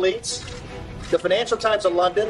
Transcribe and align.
elites, 0.00 0.40
the 1.10 1.18
Financial 1.18 1.56
Times 1.56 1.84
of 1.84 1.92
London, 1.92 2.28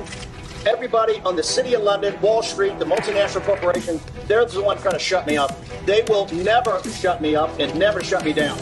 everybody 0.66 1.20
on 1.24 1.36
the 1.36 1.42
City 1.42 1.74
of 1.74 1.82
London, 1.82 2.20
Wall 2.20 2.42
Street, 2.42 2.78
the 2.78 2.84
multinational 2.84 3.42
corporations, 3.42 4.04
they're 4.26 4.44
the 4.44 4.62
ones 4.62 4.82
trying 4.82 4.94
to 4.94 4.98
shut 4.98 5.26
me 5.26 5.36
up. 5.36 5.56
They 5.86 6.02
will 6.08 6.26
never 6.28 6.82
shut 6.84 7.20
me 7.20 7.36
up 7.36 7.58
and 7.58 7.76
never 7.78 8.02
shut 8.02 8.24
me 8.24 8.32
down. 8.32 8.58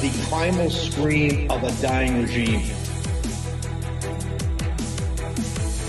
The 0.00 0.26
primal 0.28 0.70
scream 0.70 1.50
of 1.50 1.62
a 1.62 1.72
dying 1.82 2.22
regime. 2.22 2.79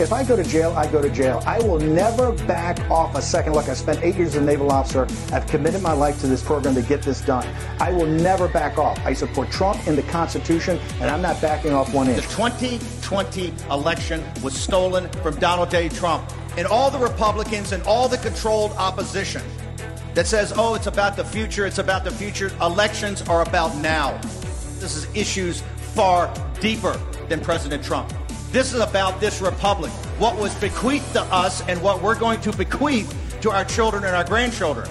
If 0.02 0.11
I 0.11 0.23
go 0.23 0.36
to 0.36 0.43
jail, 0.43 0.73
I 0.75 0.91
go 0.91 0.99
to 0.99 1.11
jail. 1.11 1.43
I 1.45 1.59
will 1.59 1.77
never 1.77 2.31
back 2.47 2.79
off 2.89 3.15
a 3.15 3.21
second. 3.21 3.54
Look, 3.54 3.70
I 3.70 3.75
spent 3.75 4.02
eight 4.02 4.16
years 4.16 4.29
as 4.29 4.41
a 4.41 4.41
naval 4.41 4.71
officer. 4.71 5.05
I've 5.31 5.45
committed 5.45 5.84
my 5.84 5.93
life 5.93 6.20
to 6.21 6.27
this 6.27 6.41
program 6.41 6.73
to 6.73 6.81
get 6.81 7.04
this 7.04 7.21
done. 7.21 7.47
I 7.79 7.91
will 7.91 8.07
never 8.07 8.48
back 8.48 8.79
off. 8.79 8.98
I 9.05 9.13
support 9.13 9.52
Trump 9.52 9.88
in 9.88 9.95
the 9.95 10.02
Constitution, 10.02 10.79
and 10.99 11.11
I'm 11.11 11.21
not 11.21 11.39
backing 11.39 11.71
off 11.71 11.93
one 11.93 12.09
inch. 12.09 12.25
The 12.25 12.34
2020 12.34 13.53
election 13.70 14.23
was 14.41 14.59
stolen 14.59 15.07
from 15.21 15.35
Donald 15.35 15.70
J. 15.70 15.88
Trump. 15.88 16.27
And 16.57 16.65
all 16.65 16.90
the 16.90 16.98
Republicans 16.98 17.71
and 17.71 17.84
all 17.84 18.07
the 18.07 18.18
controlled 18.18 18.71
opposition 18.71 19.43
that 20.15 20.26
says, 20.26 20.52
oh, 20.57 20.73
it's 20.73 20.88
about 20.88 21.15
the 21.15 21.23
future, 21.23 21.68
it's 21.68 21.77
about 21.77 22.04
the 22.04 22.12
future. 22.12 22.52
Elections 22.59 23.21
are 23.29 23.43
about 23.43 23.77
now. 23.77 24.20
This 24.79 24.95
is 24.95 25.07
issues 25.15 25.62
far 25.93 26.34
deeper 26.59 26.99
than 27.29 27.40
President 27.40 27.84
Trump. 27.84 28.12
This 28.52 28.73
is 28.73 28.82
about 28.82 29.22
this 29.22 29.40
republic, 29.40 29.94
what 30.20 30.38
was 30.38 30.54
bequeathed 30.55 31.14
to 31.14 31.22
us 31.22 31.62
and 31.70 31.82
what 31.82 32.02
we're 32.02 32.20
going 32.20 32.41
to 32.41 32.52
bequeath 32.52 33.40
to 33.40 33.50
our 33.50 33.64
children 33.64 34.04
and 34.04 34.14
our 34.14 34.26
grandchildren. 34.26 34.90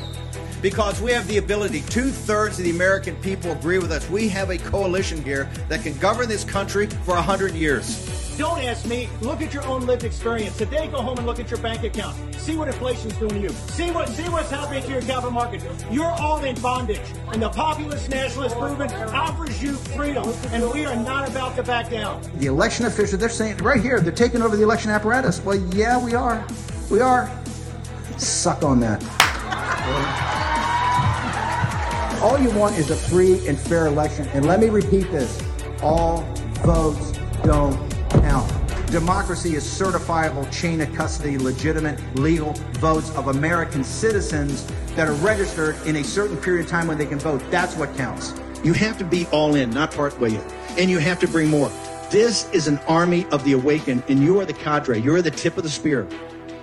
Because 0.63 1.01
we 1.01 1.11
have 1.13 1.27
the 1.27 1.39
ability, 1.39 1.81
two 1.89 2.11
thirds 2.11 2.59
of 2.59 2.65
the 2.65 2.71
American 2.71 3.17
people 3.17 3.51
agree 3.53 3.79
with 3.79 3.91
us. 3.91 4.09
We 4.11 4.29
have 4.29 4.51
a 4.51 4.59
coalition 4.59 5.23
here 5.25 5.49
that 5.69 5.83
can 5.83 5.97
govern 5.99 6.29
this 6.29 6.45
country 6.45 6.87
for 6.87 7.15
100 7.15 7.55
years. 7.55 8.37
Don't 8.37 8.61
ask 8.61 8.87
me. 8.87 9.09
Look 9.21 9.43
at 9.43 9.53
your 9.53 9.65
own 9.65 9.87
lived 9.87 10.05
experience. 10.05 10.57
Today, 10.57 10.89
go 10.89 11.02
home 11.02 11.19
and 11.19 11.27
look 11.27 11.39
at 11.39 11.51
your 11.51 11.61
bank 11.61 11.85
account. 11.85 12.17
See 12.37 12.57
what 12.57 12.69
inflation's 12.69 13.15
doing 13.19 13.35
to 13.35 13.41
you. 13.41 13.49
See 13.51 13.91
what 13.91 14.09
see 14.09 14.29
what's 14.30 14.51
happening 14.51 14.83
to 14.83 14.89
your 14.89 15.02
capital 15.02 15.30
market. 15.30 15.63
You're 15.91 16.07
all 16.07 16.43
in 16.43 16.59
bondage. 16.63 17.02
And 17.33 17.43
the 17.43 17.51
populist 17.51 18.09
nationalist 18.09 18.59
movement 18.59 18.93
offers 19.13 19.63
you 19.63 19.74
freedom. 19.74 20.27
And 20.52 20.71
we 20.73 20.87
are 20.87 20.97
not 20.97 21.29
about 21.29 21.57
to 21.57 21.63
back 21.63 21.91
down. 21.91 22.23
The 22.37 22.47
election 22.47 22.87
officials, 22.87 23.21
they're 23.21 23.29
saying 23.29 23.59
right 23.59 23.80
here, 23.80 24.01
they're 24.01 24.11
taking 24.11 24.41
over 24.41 24.57
the 24.57 24.63
election 24.63 24.91
apparatus. 24.91 25.43
Well, 25.43 25.57
yeah, 25.74 26.02
we 26.02 26.15
are. 26.15 26.43
We 26.91 27.01
are. 27.01 27.30
Suck 28.17 28.63
on 28.63 28.80
that. 28.80 30.41
All 32.21 32.38
you 32.38 32.51
want 32.51 32.76
is 32.76 32.90
a 32.90 32.96
free 32.96 33.46
and 33.49 33.59
fair 33.59 33.87
election. 33.87 34.29
And 34.35 34.45
let 34.45 34.60
me 34.60 34.68
repeat 34.68 35.10
this 35.10 35.43
all 35.82 36.21
votes 36.62 37.12
don't 37.43 37.74
count. 38.10 38.52
Democracy 38.90 39.54
is 39.54 39.65
certifiable 39.65 40.51
chain 40.52 40.82
of 40.82 40.95
custody, 40.95 41.38
legitimate, 41.38 41.99
legal 42.16 42.52
votes 42.73 43.10
of 43.16 43.29
American 43.29 43.82
citizens 43.82 44.66
that 44.96 45.09
are 45.09 45.15
registered 45.15 45.77
in 45.87 45.96
a 45.96 46.04
certain 46.04 46.37
period 46.37 46.66
of 46.66 46.71
time 46.71 46.88
when 46.88 46.99
they 46.99 47.07
can 47.07 47.18
vote. 47.18 47.40
That's 47.51 47.74
what 47.77 47.96
counts. 47.96 48.34
You 48.62 48.74
have 48.74 48.99
to 48.99 49.05
be 49.05 49.24
all 49.29 49.55
in, 49.55 49.71
not 49.71 49.90
part 49.90 50.21
way 50.21 50.34
in. 50.34 50.45
And 50.77 50.90
you 50.90 50.99
have 50.99 51.21
to 51.21 51.29
bring 51.29 51.49
more. 51.49 51.71
This 52.10 52.51
is 52.51 52.68
an 52.68 52.77
army 52.87 53.24
of 53.30 53.45
the 53.45 53.52
awakened, 53.52 54.02
and 54.09 54.23
you 54.23 54.38
are 54.40 54.45
the 54.45 54.52
cadre. 54.52 55.01
You're 55.01 55.23
the 55.23 55.30
tip 55.30 55.57
of 55.57 55.62
the 55.62 55.71
spear. 55.71 56.07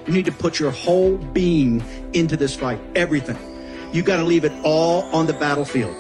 You 0.06 0.14
need 0.14 0.26
to 0.26 0.32
put 0.32 0.60
your 0.60 0.70
whole 0.70 1.18
being 1.18 1.84
into 2.14 2.38
this 2.38 2.56
fight, 2.56 2.80
everything. 2.96 3.57
You 3.94 4.04
got 4.04 4.18
to 4.18 4.24
leave 4.24 4.44
it 4.44 4.52
all 4.64 5.04
on 5.16 5.28
the 5.28 5.34
battlefield. 5.34 5.96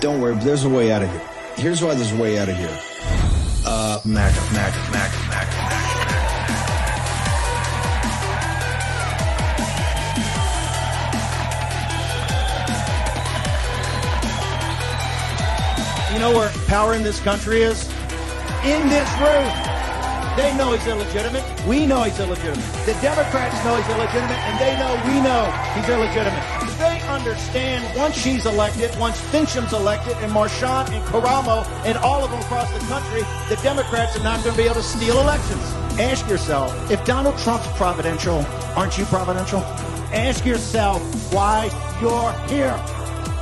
Don't 0.00 0.20
worry, 0.20 0.36
there's 0.36 0.64
a 0.64 0.68
way 0.68 0.92
out 0.92 1.02
of 1.02 1.10
here. 1.10 1.28
Here's 1.56 1.82
why 1.82 1.94
there's 1.94 2.12
a 2.12 2.16
way 2.16 2.38
out 2.38 2.48
of 2.48 2.56
here. 2.56 2.78
Uh, 3.66 4.00
MAGA, 4.04 4.40
MAGA, 4.52 4.78
MAGA, 4.90 5.18
MAGA, 5.28 5.56
MAGA. 5.56 5.92
You 16.12 16.18
know 16.18 16.32
where 16.36 16.50
power 16.66 16.94
in 16.94 17.02
this 17.02 17.20
country 17.20 17.62
is? 17.62 17.88
In 18.64 18.88
this 18.88 19.10
room. 19.20 19.71
They 20.36 20.56
know 20.56 20.72
he's 20.72 20.86
illegitimate. 20.86 21.44
We 21.66 21.84
know 21.84 22.04
he's 22.04 22.18
illegitimate. 22.18 22.64
The 22.86 22.96
Democrats 23.02 23.62
know 23.64 23.76
he's 23.76 23.88
illegitimate, 23.88 24.38
and 24.48 24.58
they 24.58 24.72
know 24.78 24.96
we 25.04 25.20
know 25.20 25.44
he's 25.76 25.88
illegitimate. 25.88 26.42
They 26.78 27.02
understand 27.02 27.84
once 27.98 28.16
she's 28.16 28.46
elected, 28.46 28.98
once 28.98 29.20
Finchem's 29.20 29.74
elected, 29.74 30.16
and 30.24 30.32
Marchant 30.32 30.88
and 30.88 31.04
Karamo 31.04 31.66
and 31.84 31.98
all 31.98 32.24
of 32.24 32.30
them 32.30 32.40
across 32.40 32.72
the 32.72 32.80
country, 32.86 33.22
the 33.50 33.60
Democrats 33.62 34.16
are 34.16 34.24
not 34.24 34.42
going 34.42 34.56
to 34.56 34.62
be 34.62 34.64
able 34.64 34.76
to 34.76 34.82
steal 34.82 35.20
elections. 35.20 35.62
Ask 36.00 36.26
yourself, 36.28 36.90
if 36.90 37.04
Donald 37.04 37.36
Trump's 37.36 37.68
providential, 37.76 38.44
aren't 38.74 38.96
you 38.96 39.04
providential? 39.04 39.60
Ask 40.14 40.46
yourself 40.46 41.02
why 41.32 41.66
you're 42.00 42.32
here. 42.48 42.74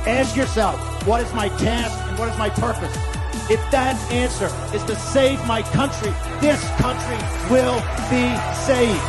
Ask 0.05 0.35
yourself, 0.35 0.75
what 1.07 1.21
is 1.21 1.33
my 1.33 1.47
task 1.49 1.97
and 2.09 2.19
what 2.19 2.27
is 2.27 2.37
my 2.37 2.49
purpose? 2.49 3.10
If 3.49 3.59
that 3.71 3.99
answer 4.11 4.49
is 4.75 4.83
to 4.85 4.95
save 4.95 5.45
my 5.45 5.61
country, 5.61 6.13
this 6.39 6.63
country 6.77 7.17
will 7.49 7.81
be 8.09 8.31
saved. 8.65 9.01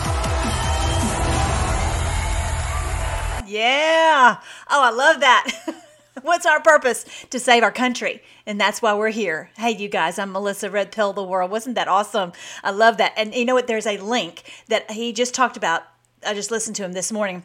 Yeah. 3.46 4.40
Oh, 4.70 4.82
I 4.82 4.90
love 4.90 5.20
that. 5.20 5.52
What's 6.22 6.46
our 6.46 6.60
purpose? 6.60 7.04
To 7.30 7.38
save 7.38 7.62
our 7.62 7.70
country. 7.70 8.22
And 8.46 8.60
that's 8.60 8.80
why 8.80 8.94
we're 8.94 9.10
here. 9.10 9.50
Hey, 9.56 9.72
you 9.72 9.88
guys, 9.88 10.18
I'm 10.18 10.32
Melissa 10.32 10.70
Red 10.70 10.90
Pill 10.90 11.12
the 11.12 11.22
World. 11.22 11.50
Wasn't 11.50 11.74
that 11.74 11.88
awesome? 11.88 12.32
I 12.64 12.70
love 12.70 12.96
that. 12.96 13.12
And 13.16 13.34
you 13.34 13.44
know 13.44 13.54
what? 13.54 13.66
There's 13.66 13.86
a 13.86 13.98
link 13.98 14.42
that 14.68 14.90
he 14.90 15.12
just 15.12 15.34
talked 15.34 15.56
about. 15.56 15.82
I 16.26 16.34
just 16.34 16.50
listened 16.50 16.76
to 16.76 16.84
him 16.84 16.92
this 16.92 17.12
morning. 17.12 17.44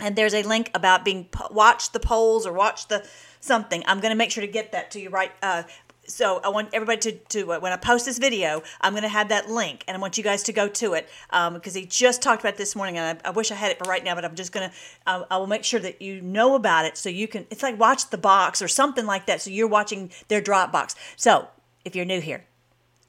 And 0.00 0.16
there's 0.16 0.34
a 0.34 0.42
link 0.42 0.70
about 0.74 1.04
being 1.04 1.28
watch 1.50 1.92
the 1.92 2.00
polls 2.00 2.46
or 2.46 2.52
watch 2.52 2.88
the 2.88 3.06
something. 3.40 3.82
I'm 3.86 4.00
going 4.00 4.10
to 4.10 4.16
make 4.16 4.30
sure 4.30 4.40
to 4.40 4.50
get 4.50 4.72
that 4.72 4.90
to 4.92 5.00
you 5.00 5.10
right 5.10 5.32
uh, 5.42 5.64
so 6.06 6.40
I 6.44 6.48
want 6.48 6.70
everybody 6.72 6.98
to, 7.00 7.12
to 7.12 7.52
uh, 7.52 7.60
when 7.60 7.72
I 7.72 7.76
post 7.76 8.04
this 8.04 8.18
video, 8.18 8.62
I'm 8.80 8.92
going 8.92 9.02
to 9.02 9.08
have 9.08 9.28
that 9.28 9.48
link, 9.50 9.84
and 9.86 9.96
I 9.96 10.00
want 10.00 10.18
you 10.18 10.24
guys 10.24 10.42
to 10.44 10.52
go 10.52 10.68
to 10.68 10.94
it 10.94 11.08
because 11.28 11.76
um, 11.76 11.80
he 11.80 11.86
just 11.86 12.22
talked 12.22 12.42
about 12.42 12.54
it 12.54 12.58
this 12.58 12.76
morning, 12.76 12.98
and 12.98 13.20
I, 13.24 13.28
I, 13.28 13.32
wish 13.32 13.50
I 13.50 13.54
had 13.54 13.70
it 13.70 13.78
for 13.78 13.84
right 13.84 14.04
now, 14.04 14.14
but 14.14 14.24
I'm 14.24 14.34
just 14.34 14.52
going 14.52 14.68
to 14.68 14.76
uh, 15.06 15.24
I 15.30 15.38
will 15.38 15.46
make 15.46 15.64
sure 15.64 15.80
that 15.80 16.00
you 16.00 16.20
know 16.20 16.54
about 16.54 16.84
it 16.84 16.96
so 16.96 17.08
you 17.08 17.28
can. 17.28 17.46
It's 17.50 17.62
like 17.62 17.78
watch 17.78 18.10
the 18.10 18.18
box 18.18 18.62
or 18.62 18.68
something 18.68 19.06
like 19.06 19.26
that. 19.26 19.40
So 19.40 19.50
you're 19.50 19.68
watching 19.68 20.10
their 20.28 20.40
Dropbox. 20.40 20.94
So 21.16 21.48
if 21.84 21.94
you're 21.96 22.04
new 22.04 22.20
here, 22.20 22.44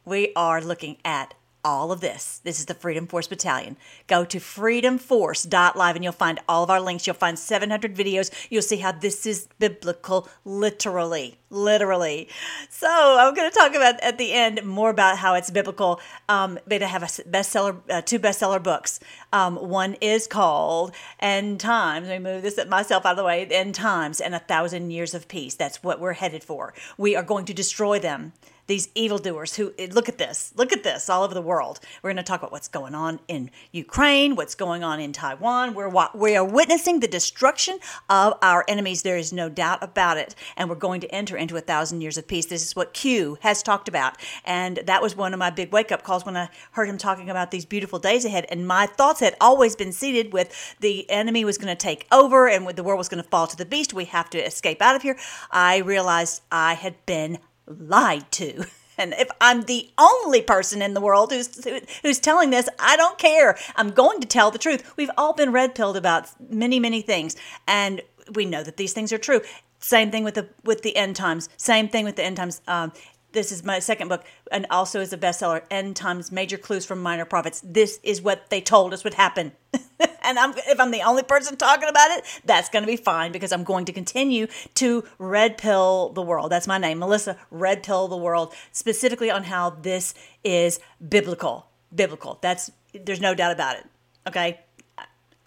we 0.06 0.32
are 0.36 0.62
looking 0.62 0.98
at 1.04 1.34
all 1.66 1.92
of 1.92 2.00
this. 2.00 2.40
This 2.44 2.60
is 2.60 2.68
the 2.68 2.76
Freedom 2.76 3.08
Force 3.08 3.28
Battalion. 3.28 3.76
Go 4.06 4.24
to 4.24 4.38
freedomforce.live 4.38 5.96
and 5.96 6.04
you'll 6.04 6.14
find 6.14 6.40
all 6.48 6.64
of 6.64 6.70
our 6.70 6.80
links. 6.80 7.08
You'll 7.08 7.16
find 7.16 7.38
700 7.38 7.96
videos. 7.96 8.32
You'll 8.52 8.62
see 8.62 8.78
how 8.78 8.92
this 8.92 9.26
is 9.26 9.48
biblical, 9.58 10.30
literally. 10.46 11.40
Literally. 11.50 12.30
So 12.70 12.88
I'm 12.88 13.34
going 13.34 13.50
to 13.50 13.58
talk 13.58 13.74
about 13.74 14.00
at 14.02 14.20
the 14.20 14.32
end 14.32 14.64
more 14.64 14.92
about 14.92 15.18
how 15.18 15.34
it's 15.34 15.50
biblical. 15.50 16.00
Um, 16.30 16.60
but 16.68 16.84
I 16.84 16.88
have 16.88 17.02
a 17.02 17.08
bestseller, 17.08 17.82
uh, 17.90 18.02
two 18.02 18.20
bestseller 18.20 18.62
books. 18.62 19.00
Um, 19.34 19.56
one 19.56 19.96
is 19.96 20.28
called 20.28 20.94
End 21.20 21.60
Times. 21.60 22.08
Let 22.08 22.22
me 22.22 22.32
move 22.32 22.44
this 22.44 22.60
myself 22.68 23.06
out 23.06 23.12
of 23.12 23.18
the 23.18 23.24
way. 23.24 23.46
End 23.46 23.74
Times 23.74 24.22
and 24.22 24.36
a 24.36 24.40
Thousand 24.40 24.92
Years 24.92 25.16
of 25.16 25.28
Peace. 25.28 25.56
That's 25.56 25.82
what 25.82 26.00
we're 26.00 26.14
headed 26.14 26.44
for. 26.44 26.76
We 26.98 27.16
are 27.16 27.24
going 27.24 27.46
to 27.46 27.54
destroy 27.54 27.98
them 27.98 28.34
these 28.68 28.90
evildoers 28.96 29.56
who 29.56 29.74
eh, 29.78 29.88
look 29.92 30.10
at 30.10 30.18
this, 30.18 30.54
look 30.56 30.74
at 30.74 30.84
this 30.84 31.10
all 31.10 31.24
over 31.24 31.34
the 31.34 31.42
world. 31.42 31.80
We're 32.02 32.10
going 32.10 32.18
to 32.18 32.24
talk 32.24 32.42
about 32.42 32.52
what's 32.52 32.68
going 32.68 32.96
on 32.96 33.20
in 33.28 33.52
Ukraine, 33.72 34.36
what's 34.36 34.56
going 34.56 34.84
on 34.84 35.00
in 35.00 35.14
Taiwan. 35.14 35.74
We're 35.74 35.92
we 36.14 36.36
are 36.36 36.44
witnessing 36.44 37.00
the 37.00 37.08
destruction 37.08 37.80
of 38.10 38.34
our 38.42 38.66
enemies. 38.68 39.04
There 39.04 39.18
is 39.18 39.32
no 39.32 39.50
doubt 39.50 39.84
about 39.84 40.18
it, 40.18 40.36
and 40.58 40.70
we're 40.70 40.76
going 40.76 41.02
to 41.02 41.14
enter 41.14 41.38
into 41.38 41.58
a 41.58 41.62
thousand 41.62 42.02
years 42.02 42.18
of 42.18 42.28
peace. 42.28 42.46
This 42.48 42.66
is 42.66 42.76
what 42.76 42.94
Q 42.94 43.38
has 43.42 43.62
talked 43.62 43.88
about, 43.88 44.18
and 44.44 44.78
that 44.86 45.02
was 45.02 45.16
one 45.16 45.34
of 45.34 45.40
my 45.40 45.50
big 45.50 45.72
wake 45.72 45.92
up 45.92 46.04
calls 46.04 46.26
when 46.26 46.38
I 46.38 46.50
heard 46.72 46.90
him 46.90 46.98
talking 46.98 47.30
about 47.30 47.52
these 47.52 47.66
beautiful 47.66 48.00
days 48.00 48.26
ahead. 48.26 48.46
And 48.50 48.68
my 48.68 48.86
thoughts 48.86 49.20
had 49.20 49.36
always 49.40 49.76
been 49.76 49.92
seated 49.92 50.34
with 50.34 50.76
the 50.80 51.10
enemy 51.10 51.46
was 51.46 51.58
going 51.58 51.76
to 51.76 51.76
take 51.76 52.08
over, 52.12 52.48
and 52.48 52.68
the 52.68 52.84
world 52.84 52.98
was 52.98 53.10
going 53.10 53.24
to 53.24 53.30
fall 53.30 53.48
to 53.48 53.56
the 53.56 53.66
beast. 53.66 53.94
We 53.94 54.06
have 54.06 54.30
to 54.32 54.40
escape 54.40 54.82
out 54.82 54.96
of 54.96 55.02
here. 55.02 55.18
I 55.52 55.78
realized 55.78 56.42
I 56.52 56.74
had 56.74 57.06
been 57.06 57.40
lied 57.68 58.32
to. 58.34 58.66
And 58.98 59.14
if 59.18 59.28
I'm 59.42 59.64
the 59.64 59.90
only 59.98 60.42
person 60.42 60.82
in 60.82 60.94
the 60.94 61.02
world 61.02 61.34
who's 61.34 61.68
who's 62.02 62.18
telling 62.18 62.50
this, 62.50 62.70
I 62.80 62.96
don't 62.96 63.18
care. 63.18 63.58
I'm 63.76 63.92
going 63.92 64.22
to 64.22 64.26
tell 64.26 64.52
the 64.52 64.58
truth. 64.58 64.94
We've 64.96 65.12
all 65.18 65.34
been 65.34 65.52
red 65.52 65.76
pilled 65.76 65.98
about 65.98 66.30
many, 66.50 66.80
many 66.80 67.02
things, 67.02 67.36
and 67.68 68.02
we 68.34 68.46
know 68.46 68.64
that 68.64 68.78
these 68.78 68.94
things 68.94 69.12
are 69.12 69.18
true. 69.18 69.42
Same 69.80 70.12
thing 70.12 70.24
with 70.24 70.36
the 70.36 70.48
with 70.64 70.82
the 70.82 70.96
end 70.96 71.18
times. 71.18 71.50
Same 71.58 71.90
thing 71.90 72.06
with 72.06 72.16
the 72.16 72.24
end 72.24 72.38
times. 72.38 72.62
Um, 72.68 72.94
this 73.36 73.52
is 73.52 73.64
my 73.64 73.78
second 73.78 74.08
book, 74.08 74.24
and 74.52 74.66
also 74.72 75.02
is 75.02 75.14
a 75.14 75.18
bestseller. 75.18 75.62
End 75.70 75.96
times: 75.96 76.32
Major 76.32 76.58
Clues 76.58 76.86
from 76.86 77.04
Minor 77.04 77.26
Prophets. 77.26 77.62
This 77.64 78.00
is 78.02 78.22
what 78.22 78.50
they 78.50 78.62
told 78.62 78.94
us 78.94 79.04
would 79.04 79.14
happen. 79.14 79.52
and 80.24 80.40
I'm, 80.40 80.54
if 80.58 80.80
I'm 80.80 80.92
the 80.92 81.04
only 81.04 81.22
person 81.22 81.56
talking 81.58 81.88
about 81.88 82.12
it, 82.12 82.24
that's 82.46 82.70
going 82.70 82.84
to 82.84 82.88
be 82.88 82.98
fine 82.98 83.32
because 83.32 83.52
I'm 83.52 83.64
going 83.64 83.86
to 83.86 83.94
continue 83.94 84.48
to 84.76 85.04
red 85.20 85.58
pill 85.58 86.10
the 86.10 86.22
world. 86.22 86.52
That's 86.52 86.68
my 86.68 86.78
name, 86.78 87.00
Melissa 87.00 87.38
Red 87.52 87.84
Pill 87.84 88.08
the 88.08 88.18
World, 88.18 88.54
specifically 88.72 89.30
on 89.30 89.44
how 89.44 89.70
this 89.70 90.16
is 90.44 90.80
biblical. 91.08 91.68
Biblical. 91.94 92.40
That's 92.42 92.72
there's 92.94 93.22
no 93.22 93.36
doubt 93.36 93.52
about 93.52 93.78
it. 93.78 93.86
Okay. 94.28 94.62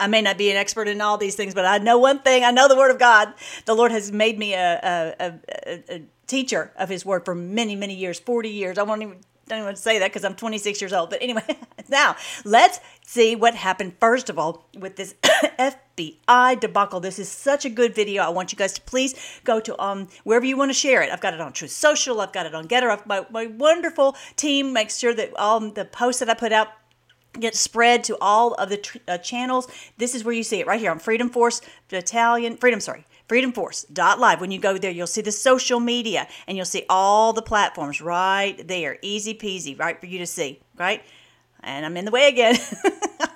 I 0.01 0.07
may 0.07 0.21
not 0.21 0.37
be 0.37 0.49
an 0.49 0.55
expert 0.55 0.87
in 0.87 1.01
all 1.01 1.17
these 1.17 1.35
things, 1.35 1.53
but 1.53 1.65
I 1.65 1.77
know 1.77 1.97
one 1.97 2.19
thing. 2.19 2.45
I 2.45 2.51
know 2.51 2.69
the 2.69 2.77
Word 2.77 2.91
of 2.91 2.99
God. 2.99 3.33
The 3.65 3.73
Lord 3.73 3.91
has 3.91 4.13
made 4.13 4.39
me 4.39 4.53
a, 4.53 4.79
a, 5.19 5.39
a, 5.67 5.95
a 5.95 6.01
teacher 6.29 6.71
of 6.77 6.89
His 6.89 7.05
Word 7.05 7.25
for 7.25 7.35
many, 7.35 7.75
many 7.75 7.95
years, 7.95 8.19
40 8.19 8.49
years. 8.49 8.77
I 8.77 8.83
won't 8.83 9.01
even 9.01 9.17
don't 9.49 9.57
even 9.57 9.65
want 9.65 9.77
to 9.77 9.83
say 9.83 9.97
that 9.97 10.11
because 10.11 10.23
I'm 10.23 10.35
26 10.35 10.79
years 10.79 10.93
old. 10.93 11.09
But 11.09 11.23
anyway, 11.23 11.43
now 11.89 12.15
let's 12.45 12.79
see 13.05 13.35
what 13.35 13.55
happened 13.55 13.95
first 13.99 14.29
of 14.29 14.37
all 14.37 14.67
with 14.77 14.95
this 14.95 15.15
FBI 15.23 16.59
debacle. 16.59 16.99
This 16.99 17.17
is 17.17 17.29
such 17.29 17.65
a 17.65 17.69
good 17.69 17.95
video. 17.95 18.21
I 18.21 18.29
want 18.29 18.51
you 18.51 18.57
guys 18.57 18.73
to 18.73 18.81
please 18.81 19.15
go 19.43 19.59
to 19.59 19.81
um 19.81 20.07
wherever 20.23 20.45
you 20.45 20.55
want 20.55 20.69
to 20.69 20.73
share 20.75 21.01
it. 21.01 21.11
I've 21.11 21.21
got 21.21 21.33
it 21.33 21.41
on 21.41 21.51
Truth 21.51 21.71
Social. 21.71 22.21
I've 22.21 22.31
got 22.31 22.45
it 22.45 22.53
on 22.53 22.67
Gettr. 22.67 23.05
My, 23.07 23.25
my 23.31 23.47
wonderful 23.47 24.15
team 24.35 24.71
makes 24.71 24.97
sure 24.97 25.13
that 25.15 25.35
all 25.35 25.59
the 25.59 25.85
posts 25.85 26.19
that 26.19 26.29
I 26.29 26.35
put 26.35 26.53
out 26.53 26.69
get 27.39 27.55
spread 27.55 28.03
to 28.03 28.17
all 28.21 28.53
of 28.55 28.69
the 28.69 28.77
tr- 28.77 28.97
uh, 29.07 29.17
channels. 29.17 29.67
This 29.97 30.15
is 30.15 30.23
where 30.23 30.33
you 30.33 30.43
see 30.43 30.59
it 30.59 30.67
right 30.67 30.79
here 30.79 30.91
on 30.91 30.99
Freedom 30.99 31.29
Force 31.29 31.61
Battalion. 31.87 32.57
Freedom, 32.57 32.79
sorry, 32.79 33.05
freedomforce.live. 33.29 34.41
When 34.41 34.51
you 34.51 34.59
go 34.59 34.77
there, 34.77 34.91
you'll 34.91 35.07
see 35.07 35.21
the 35.21 35.31
social 35.31 35.79
media 35.79 36.27
and 36.47 36.57
you'll 36.57 36.65
see 36.65 36.85
all 36.89 37.31
the 37.31 37.41
platforms 37.41 38.01
right 38.01 38.67
there. 38.67 38.97
Easy 39.01 39.33
peasy, 39.33 39.79
right 39.79 39.99
for 39.99 40.07
you 40.07 40.17
to 40.19 40.27
see, 40.27 40.59
right? 40.77 41.03
And 41.61 41.85
I'm 41.85 41.95
in 41.95 42.05
the 42.05 42.11
way 42.11 42.27
again. 42.27 42.57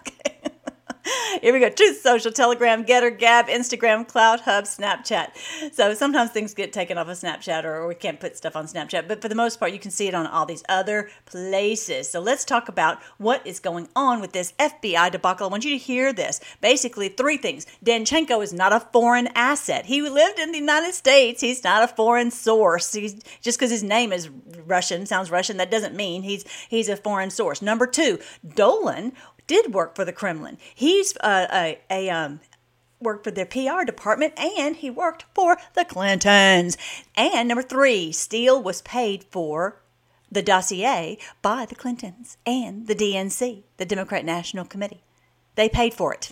Here 1.42 1.52
we 1.52 1.60
go. 1.60 1.70
Truth 1.70 2.02
Social, 2.02 2.32
Telegram, 2.32 2.86
Gettr, 2.86 3.18
Gab, 3.18 3.48
Instagram, 3.48 4.08
CloutHub, 4.08 4.64
Snapchat. 4.64 5.74
So 5.74 5.94
sometimes 5.94 6.32
things 6.32 6.54
get 6.54 6.72
taken 6.72 6.98
off 6.98 7.08
of 7.08 7.18
Snapchat 7.18 7.64
or 7.64 7.88
we 7.88 7.96
can't 7.96 8.20
put 8.20 8.38
stuff 8.38 8.56
on 8.56 8.66
Snapchat, 8.66 9.08
but 9.08 9.22
for 9.22 9.30
the 9.30 9.36
most 9.36 9.60
part, 9.60 9.74
you 9.74 9.80
can 9.80 9.92
see 9.92 10.08
it 10.08 10.14
on 10.14 10.28
all 10.28 10.46
these 10.46 10.64
other 10.70 11.10
places. 11.26 12.10
So 12.10 12.20
let's 12.20 12.46
talk 12.46 12.70
about 12.70 13.02
what 13.18 13.46
is 13.48 13.60
going 13.60 13.90
on 13.96 14.22
with 14.22 14.34
this 14.34 14.54
FBI 14.60 15.12
debacle. 15.12 15.48
I 15.48 15.50
want 15.50 15.66
you 15.66 15.72
to 15.72 15.78
hear 15.78 16.14
this. 16.14 16.40
Basically, 16.62 17.10
three 17.10 17.38
things. 17.38 17.66
Danchenko 17.84 18.44
is 18.44 18.54
not 18.54 18.74
a 18.74 18.80
foreign 18.80 19.28
asset. 19.36 19.86
He 19.86 20.02
lived 20.02 20.40
in 20.40 20.52
the 20.52 20.60
United 20.60 20.94
States. 20.94 21.42
He's 21.42 21.64
not 21.64 21.84
a 21.84 21.88
foreign 21.88 22.32
source. 22.32 22.94
He's 22.94 23.16
just 23.42 23.58
because 23.58 23.72
his 23.72 23.84
name 23.84 24.14
is 24.14 24.30
Russian, 24.66 25.06
sounds 25.06 25.32
Russian, 25.32 25.58
that 25.58 25.72
doesn't 25.72 25.96
mean 25.96 26.24
he's 26.24 26.46
he's 26.70 26.90
a 26.90 26.98
foreign 26.98 27.30
source. 27.30 27.62
Number 27.62 27.88
two, 27.88 28.20
Dolan 28.56 29.14
did 29.48 29.74
work 29.74 29.96
for 29.96 30.06
the 30.06 30.14
Kremlin. 30.14 30.58
He's 30.74 31.16
uh, 31.18 31.48
a, 31.52 31.80
a 31.90 32.10
um, 32.10 32.40
worked 33.04 33.24
for 33.24 33.32
their 33.32 33.46
PR 33.46 33.84
department 33.86 34.34
and 34.40 34.78
he 34.78 34.90
worked 34.90 35.26
for 35.36 35.58
the 35.76 35.86
Clintons. 35.86 36.78
And 37.16 37.48
number 37.48 37.64
three, 37.64 38.12
Steele 38.12 38.62
was 38.62 38.82
paid 38.82 39.26
for 39.26 39.82
the 40.32 40.42
dossier 40.42 41.18
by 41.42 41.66
the 41.66 41.76
Clintons 41.76 42.38
and 42.46 42.88
the 42.88 42.96
DNC, 42.96 43.64
the 43.78 43.86
Democrat 43.86 44.26
National 44.26 44.66
Committee. 44.66 45.04
They 45.56 45.70
paid 45.70 45.94
for 45.94 46.14
it. 46.14 46.32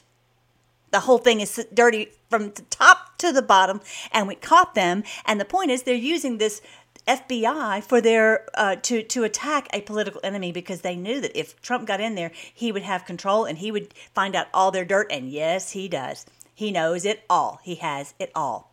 The 0.92 1.02
whole 1.02 1.20
thing 1.20 1.40
is 1.40 1.66
dirty 1.74 2.10
from 2.30 2.52
the 2.52 2.64
top 2.70 3.18
to 3.20 3.32
the 3.32 3.42
bottom, 3.42 3.80
and 4.12 4.28
we 4.28 4.36
caught 4.36 4.76
them. 4.76 5.04
And 5.26 5.40
the 5.40 5.46
point 5.46 5.72
is, 5.72 5.84
they're 5.84 5.96
using 5.96 6.38
this 6.38 6.62
FBI 7.08 7.84
for 7.84 8.02
their 8.02 8.48
uh, 8.54 8.76
to 8.78 9.04
to 9.04 9.24
attack 9.24 9.68
a 9.74 9.82
political 9.82 10.22
enemy 10.24 10.52
because 10.52 10.82
they 10.82 10.96
knew 10.96 11.22
that 11.22 11.38
if 11.38 11.62
Trump 11.62 11.88
got 11.88 12.00
in 12.00 12.16
there, 12.16 12.32
he 12.54 12.72
would 12.72 12.84
have 12.84 13.06
control 13.06 13.46
and 13.46 13.58
he 13.58 13.72
would 13.72 13.94
find 14.14 14.36
out 14.36 14.48
all 14.54 14.72
their 14.72 14.86
dirt. 14.86 15.12
And 15.12 15.30
yes, 15.30 15.72
he 15.72 15.88
does. 15.88 16.26
He 16.54 16.72
knows 16.72 17.06
it 17.06 17.24
all. 17.30 17.60
He 17.64 17.76
has 17.76 18.14
it 18.20 18.32
all. 18.36 18.72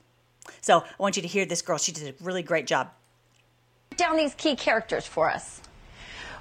So 0.60 0.80
I 0.80 0.84
want 0.98 1.16
you 1.16 1.22
to 1.22 1.28
hear 1.28 1.44
this 1.44 1.62
girl. 1.62 1.78
She 1.78 1.92
did 1.92 2.14
a 2.14 2.24
really 2.24 2.42
great 2.42 2.66
job. 2.66 2.90
Down 3.96 4.16
these 4.16 4.34
key 4.34 4.56
characters 4.56 5.06
for 5.06 5.30
us. 5.30 5.60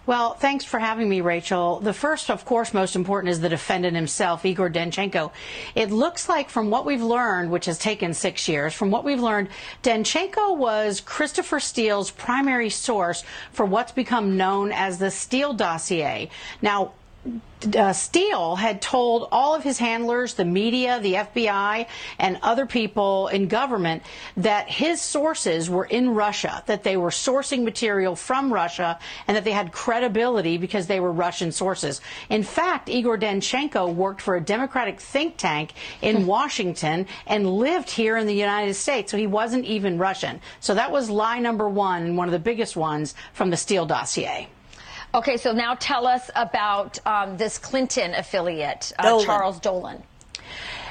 Well, 0.07 0.35
thanks 0.35 0.63
for 0.63 0.79
having 0.79 1.09
me, 1.09 1.19
Rachel. 1.19 1.81
The 1.81 1.91
first, 1.91 2.31
of 2.31 2.45
course, 2.45 2.73
most 2.73 2.95
important 2.95 3.29
is 3.29 3.41
the 3.41 3.49
defendant 3.49 3.97
himself, 3.97 4.45
Igor 4.45 4.69
Danchenko. 4.69 5.31
It 5.75 5.91
looks 5.91 6.29
like 6.29 6.49
from 6.49 6.69
what 6.69 6.85
we've 6.85 7.03
learned, 7.03 7.51
which 7.51 7.65
has 7.65 7.77
taken 7.77 8.13
six 8.13 8.47
years, 8.47 8.73
from 8.73 8.89
what 8.89 9.03
we've 9.03 9.19
learned, 9.19 9.49
Danchenko 9.83 10.55
was 10.55 11.01
Christopher 11.01 11.59
Steele's 11.59 12.09
primary 12.09 12.69
source 12.69 13.25
for 13.51 13.65
what's 13.65 13.91
become 13.91 14.37
known 14.37 14.71
as 14.71 14.97
the 14.97 15.11
Steele 15.11 15.51
dossier. 15.51 16.29
Now, 16.61 16.93
uh, 17.75 17.91
Steele 17.91 18.55
had 18.55 18.81
told 18.81 19.27
all 19.31 19.55
of 19.55 19.63
his 19.63 19.79
handlers, 19.79 20.35
the 20.35 20.45
media, 20.45 20.99
the 20.99 21.13
FBI, 21.13 21.87
and 22.19 22.37
other 22.43 22.65
people 22.65 23.27
in 23.29 23.47
government 23.47 24.03
that 24.37 24.69
his 24.69 25.01
sources 25.01 25.69
were 25.69 25.85
in 25.85 26.11
Russia, 26.11 26.63
that 26.67 26.83
they 26.83 26.97
were 26.97 27.09
sourcing 27.09 27.63
material 27.63 28.15
from 28.15 28.53
Russia, 28.53 28.99
and 29.27 29.35
that 29.35 29.43
they 29.43 29.51
had 29.51 29.71
credibility 29.71 30.57
because 30.57 30.87
they 30.87 30.99
were 30.99 31.11
Russian 31.11 31.51
sources. 31.51 31.99
In 32.29 32.43
fact, 32.43 32.89
Igor 32.89 33.17
Danchenko 33.17 33.93
worked 33.93 34.21
for 34.21 34.35
a 34.35 34.41
Democratic 34.41 34.99
think 34.99 35.37
tank 35.37 35.73
in 36.01 36.17
hmm. 36.17 36.25
Washington 36.27 37.07
and 37.25 37.49
lived 37.49 37.89
here 37.89 38.17
in 38.17 38.27
the 38.27 38.35
United 38.35 38.75
States, 38.75 39.11
so 39.11 39.17
he 39.17 39.27
wasn't 39.27 39.65
even 39.65 39.97
Russian. 39.97 40.41
So 40.59 40.75
that 40.75 40.91
was 40.91 41.09
lie 41.09 41.39
number 41.39 41.67
one, 41.67 42.03
and 42.03 42.17
one 42.17 42.27
of 42.27 42.33
the 42.33 42.39
biggest 42.39 42.75
ones 42.75 43.15
from 43.33 43.49
the 43.49 43.57
Steele 43.57 43.85
dossier. 43.87 44.47
Okay, 45.13 45.37
so 45.37 45.51
now 45.51 45.73
tell 45.75 46.05
us 46.05 46.29
about 46.35 46.99
um, 47.07 47.37
this 47.37 47.57
Clinton 47.57 48.13
affiliate, 48.13 48.91
uh. 48.99 49.23
Charles 49.23 49.59
Dolan. 49.59 50.03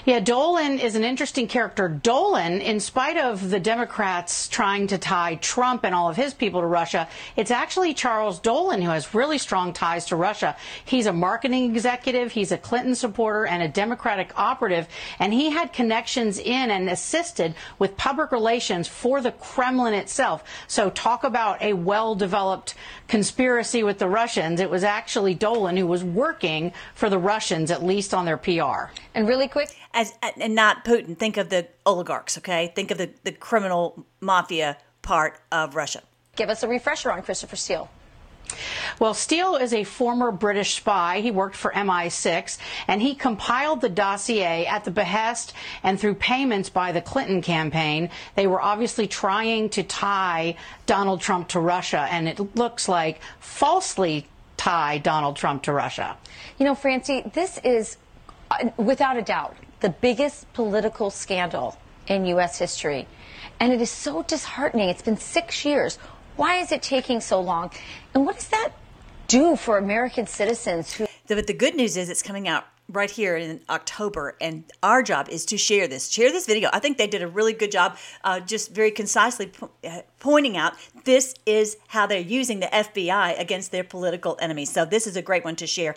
Yeah, 0.07 0.21
Dolan 0.21 0.79
is 0.79 0.95
an 0.95 1.03
interesting 1.03 1.49
character. 1.49 1.89
Dolan, 1.89 2.61
in 2.61 2.79
spite 2.79 3.17
of 3.17 3.51
the 3.51 3.59
Democrats 3.59 4.47
trying 4.47 4.87
to 4.87 4.99
tie 4.99 5.35
Trump 5.35 5.85
and 5.85 5.97
all 5.97 6.09
of 6.09 6.15
his 6.15 6.33
people 6.33 6.61
to 6.61 6.67
Russia, 6.69 7.09
it's 7.35 7.51
actually 7.51 7.93
Charles 7.93 8.39
Dolan 8.39 8.83
who 8.83 8.91
has 8.91 9.17
really 9.17 9.37
strong 9.37 9.73
ties 9.73 10.07
to 10.07 10.15
Russia. 10.15 10.55
He's 10.85 11.07
a 11.07 11.13
marketing 11.13 11.75
executive, 11.75 12.31
he's 12.31 12.53
a 12.53 12.57
Clinton 12.57 12.95
supporter 12.95 13.47
and 13.47 13.65
a 13.65 13.69
Democratic 13.69 14.31
operative, 14.39 14.87
and 15.19 15.33
he 15.33 15.51
had 15.51 15.73
connections 15.73 16.39
in 16.39 16.71
and 16.71 16.89
assisted 16.89 17.57
with 17.81 17.97
public 17.97 18.31
relations 18.31 18.87
for 18.87 19.21
the 19.21 19.33
Kremlin 19.33 19.93
itself. 19.93 20.45
So 20.69 20.89
talk 20.89 21.25
about 21.25 21.61
a 21.63 21.73
well-developed 21.73 22.77
conspiracy 23.09 23.83
with 23.83 23.99
the 23.99 24.09
Russians. 24.09 24.61
It 24.61 24.71
was 24.71 24.85
actually 24.85 25.35
Dolan 25.35 25.77
who 25.77 25.89
was 25.89 26.05
working 26.05 26.73
for 26.95 27.11
the 27.11 27.19
Russians, 27.19 27.73
at 27.73 27.83
least 27.83 28.15
on 28.15 28.25
their 28.25 28.37
PR. 28.37 28.93
And 29.13 29.27
really 29.27 29.49
quick, 29.49 29.77
as 29.97 30.13
and 30.39 30.55
not 30.55 30.85
Putin. 30.85 31.17
Think 31.17 31.39
of 31.39 31.49
the 31.49 31.67
oligarchs, 31.85 32.39
okay? 32.39 32.73
Think 32.77 32.93
of 32.93 32.99
the, 32.99 33.11
the 33.25 33.33
criminal 33.33 34.05
mafia 34.21 34.77
part 35.03 35.41
of 35.51 35.75
Russia. 35.75 36.03
Give 36.37 36.51
us 36.51 36.63
a 36.63 36.69
refresher 36.69 37.11
on 37.11 37.23
Christopher 37.23 37.57
Steele. 37.57 37.91
Well, 39.01 39.15
Steele 39.15 39.57
is 39.57 39.73
a 39.73 39.83
former 39.83 40.31
British 40.31 40.77
spy. 40.77 41.21
He 41.21 41.33
worked 41.33 41.57
for 41.57 41.73
MI6 41.73 42.59
and 42.87 43.03
he 43.03 43.15
compiled 43.15 43.81
the 43.81 43.89
dossier 43.89 44.67
at 44.67 44.85
the 44.85 44.93
behest 44.93 45.53
and 45.83 45.99
through 45.99 46.15
payments 46.15 46.69
by 46.71 46.93
the 46.93 47.01
Clinton 47.01 47.43
campaign. 47.43 48.11
They 48.37 48.47
were 48.47 48.61
obviously 48.61 49.09
trying 49.09 49.71
to 49.71 49.83
tie 49.83 50.57
Donald 50.85 51.23
Trump 51.23 51.49
to 51.49 51.61
Russia 51.61 52.07
and 52.11 52.29
it 52.29 52.55
looks 52.55 52.89
like 52.89 53.21
falsely 53.41 54.29
tie 54.57 54.99
Donald 54.99 55.37
Trump 55.37 55.65
to 55.65 55.73
Russia. 55.73 56.17
You 56.59 56.67
know, 56.67 56.77
Francie, 56.77 57.23
this 57.35 57.59
is 57.65 57.97
uh, 58.51 58.71
without 58.77 59.17
a 59.17 59.23
doubt 59.23 59.57
the 59.81 59.91
biggest 59.91 60.53
political 60.53 61.11
scandal 61.11 61.77
in 62.07 62.25
U.S. 62.27 62.59
history. 62.59 63.07
And 63.61 63.73
it 63.73 63.81
is 63.81 63.91
so 63.91 64.23
disheartening. 64.23 64.89
It's 64.89 65.03
been 65.03 65.17
six 65.17 65.65
years. 65.65 65.97
Why 66.37 66.57
is 66.57 66.73
it 66.73 66.83
taking 66.83 67.21
so 67.21 67.41
long? 67.41 67.71
And 68.15 68.27
what 68.27 68.37
does 68.37 68.49
that 68.49 68.73
do 69.27 69.57
for 69.57 69.79
American 69.79 70.27
citizens 70.27 70.93
who. 70.95 71.07
But 71.29 71.47
the 71.47 71.55
good 71.55 71.75
news 71.75 71.97
is 71.97 72.09
it's 72.09 72.23
coming 72.23 72.49
out 72.49 72.65
right 72.89 73.11
here 73.11 73.37
in 73.37 73.61
October, 73.69 74.37
and 74.41 74.65
our 74.83 75.03
job 75.03 75.29
is 75.29 75.45
to 75.47 75.59
share 75.59 75.89
this. 75.89 76.09
Share 76.09 76.31
this 76.31 76.47
video. 76.47 76.71
I 76.73 76.79
think 76.79 76.99
they 76.99 77.09
did 77.09 77.23
a 77.23 77.27
really 77.27 77.53
good 77.53 77.73
job, 77.73 77.97
uh, 78.23 78.41
just 78.41 78.73
very 78.73 78.93
concisely 78.93 79.47
po- 79.49 79.71
uh, 79.85 80.03
pointing 80.21 80.57
out 80.57 80.75
this 81.07 81.35
is 81.47 81.79
how 81.89 82.07
they're 82.07 82.21
using 82.21 82.61
the 82.61 82.67
FBI 82.67 83.41
against 83.41 83.71
their 83.71 83.85
political 83.85 84.37
enemies. 84.41 84.71
So 84.71 84.85
this 84.85 85.07
is 85.07 85.17
a 85.17 85.23
great 85.23 85.45
one 85.45 85.57
to 85.57 85.67
share. 85.67 85.95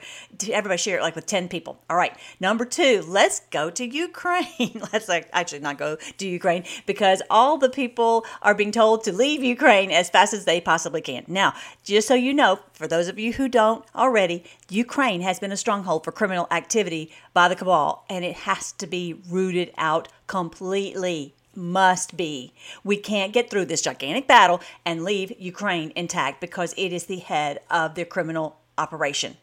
Everybody 0.50 0.78
share 0.78 1.00
it 1.00 1.02
like 1.02 1.16
with 1.16 1.26
ten 1.26 1.50
people. 1.50 1.82
All 1.90 1.98
right. 1.98 2.16
Number 2.40 2.64
two, 2.64 3.04
let's 3.08 3.42
go 3.52 3.70
to 3.72 3.86
Ukraine. 3.86 4.82
let's 4.94 5.10
like 5.10 5.28
actually 5.34 5.60
not 5.60 5.78
go 5.78 5.98
to 6.18 6.28
Ukraine 6.28 6.64
because 6.86 7.22
all 7.30 7.58
the 7.58 7.70
people 7.70 8.24
are 8.42 8.56
being 8.56 8.72
told 8.72 9.04
to 9.04 9.12
leave 9.12 9.44
Ukraine 9.44 9.92
as 9.92 10.10
fast 10.10 10.34
as 10.34 10.46
they 10.46 10.62
possibly 10.62 11.02
can. 11.02 11.26
Now, 11.28 11.54
just 11.84 12.08
so 12.08 12.14
you 12.14 12.34
know, 12.34 12.60
for 12.74 12.88
those 12.88 13.08
of 13.08 13.18
you 13.18 13.34
who 13.34 13.50
don't 13.50 13.84
already, 13.96 14.44
Ukraine 14.70 15.22
has 15.22 15.40
been 15.40 15.52
a 15.52 15.58
stronghold 15.58 16.04
for 16.04 16.12
criminal 16.12 16.48
activity 16.52 17.12
by 17.34 17.48
the 17.48 17.56
cabal, 17.56 18.06
and 18.10 18.24
it 18.24 18.36
has 18.36 18.72
to 18.74 18.86
be 18.86 19.20
rooted 19.28 19.74
out 19.76 20.08
completely. 20.28 21.34
Must 21.60 22.16
be. 22.16 22.54
We 22.86 22.96
can't 22.96 23.34
get 23.34 23.50
through 23.50 23.66
this 23.66 23.82
gigantic 23.82 24.28
battle 24.28 24.62
and 24.86 25.04
leave 25.04 25.34
Ukraine 25.38 25.92
intact 25.94 26.40
because 26.40 26.74
it 26.78 26.94
is 26.94 27.06
the 27.06 27.18
head 27.18 27.60
of 27.70 27.96
their 27.96 28.06
criminal 28.06 28.62
operation. 28.78 29.36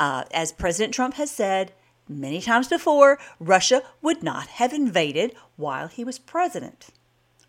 Uh, 0.00 0.24
as 0.32 0.50
President 0.50 0.94
Trump 0.94 1.14
has 1.14 1.30
said, 1.30 1.72
many 2.08 2.40
times 2.40 2.68
before, 2.68 3.18
Russia 3.38 3.82
would 4.00 4.22
not 4.22 4.46
have 4.46 4.72
invaded 4.72 5.34
while 5.56 5.88
he 5.88 6.04
was 6.04 6.18
president. 6.18 6.86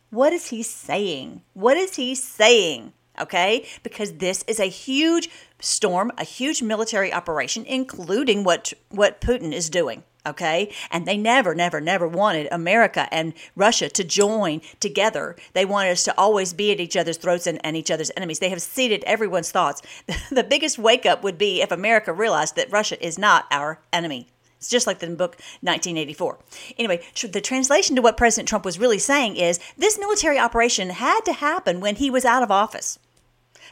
What 0.10 0.34
is 0.34 0.48
he 0.48 0.64
saying? 0.64 1.42
What 1.54 1.78
is 1.78 1.96
he 1.96 2.14
saying? 2.14 2.92
Okay? 3.22 3.66
Because 3.84 4.16
this 4.16 4.44
is 4.50 4.60
a 4.60 4.66
huge 4.66 5.30
storm, 5.62 6.12
a 6.18 6.26
huge 6.26 6.62
military 6.62 7.14
operation, 7.14 7.64
including 7.66 8.44
what, 8.44 8.74
what 8.90 9.22
Putin 9.22 9.54
is 9.54 9.70
doing 9.70 10.04
okay? 10.26 10.72
And 10.92 11.06
they 11.06 11.18
never, 11.18 11.54
never, 11.54 11.82
never 11.82 12.08
wanted 12.08 12.48
America 12.52 13.08
and 13.12 13.34
Russia 13.56 13.90
to 13.90 14.04
join 14.04 14.62
together. 14.80 15.36
They 15.54 15.66
wanted 15.66 15.92
us 15.92 16.04
to 16.06 16.18
always 16.18 16.54
be 16.54 16.72
at 16.72 16.80
each 16.80 16.98
other's 16.98 17.18
throats 17.18 17.48
and, 17.48 17.60
and 17.64 17.76
each 17.76 17.92
other's 17.92 18.12
enemies. 18.16 18.40
They 18.40 18.50
have 18.50 18.62
seeded 18.62 19.04
everyone's 19.06 19.52
thoughts. 19.52 19.82
the 20.32 20.44
biggest 20.44 20.78
wake 20.78 21.06
up 21.06 21.24
would 21.24 21.38
be 21.38 21.62
if 21.62 21.72
America 21.72 22.14
realized 22.14 22.56
that 22.56 22.72
Russia 22.72 23.04
is 23.06 23.18
not 23.18 23.46
our 23.52 23.80
enemy. 23.92 24.28
It's 24.58 24.70
just 24.70 24.88
like 24.88 25.00
the 25.00 25.08
book 25.08 25.36
1984. 25.60 26.40
Anyway, 26.78 27.02
the 27.22 27.42
translation 27.42 27.98
to 27.98 28.02
what 28.02 28.16
President 28.16 28.48
Trump 28.48 28.64
was 28.64 28.80
really 28.80 28.98
saying 28.98 29.36
is 29.36 29.60
this 29.78 30.00
military 30.00 30.40
operation 30.40 30.90
had 30.90 31.20
to 31.26 31.34
happen 31.34 31.82
when 31.82 31.98
he 31.98 32.10
was 32.10 32.24
out 32.24 32.44
of 32.44 32.50
office 32.50 32.98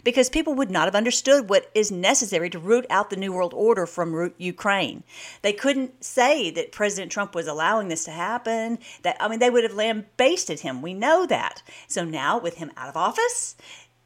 because 0.04 0.30
people 0.30 0.54
would 0.56 0.72
not 0.72 0.86
have 0.86 0.96
understood 0.96 1.50
what 1.50 1.70
is 1.74 1.92
necessary 1.92 2.50
to 2.50 2.60
root 2.60 2.86
out 2.90 3.10
the 3.10 3.16
New 3.16 3.34
World 3.34 3.54
Order 3.54 3.86
from 3.86 4.34
Ukraine. 4.38 5.04
They 5.42 5.54
couldn't 5.54 6.04
say 6.04 6.52
that 6.52 6.72
President 6.72 7.12
Trump 7.12 7.36
was 7.36 7.48
allowing 7.48 7.88
this 7.88 8.04
to 8.06 8.12
happen. 8.12 8.80
That 9.04 9.18
I 9.20 9.28
mean, 9.28 9.40
they 9.40 9.50
would 9.50 9.64
have 9.64 9.74
lambasted 9.74 10.62
him. 10.62 10.82
We 10.82 10.94
know 10.94 11.26
that. 11.26 11.62
So 11.88 12.04
now, 12.04 12.40
with 12.40 12.58
him 12.58 12.72
out 12.78 12.90
of 12.90 12.98
office, 12.98 13.56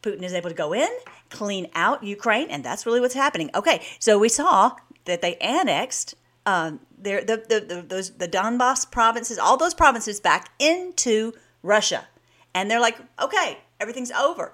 Putin 0.02 0.24
is 0.24 0.34
able 0.34 0.50
to 0.50 0.56
go 0.56 0.74
in, 0.74 0.90
clean 1.30 1.68
out 1.74 2.04
Ukraine, 2.04 2.50
and 2.50 2.64
that's 2.64 2.86
really 2.86 3.02
what's 3.02 3.16
happening. 3.16 3.50
Okay, 3.56 3.84
so 4.00 4.20
we 4.20 4.30
saw 4.30 4.76
that 5.06 5.22
they 5.22 5.36
annexed 5.38 6.16
um, 6.46 6.80
their, 6.98 7.24
the, 7.24 7.38
the, 7.38 7.60
the, 7.60 7.82
those, 7.82 8.12
the 8.12 8.28
Donbass 8.28 8.90
provinces, 8.90 9.38
all 9.40 9.58
those 9.58 9.74
provinces 9.74 10.20
back 10.20 10.52
into 10.60 11.34
Russia. 11.64 12.08
And 12.54 12.70
they're 12.70 12.80
like, 12.80 12.98
okay, 13.22 13.58
everything's 13.80 14.12
over. 14.12 14.54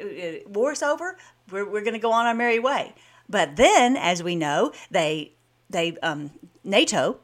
Uh, 0.00 0.04
war's 0.46 0.82
over. 0.82 1.16
We're, 1.50 1.68
we're 1.68 1.82
going 1.82 1.94
to 1.94 2.00
go 2.00 2.12
on 2.12 2.26
our 2.26 2.34
merry 2.34 2.58
way. 2.58 2.94
But 3.28 3.56
then, 3.56 3.96
as 3.96 4.22
we 4.22 4.36
know, 4.36 4.72
they 4.90 5.32
they 5.70 5.96
um, 6.02 6.30
NATO 6.62 7.18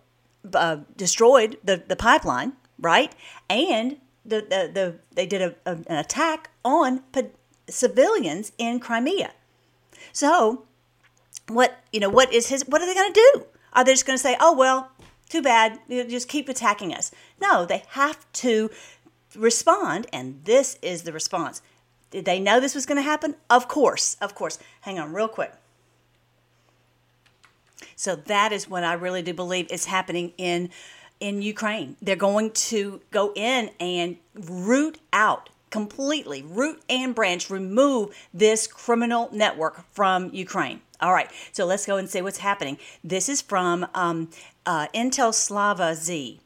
uh, 0.55 0.79
destroyed 0.97 1.59
the, 1.63 1.83
the 1.87 1.97
pipeline, 1.97 2.55
right? 2.79 3.15
And 3.49 3.99
the, 4.25 4.41
the, 4.41 4.71
the 4.73 4.95
they 5.13 5.27
did 5.27 5.43
a, 5.43 5.55
a, 5.67 5.73
an 5.87 5.97
attack 5.97 6.51
on 6.65 7.03
civilians 7.69 8.53
in 8.59 8.81
Crimea. 8.81 9.33
So, 10.13 10.65
what 11.49 11.81
you 11.93 12.01
know, 12.01 12.11
what 12.11 12.33
is 12.33 12.49
his? 12.49 12.67
What 12.67 12.81
are 12.83 12.87
they 12.87 12.95
going 12.95 13.13
to 13.13 13.21
do? 13.35 13.45
Are 13.73 13.85
they 13.85 13.93
just 13.93 14.07
going 14.07 14.17
to 14.17 14.23
say, 14.23 14.37
"Oh 14.41 14.55
well, 14.57 14.91
too 15.29 15.43
bad, 15.43 15.79
you 15.89 16.05
just 16.05 16.29
keep 16.29 16.49
attacking 16.49 16.95
us"? 16.95 17.11
No, 17.41 17.65
they 17.65 17.85
have 17.91 18.31
to 18.35 18.71
respond, 19.37 20.07
and 20.13 20.41
this 20.45 20.79
is 20.83 21.03
the 21.03 21.13
response. 21.13 21.63
Did 22.11 22.25
they 22.25 22.41
know 22.41 22.61
this 22.61 22.75
was 22.75 22.87
going 22.87 22.97
to 22.97 23.03
happen? 23.03 23.37
Of 23.49 23.69
course, 23.69 24.17
of 24.21 24.35
course. 24.35 24.59
Hang 24.83 24.99
on, 24.99 25.13
real 25.13 25.29
quick. 25.29 25.53
So 27.97 28.17
that 28.17 28.53
is 28.53 28.69
what 28.69 28.83
I 28.83 28.95
really 28.95 29.23
do 29.23 29.35
believe 29.35 29.71
is 29.71 29.85
happening 29.85 30.33
in 30.39 30.71
in 31.21 31.43
Ukraine. 31.43 31.97
They're 32.01 32.17
going 32.17 32.51
to 32.53 33.03
go 33.11 33.33
in 33.37 33.71
and 33.79 34.17
root 34.35 34.99
out 35.13 35.51
completely, 35.69 36.43
root 36.43 36.83
and 36.89 37.15
branch, 37.15 37.51
remove 37.51 38.17
this 38.33 38.67
criminal 38.67 39.29
network 39.33 39.85
from 39.93 40.31
Ukraine. 40.33 40.81
All 41.01 41.13
right, 41.13 41.31
so 41.53 41.65
let's 41.65 41.87
go 41.87 41.97
and 41.97 42.09
see 42.09 42.23
what's 42.23 42.39
happening. 42.39 42.79
This 43.05 43.29
is 43.29 43.41
from 43.41 43.87
um, 43.95 44.31
uh, 44.67 44.89
Intel 44.95 45.33
Slava 45.33 45.95
Z. 45.95 46.41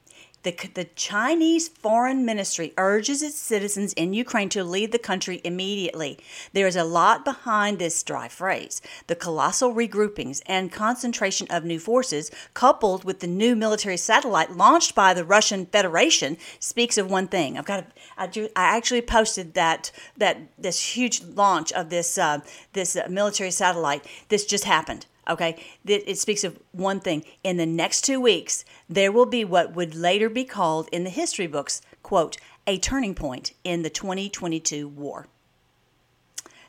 The, 0.45 0.53
the 0.75 0.85
Chinese 0.95 1.69
Foreign 1.69 2.27
Ministry 2.27 2.75
urges 2.77 3.23
its 3.23 3.39
citizens 3.39 3.95
in 3.95 4.13
Ukraine 4.13 4.51
to 4.51 4.63
leave 4.63 4.91
the 4.91 4.99
country 4.99 5.41
immediately. 5.43 6.19
There 6.53 6.67
is 6.67 6.77
a 6.77 6.85
lot 6.85 7.25
behind 7.25 7.79
this 7.79 8.03
dry 8.03 8.29
phrase. 8.29 8.83
The 9.07 9.17
colossal 9.17 9.75
regroupings 9.75 10.43
and 10.45 10.71
concentration 10.71 11.47
of 11.49 11.65
new 11.65 11.81
forces, 11.81 12.31
coupled 12.53 13.05
with 13.05 13.21
the 13.21 13.27
new 13.27 13.57
military 13.57 13.97
satellite 13.97 14.53
launched 14.53 14.95
by 14.95 15.15
the 15.15 15.25
Russian 15.25 15.65
Federation, 15.65 16.37
speaks 16.61 16.99
of 16.99 17.11
one 17.11 17.27
thing. 17.27 17.57
I've 17.57 17.65
got 17.65 17.81
a, 17.81 17.87
I, 18.19 18.27
do, 18.27 18.51
I 18.55 18.77
actually 18.77 19.03
posted 19.03 19.55
that 19.55 19.91
that 20.19 20.37
this 20.59 20.95
huge 20.95 21.23
launch 21.23 21.73
of 21.73 21.89
this 21.89 22.19
uh, 22.19 22.41
this 22.75 22.97
uh, 22.97 23.07
military 23.09 23.51
satellite. 23.51 24.07
This 24.29 24.45
just 24.45 24.65
happened. 24.65 25.07
Okay, 25.29 25.57
it 25.87 26.19
speaks 26.19 26.45
of 26.45 26.59
one 26.73 27.01
thing. 27.01 27.25
In 27.43 27.57
the 27.57 27.67
next 27.67 28.03
two 28.03 28.21
weeks, 28.21 28.65
there 28.89 29.11
will 29.11 29.27
be 29.27 29.45
what 29.45 29.75
would 29.75 29.95
later 29.95 30.29
be 30.29 30.45
called 30.45 30.89
in 30.93 31.05
the 31.05 31.11
history 31.11 31.47
books, 31.47 31.81
quote, 32.03 32.37
a 32.67 32.79
turning 32.79 33.15
point 33.15 33.53
in 33.63 33.83
the 33.83 33.91
2022 33.91 34.89
war. 34.89 35.29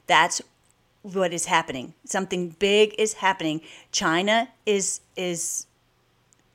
That's 0.07 0.41
what 1.01 1.33
is 1.33 1.45
happening. 1.45 1.93
Something 2.05 2.55
big 2.59 2.95
is 2.97 3.13
happening. 3.13 3.61
China 3.91 4.49
is 4.65 5.01
is 5.15 5.67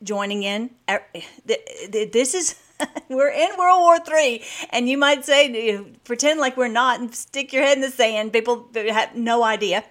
joining 0.03 0.43
in. 0.43 0.71
Er, 0.89 1.05
this 1.45 2.35
is 2.35 2.57
we're 3.09 3.31
in 3.31 3.51
World 3.59 3.81
War 3.81 3.99
Three, 3.99 4.43
and 4.71 4.89
you 4.89 4.99
might 4.99 5.25
say, 5.25 5.81
pretend 6.05 6.41
like 6.41 6.57
we're 6.57 6.69
not, 6.69 7.01
and 7.01 7.15
stick 7.15 7.53
your 7.53 7.63
head 7.63 7.77
in 7.77 7.83
the 7.83 7.91
sand. 7.91 8.33
People 8.33 8.69
have 8.75 9.15
no 9.15 9.45
idea 9.45 9.85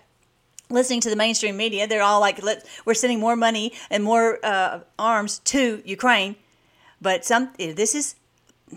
listening 0.70 1.02
to 1.02 1.10
the 1.10 1.16
mainstream 1.16 1.58
media, 1.58 1.88
they're 1.88 2.02
all 2.02 2.20
like, 2.20 2.42
Let, 2.44 2.66
"We're 2.86 2.94
sending 2.94 3.20
more 3.20 3.36
money 3.36 3.74
and 3.90 4.04
more 4.04 4.40
uh, 4.44 4.82
arms 4.98 5.40
to 5.46 5.82
Ukraine," 5.86 6.36
but 7.02 7.26
some 7.26 7.52
this 7.58 7.96
is 7.96 8.16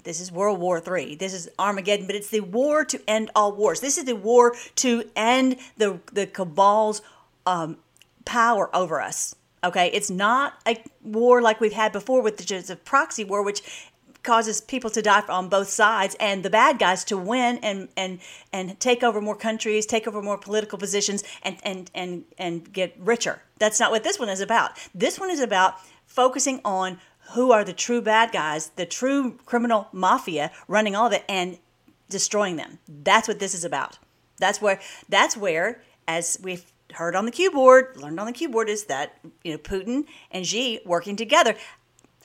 this 0.05 0.21
is 0.21 0.33
World 0.33 0.59
War 0.61 0.81
Three. 0.81 1.15
This 1.15 1.35
is 1.35 1.49
Armageddon, 1.59 2.07
but 2.07 2.17
it's 2.17 2.31
the 2.31 2.41
war 2.41 2.85
to 2.85 3.01
end 3.07 3.31
all 3.35 3.53
wars. 3.53 3.81
This 3.81 3.99
is 3.99 4.05
the 4.05 4.17
war 4.17 4.55
to 4.77 5.05
end 5.15 5.57
the 5.77 6.01
the 6.13 6.27
cabal's 6.27 7.03
um, 7.47 7.77
power 8.25 8.75
over 8.75 9.01
us. 9.01 9.35
Okay, 9.65 9.91
it's 9.93 10.11
not 10.11 10.55
a 10.67 10.83
war 11.05 11.41
like 11.41 11.61
we've 11.61 11.73
had 11.73 11.93
before 11.93 12.21
with 12.21 12.37
the, 12.37 12.45
just 12.45 12.69
a 12.69 12.75
proxy 12.75 13.23
war, 13.23 13.45
which 13.45 13.63
causes 14.23 14.61
people 14.61 14.91
to 14.91 15.03
die 15.03 15.23
on 15.29 15.49
both 15.49 15.69
sides 15.69 16.17
and 16.21 16.45
the 16.45 16.51
bad 16.51 16.79
guys 16.79 17.05
to 17.05 17.17
win 17.17 17.59
and 17.59 17.89
and 17.97 18.21
and 18.53 18.79
take 18.81 19.03
over 19.03 19.21
more 19.21 19.37
countries, 19.37 19.87
take 19.87 20.07
over 20.07 20.23
more 20.23 20.39
political 20.39 20.79
positions 20.79 21.25
and 21.43 21.57
and 21.63 21.91
and 21.95 22.25
and 22.39 22.73
get 22.73 22.95
richer. 22.99 23.43
That's 23.59 23.81
not 23.81 23.91
what 23.91 24.05
this 24.05 24.19
one 24.19 24.29
is 24.29 24.41
about. 24.41 24.73
This 24.95 25.19
one 25.19 25.31
is 25.31 25.41
about 25.41 25.75
focusing 26.07 26.61
on 26.65 26.99
who 27.33 27.53
are 27.53 27.65
the 27.65 27.73
true 27.73 28.01
bad 28.01 28.33
guys, 28.33 28.71
the 28.77 28.87
true 28.87 29.39
criminal 29.47 29.89
mafia 29.93 30.51
running 30.69 30.95
all 30.95 31.07
of 31.07 31.13
it 31.13 31.25
and 31.29 31.59
destroying 32.09 32.57
them. 32.57 32.79
That's 32.89 33.29
what 33.29 33.39
this 33.39 33.55
is 33.55 33.65
about. 33.65 33.99
That's 34.39 34.61
where 34.61 34.81
that's 35.09 35.37
where 35.37 35.83
as 36.07 36.39
we've 36.43 36.65
heard 36.95 37.17
on 37.17 37.25
the 37.25 37.31
keyboard, 37.31 37.97
learned 37.97 38.21
on 38.21 38.27
the 38.27 38.33
keyboard 38.33 38.69
is 38.69 38.85
that 38.85 39.19
you 39.43 39.53
know 39.53 39.59
Putin 39.59 40.05
and 40.31 40.47
Xi 40.47 40.81
working 40.85 41.17
together. 41.17 41.57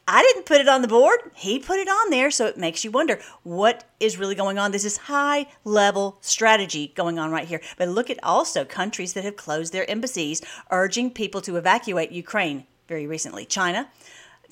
I 0.09 0.23
didn't 0.23 0.45
put 0.45 0.61
it 0.61 0.69
on 0.69 0.81
the 0.81 0.87
board. 0.87 1.19
He 1.35 1.59
put 1.59 1.79
it 1.79 1.89
on 1.89 2.09
there. 2.09 2.31
So 2.31 2.45
it 2.45 2.57
makes 2.57 2.85
you 2.85 2.91
wonder 2.91 3.19
what 3.43 3.83
is 3.99 4.17
really 4.17 4.35
going 4.35 4.57
on. 4.57 4.71
This 4.71 4.85
is 4.85 4.97
high 4.97 5.47
level 5.65 6.17
strategy 6.21 6.93
going 6.95 7.19
on 7.19 7.31
right 7.31 7.47
here. 7.47 7.61
But 7.77 7.89
look 7.89 8.09
at 8.09 8.23
also 8.23 8.63
countries 8.63 9.13
that 9.13 9.25
have 9.25 9.35
closed 9.35 9.73
their 9.73 9.89
embassies, 9.89 10.41
urging 10.71 11.11
people 11.11 11.41
to 11.41 11.57
evacuate 11.57 12.11
Ukraine 12.11 12.65
very 12.87 13.05
recently 13.05 13.45
China, 13.45 13.89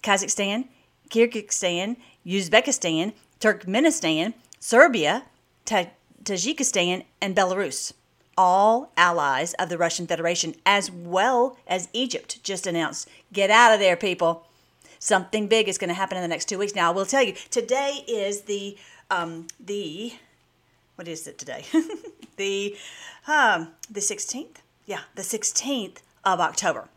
Kazakhstan, 0.01 0.67
Kyrgyzstan, 1.09 1.97
Uzbekistan, 2.25 3.13
Turkmenistan, 3.39 4.33
Serbia, 4.59 5.24
Tajikistan, 5.65 7.05
and 7.21 7.35
Belarus. 7.35 7.93
All 8.38 8.91
allies 8.97 9.53
of 9.53 9.69
the 9.69 9.77
Russian 9.77 10.07
Federation, 10.07 10.55
as 10.65 10.91
well 10.91 11.57
as 11.65 11.88
Egypt, 11.93 12.43
just 12.43 12.67
announced 12.67 13.07
get 13.31 13.50
out 13.50 13.74
of 13.74 13.79
there, 13.79 13.95
people 13.95 14.45
something 15.05 15.47
big 15.47 15.69
is 15.69 15.77
going 15.77 15.89
to 15.89 15.93
happen 15.93 16.17
in 16.17 16.24
the 16.24 16.27
next 16.27 16.45
two 16.50 16.57
weeks. 16.57 16.74
Now, 16.74 16.91
I 16.91 16.93
will 16.95 17.05
tell 17.05 17.21
you, 17.21 17.33
today 17.51 18.03
is 18.07 18.41
the 18.41 18.75
um, 19.12 19.47
the 19.63 20.13
what 20.95 21.07
is 21.07 21.27
it 21.27 21.38
today? 21.38 21.65
the 22.38 22.75
um, 23.27 23.69
the 23.89 24.00
16th. 24.00 24.57
Yeah, 24.85 25.01
the 25.15 25.21
16th 25.21 25.97
of 26.24 26.39
October. 26.39 26.88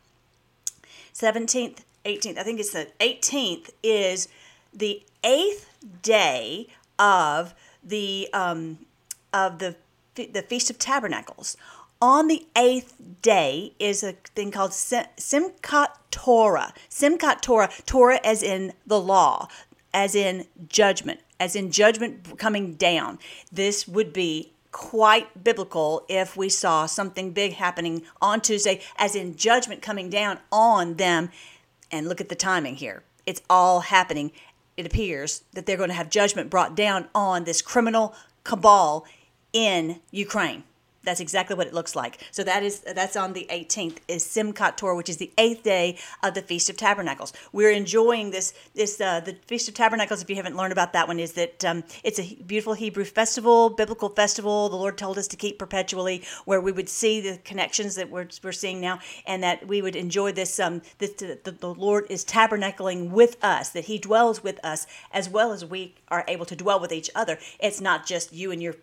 17th, 1.14 1.78
18th. 2.04 2.38
I 2.38 2.42
think 2.42 2.60
it's 2.60 2.72
the 2.72 2.88
18th 3.00 3.70
is 3.82 4.28
the 4.72 5.02
eighth 5.24 5.68
day 6.02 6.68
of 6.98 7.54
the 7.82 8.28
um, 8.32 8.78
of 9.32 9.58
the 9.58 9.76
the 10.14 10.42
Feast 10.42 10.70
of 10.70 10.78
Tabernacles 10.78 11.56
on 12.00 12.28
the 12.28 12.46
eighth 12.56 12.94
day 13.22 13.72
is 13.78 14.02
a 14.02 14.12
thing 14.34 14.50
called 14.50 14.70
Simchat 14.70 15.88
Torah. 16.10 16.72
Simchat 16.88 17.40
Torah, 17.40 17.70
Torah 17.86 18.20
as 18.24 18.42
in 18.42 18.72
the 18.86 19.00
law, 19.00 19.48
as 19.92 20.14
in 20.14 20.46
judgment, 20.68 21.20
as 21.40 21.56
in 21.56 21.70
judgment 21.70 22.38
coming 22.38 22.74
down. 22.74 23.18
This 23.50 23.88
would 23.88 24.12
be 24.12 24.52
quite 24.70 25.42
biblical 25.42 26.04
if 26.08 26.36
we 26.36 26.48
saw 26.48 26.86
something 26.86 27.32
big 27.32 27.54
happening 27.54 28.02
on 28.20 28.40
Tuesday, 28.40 28.80
as 28.96 29.16
in 29.16 29.36
judgment 29.36 29.82
coming 29.82 30.08
down 30.08 30.38
on 30.52 30.94
them 30.94 31.30
and 31.90 32.08
look 32.08 32.20
at 32.20 32.28
the 32.28 32.34
timing 32.34 32.76
here. 32.76 33.02
It's 33.26 33.42
all 33.50 33.80
happening. 33.80 34.30
It 34.76 34.86
appears 34.86 35.42
that 35.54 35.66
they're 35.66 35.76
going 35.76 35.88
to 35.88 35.94
have 35.94 36.10
judgment 36.10 36.50
brought 36.50 36.76
down 36.76 37.08
on 37.14 37.44
this 37.44 37.60
criminal 37.60 38.14
cabal 38.44 39.04
in 39.52 40.00
Ukraine. 40.10 40.62
That's 41.04 41.20
exactly 41.20 41.54
what 41.54 41.66
it 41.66 41.74
looks 41.74 41.94
like. 41.94 42.18
So 42.32 42.42
that 42.44 42.62
is 42.62 42.80
that's 42.80 43.16
on 43.16 43.32
the 43.32 43.46
18th 43.50 43.98
is 44.08 44.24
Simchat 44.24 44.76
Torah, 44.76 44.96
which 44.96 45.08
is 45.08 45.18
the 45.18 45.32
eighth 45.38 45.62
day 45.62 45.96
of 46.22 46.34
the 46.34 46.42
Feast 46.42 46.68
of 46.68 46.76
Tabernacles. 46.76 47.32
We're 47.52 47.70
enjoying 47.70 48.30
this 48.30 48.52
this 48.74 49.00
uh, 49.00 49.20
the 49.20 49.36
Feast 49.46 49.68
of 49.68 49.74
Tabernacles. 49.74 50.22
If 50.22 50.28
you 50.28 50.36
haven't 50.36 50.56
learned 50.56 50.72
about 50.72 50.92
that 50.94 51.06
one, 51.06 51.20
is 51.20 51.32
that 51.34 51.64
um, 51.64 51.84
it's 52.02 52.18
a 52.18 52.34
beautiful 52.46 52.74
Hebrew 52.74 53.04
festival, 53.04 53.70
biblical 53.70 54.08
festival. 54.08 54.68
The 54.68 54.76
Lord 54.76 54.98
told 54.98 55.18
us 55.18 55.28
to 55.28 55.36
keep 55.36 55.58
perpetually, 55.58 56.24
where 56.44 56.60
we 56.60 56.72
would 56.72 56.88
see 56.88 57.20
the 57.20 57.38
connections 57.38 57.94
that 57.94 58.10
we're, 58.10 58.28
we're 58.42 58.52
seeing 58.52 58.80
now, 58.80 58.98
and 59.24 59.42
that 59.42 59.68
we 59.68 59.80
would 59.80 59.96
enjoy 59.96 60.32
this. 60.32 60.58
Um, 60.58 60.82
this 60.98 61.12
the, 61.12 61.38
the 61.58 61.74
Lord 61.74 62.06
is 62.10 62.24
tabernacling 62.24 63.10
with 63.10 63.42
us, 63.42 63.70
that 63.70 63.84
He 63.84 63.98
dwells 63.98 64.42
with 64.42 64.58
us 64.64 64.86
as 65.12 65.28
well 65.28 65.52
as 65.52 65.64
we 65.64 65.94
are 66.08 66.24
able 66.26 66.44
to 66.46 66.56
dwell 66.56 66.80
with 66.80 66.92
each 66.92 67.10
other. 67.14 67.38
It's 67.60 67.80
not 67.80 68.04
just 68.04 68.32
you 68.32 68.50
and 68.50 68.62
your 68.62 68.74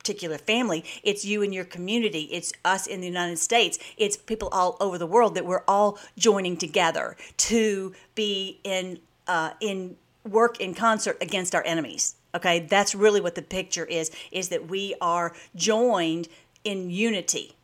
particular 0.00 0.38
family. 0.38 0.82
It's 1.02 1.24
you 1.24 1.42
and 1.42 1.54
your 1.54 1.64
community. 1.64 2.22
It's 2.32 2.52
us 2.64 2.86
in 2.86 3.00
the 3.00 3.06
United 3.06 3.38
States. 3.38 3.78
It's 3.98 4.16
people 4.16 4.48
all 4.50 4.76
over 4.80 4.96
the 4.96 5.06
world 5.06 5.34
that 5.34 5.44
we're 5.44 5.62
all 5.68 5.98
joining 6.16 6.56
together 6.56 7.16
to 7.36 7.94
be 8.14 8.58
in 8.64 8.98
uh, 9.28 9.50
in 9.60 9.96
work 10.28 10.58
in 10.58 10.74
concert 10.74 11.18
against 11.20 11.54
our 11.54 11.62
enemies. 11.66 12.16
Okay, 12.34 12.60
that's 12.60 12.94
really 12.94 13.20
what 13.20 13.34
the 13.34 13.42
picture 13.42 13.84
is: 13.84 14.10
is 14.32 14.48
that 14.48 14.68
we 14.68 14.94
are 15.00 15.34
joined 15.54 16.28
in 16.64 16.90
unity. 16.90 17.54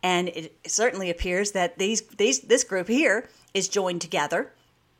And 0.00 0.28
it 0.28 0.56
certainly 0.66 1.10
appears 1.10 1.50
that 1.52 1.78
these 1.78 2.02
these 2.02 2.40
this 2.40 2.62
group 2.62 2.86
here 2.86 3.28
is 3.52 3.68
joined 3.68 4.00
together. 4.00 4.52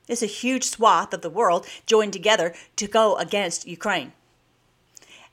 It's 0.09 0.23
a 0.23 0.27
huge 0.27 0.65
swath 0.65 1.13
of 1.13 1.21
the 1.21 1.31
world 1.31 1.67
joined 1.87 2.13
together 2.13 2.55
to 2.77 2.89
go 2.89 3.17
against 3.17 3.69
Ukraine 3.69 4.13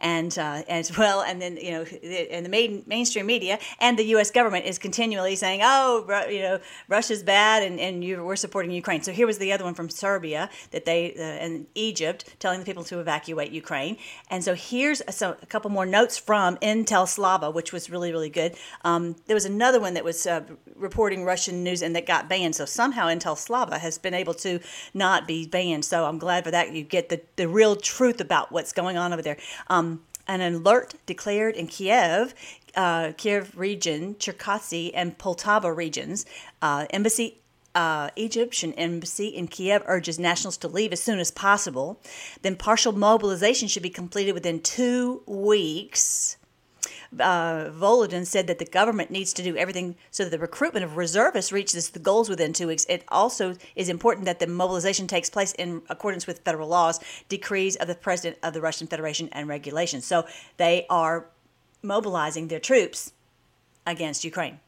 and 0.05 0.38
uh, 0.38 0.62
as 0.67 0.95
well, 0.95 1.21
and 1.24 1.41
then 1.41 1.57
you 1.57 1.71
know, 1.71 1.83
in 1.83 2.43
the 2.43 2.50
main, 2.50 2.83
mainstream 2.85 3.25
media 3.25 3.57
and 3.79 3.97
the 3.97 4.03
U.S. 4.15 4.29
government 4.29 4.65
is 4.65 4.77
continually 4.77 5.35
saying, 5.35 5.62
"Oh, 5.63 6.05
you 6.29 6.41
know, 6.41 6.59
Russia's 6.88 7.24
bad, 7.24 7.63
and, 7.63 7.79
and 7.79 8.03
you, 8.03 8.24
we're 8.24 8.35
supporting 8.35 8.69
Ukraine." 8.69 9.01
So 9.01 9.12
here 9.12 9.25
was 9.25 9.39
the 9.39 9.51
other 9.51 9.63
one 9.63 9.74
from 9.74 9.89
Serbia 9.89 10.47
that 10.69 10.85
they 10.85 11.15
uh, 11.17 11.43
and 11.43 11.65
Egypt 11.74 12.35
telling 12.38 12.59
the 12.59 12.65
people 12.65 12.83
to 12.83 13.00
evacuate 13.00 13.51
Ukraine. 13.51 13.97
And 14.29 14.43
so 14.43 14.53
here's 14.53 15.01
a, 15.07 15.12
so 15.12 15.38
a 15.41 15.45
couple 15.47 15.71
more 15.71 15.88
notes 15.88 16.19
from 16.19 16.57
Intel 16.57 17.07
Slava, 17.07 17.50
which 17.50 17.74
was 17.74 17.89
really 17.89 18.12
really 18.12 18.29
good. 18.29 18.55
Um, 18.83 19.15
there 19.25 19.35
was 19.35 19.45
another 19.45 19.79
one 19.79 19.95
that 19.95 20.03
was 20.03 20.27
uh, 20.27 20.43
reporting 20.75 21.25
Russian 21.25 21.63
news 21.63 21.81
and 21.81 21.95
that 21.95 22.05
got 22.05 22.29
banned. 22.29 22.55
So 22.55 22.65
somehow 22.65 23.07
Intel 23.07 23.35
Slava 23.35 23.79
has 23.79 23.97
been 23.97 24.13
able 24.13 24.35
to 24.35 24.59
not 24.93 25.27
be 25.27 25.47
banned. 25.47 25.83
So 25.83 26.05
I'm 26.05 26.19
glad 26.19 26.43
for 26.43 26.51
that. 26.51 26.74
You 26.74 26.83
get 26.83 27.09
the 27.09 27.21
the 27.38 27.47
real 27.47 27.75
truth 27.75 28.21
about 28.21 28.51
what's 28.51 28.71
going 28.71 28.97
on 28.97 29.12
over 29.12 29.24
there. 29.24 29.38
Um, 29.67 29.95
an 30.27 30.41
alert 30.41 30.96
declared 31.05 31.55
in 31.55 31.67
Kiev, 31.67 32.34
uh, 32.75 33.12
Kiev 33.17 33.58
region, 33.58 34.15
Cherkasy, 34.15 34.91
and 34.94 35.17
Poltava 35.17 35.75
regions. 35.75 36.25
Uh, 36.62 36.86
embassy 36.89 37.38
uh, 37.74 38.10
Egyptian 38.15 38.74
embassy 38.74 39.27
in 39.27 39.48
Kiev 39.48 39.84
urges 39.86 40.17
nationals 40.17 40.58
to 40.58 40.67
leave 40.67 40.94
as 40.94 41.03
soon 41.03 41.20
as 41.20 41.29
possible. 41.29 42.00
Then 42.41 42.55
partial 42.55 42.94
mobilization 42.94 43.67
should 43.67 43.84
be 43.84 43.89
completed 43.89 44.34
within 44.34 44.62
two 44.62 45.22
weeks 45.25 46.38
uh, 47.19 47.69
Volodin 47.72 48.25
said 48.25 48.48
that 48.48 48.60
the 48.60 48.65
government 48.65 49.12
needs 49.12 49.34
to 49.34 49.43
do 49.43 49.55
everything 49.55 49.95
so 50.12 50.24
that 50.24 50.29
the 50.29 50.39
recruitment 50.39 50.84
of 50.84 50.98
reservists 50.98 51.51
reaches 51.51 51.89
the 51.89 52.00
goals 52.00 52.29
within 52.29 52.53
two 52.53 52.67
weeks. 52.67 52.86
It 52.89 53.03
also 53.07 53.55
is 53.75 53.89
important 53.89 54.25
that 54.25 54.39
the 54.39 54.48
mobilization 54.48 55.07
takes 55.07 55.29
place 55.29 55.53
in 55.53 55.81
accordance 55.89 56.27
with 56.27 56.39
federal 56.39 56.67
laws, 56.67 57.00
decrees 57.29 57.75
of 57.75 57.88
the 57.88 57.95
President 57.95 58.38
of 58.43 58.53
the 58.53 58.62
Russian 58.62 58.88
Federation, 58.88 59.29
and 59.31 59.48
regulations. 59.48 60.05
So 60.05 60.25
they 60.57 60.86
are 60.89 61.27
mobilizing 61.81 62.48
their 62.48 62.60
troops 62.60 63.13
against 63.86 64.24
Ukraine. 64.24 64.60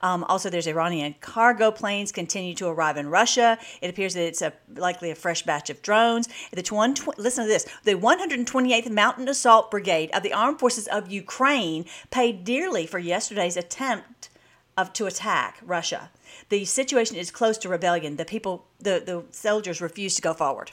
Um, 0.00 0.24
also, 0.24 0.50
there's 0.50 0.66
Iranian 0.66 1.14
cargo 1.20 1.70
planes 1.70 2.12
continue 2.12 2.54
to 2.54 2.68
arrive 2.68 2.96
in 2.96 3.08
Russia. 3.08 3.58
It 3.80 3.90
appears 3.90 4.14
that 4.14 4.24
it's 4.26 4.42
a, 4.42 4.52
likely 4.74 5.10
a 5.10 5.14
fresh 5.14 5.42
batch 5.42 5.70
of 5.70 5.82
drones. 5.82 6.28
The 6.52 6.62
one, 6.70 6.94
listen 7.16 7.44
to 7.44 7.48
this: 7.48 7.66
the 7.84 7.94
128th 7.94 8.90
Mountain 8.90 9.28
Assault 9.28 9.70
Brigade 9.70 10.10
of 10.12 10.22
the 10.22 10.32
Armed 10.32 10.58
Forces 10.58 10.86
of 10.88 11.10
Ukraine 11.10 11.84
paid 12.10 12.44
dearly 12.44 12.86
for 12.86 12.98
yesterday's 12.98 13.56
attempt 13.56 14.28
of 14.76 14.92
to 14.94 15.06
attack 15.06 15.58
Russia. 15.64 16.10
The 16.48 16.64
situation 16.64 17.16
is 17.16 17.30
close 17.30 17.58
to 17.58 17.68
rebellion. 17.68 18.16
The 18.16 18.24
people, 18.24 18.66
the, 18.78 19.02
the 19.04 19.24
soldiers 19.30 19.80
refuse 19.80 20.14
to 20.16 20.22
go 20.22 20.32
forward. 20.32 20.72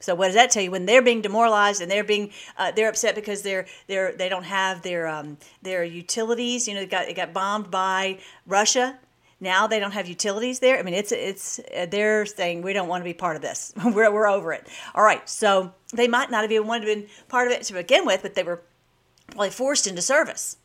So 0.00 0.14
what 0.14 0.26
does 0.26 0.34
that 0.34 0.50
tell 0.50 0.62
you? 0.62 0.70
When 0.70 0.86
they're 0.86 1.02
being 1.02 1.20
demoralized 1.20 1.80
and 1.80 1.90
they're 1.90 2.04
being 2.04 2.30
uh, 2.58 2.72
they're 2.72 2.88
upset 2.88 3.14
because 3.14 3.42
they're 3.42 3.66
they're 3.86 4.12
they 4.12 4.28
don't 4.28 4.44
have 4.44 4.82
their 4.82 5.06
um, 5.06 5.38
their 5.62 5.84
utilities. 5.84 6.66
You 6.66 6.74
know, 6.74 6.80
it 6.80 6.90
got 6.90 7.08
it 7.08 7.14
got 7.14 7.32
bombed 7.32 7.70
by 7.70 8.18
Russia. 8.46 8.98
Now 9.40 9.66
they 9.66 9.80
don't 9.80 9.92
have 9.92 10.06
utilities 10.06 10.58
there. 10.58 10.78
I 10.78 10.82
mean, 10.82 10.94
it's 10.94 11.12
it's 11.12 11.60
uh, 11.76 11.86
they're 11.86 12.26
saying 12.26 12.62
we 12.62 12.72
don't 12.72 12.88
want 12.88 13.02
to 13.02 13.04
be 13.04 13.14
part 13.14 13.36
of 13.36 13.42
this. 13.42 13.72
we're 13.84 14.10
we're 14.10 14.28
over 14.28 14.52
it. 14.52 14.66
All 14.94 15.04
right, 15.04 15.26
so 15.28 15.72
they 15.94 16.08
might 16.08 16.30
not 16.30 16.42
have 16.42 16.52
even 16.52 16.66
wanted 16.66 16.86
to 16.86 17.00
be 17.02 17.08
part 17.28 17.46
of 17.46 17.52
it 17.52 17.62
to 17.64 17.74
begin 17.74 18.04
with, 18.04 18.22
but 18.22 18.34
they 18.34 18.42
were 18.42 18.62
probably 19.28 19.50
forced 19.50 19.86
into 19.86 20.02
service. 20.02 20.56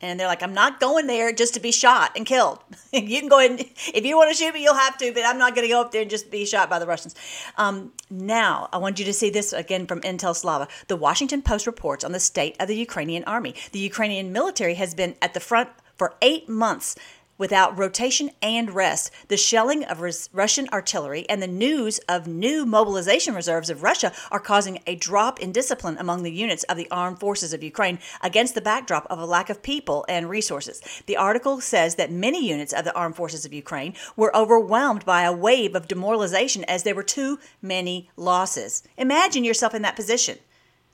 And 0.00 0.18
they're 0.18 0.28
like, 0.28 0.42
I'm 0.42 0.54
not 0.54 0.78
going 0.78 1.08
there 1.08 1.32
just 1.32 1.54
to 1.54 1.60
be 1.60 1.72
shot 1.72 2.12
and 2.14 2.24
killed. 2.24 2.60
you 2.92 3.18
can 3.18 3.28
go 3.28 3.40
and, 3.40 3.58
if 3.60 4.04
you 4.04 4.16
want 4.16 4.30
to 4.30 4.36
shoot 4.36 4.54
me, 4.54 4.62
you'll 4.62 4.74
have 4.74 4.96
to, 4.98 5.12
but 5.12 5.24
I'm 5.26 5.38
not 5.38 5.54
going 5.54 5.66
to 5.66 5.72
go 5.72 5.80
up 5.80 5.90
there 5.90 6.02
and 6.02 6.10
just 6.10 6.30
be 6.30 6.46
shot 6.46 6.70
by 6.70 6.78
the 6.78 6.86
Russians. 6.86 7.16
Um, 7.56 7.92
now, 8.08 8.68
I 8.72 8.78
want 8.78 8.98
you 8.98 9.04
to 9.06 9.12
see 9.12 9.30
this 9.30 9.52
again 9.52 9.86
from 9.86 10.00
Intel 10.02 10.36
Slava. 10.36 10.68
The 10.86 10.96
Washington 10.96 11.42
Post 11.42 11.66
reports 11.66 12.04
on 12.04 12.12
the 12.12 12.20
state 12.20 12.54
of 12.60 12.68
the 12.68 12.76
Ukrainian 12.76 13.24
army. 13.24 13.54
The 13.72 13.80
Ukrainian 13.80 14.32
military 14.32 14.74
has 14.74 14.94
been 14.94 15.16
at 15.20 15.34
the 15.34 15.40
front 15.40 15.70
for 15.96 16.14
eight 16.22 16.48
months 16.48 16.94
without 17.38 17.78
rotation 17.78 18.30
and 18.42 18.70
rest. 18.70 19.10
The 19.28 19.36
shelling 19.36 19.84
of 19.84 20.00
res- 20.00 20.28
Russian 20.32 20.68
artillery 20.72 21.24
and 21.28 21.40
the 21.40 21.46
news 21.46 21.98
of 22.08 22.26
new 22.26 22.66
mobilization 22.66 23.34
reserves 23.34 23.70
of 23.70 23.82
Russia 23.82 24.12
are 24.30 24.40
causing 24.40 24.80
a 24.86 24.96
drop 24.96 25.40
in 25.40 25.52
discipline 25.52 25.96
among 25.98 26.24
the 26.24 26.32
units 26.32 26.64
of 26.64 26.76
the 26.76 26.90
armed 26.90 27.20
forces 27.20 27.52
of 27.52 27.62
Ukraine 27.62 27.98
against 28.22 28.54
the 28.54 28.60
backdrop 28.60 29.06
of 29.08 29.18
a 29.18 29.24
lack 29.24 29.48
of 29.48 29.62
people 29.62 30.04
and 30.08 30.28
resources. 30.28 30.82
The 31.06 31.16
article 31.16 31.60
says 31.60 31.94
that 31.94 32.10
many 32.10 32.46
units 32.46 32.72
of 32.72 32.84
the 32.84 32.94
armed 32.94 33.16
forces 33.16 33.44
of 33.44 33.52
Ukraine 33.52 33.94
were 34.16 34.36
overwhelmed 34.36 35.04
by 35.04 35.22
a 35.22 35.32
wave 35.32 35.74
of 35.74 35.88
demoralization 35.88 36.64
as 36.64 36.82
there 36.82 36.94
were 36.94 37.02
too 37.02 37.38
many 37.62 38.10
losses. 38.16 38.82
Imagine 38.96 39.44
yourself 39.44 39.74
in 39.74 39.82
that 39.82 39.96
position 39.96 40.38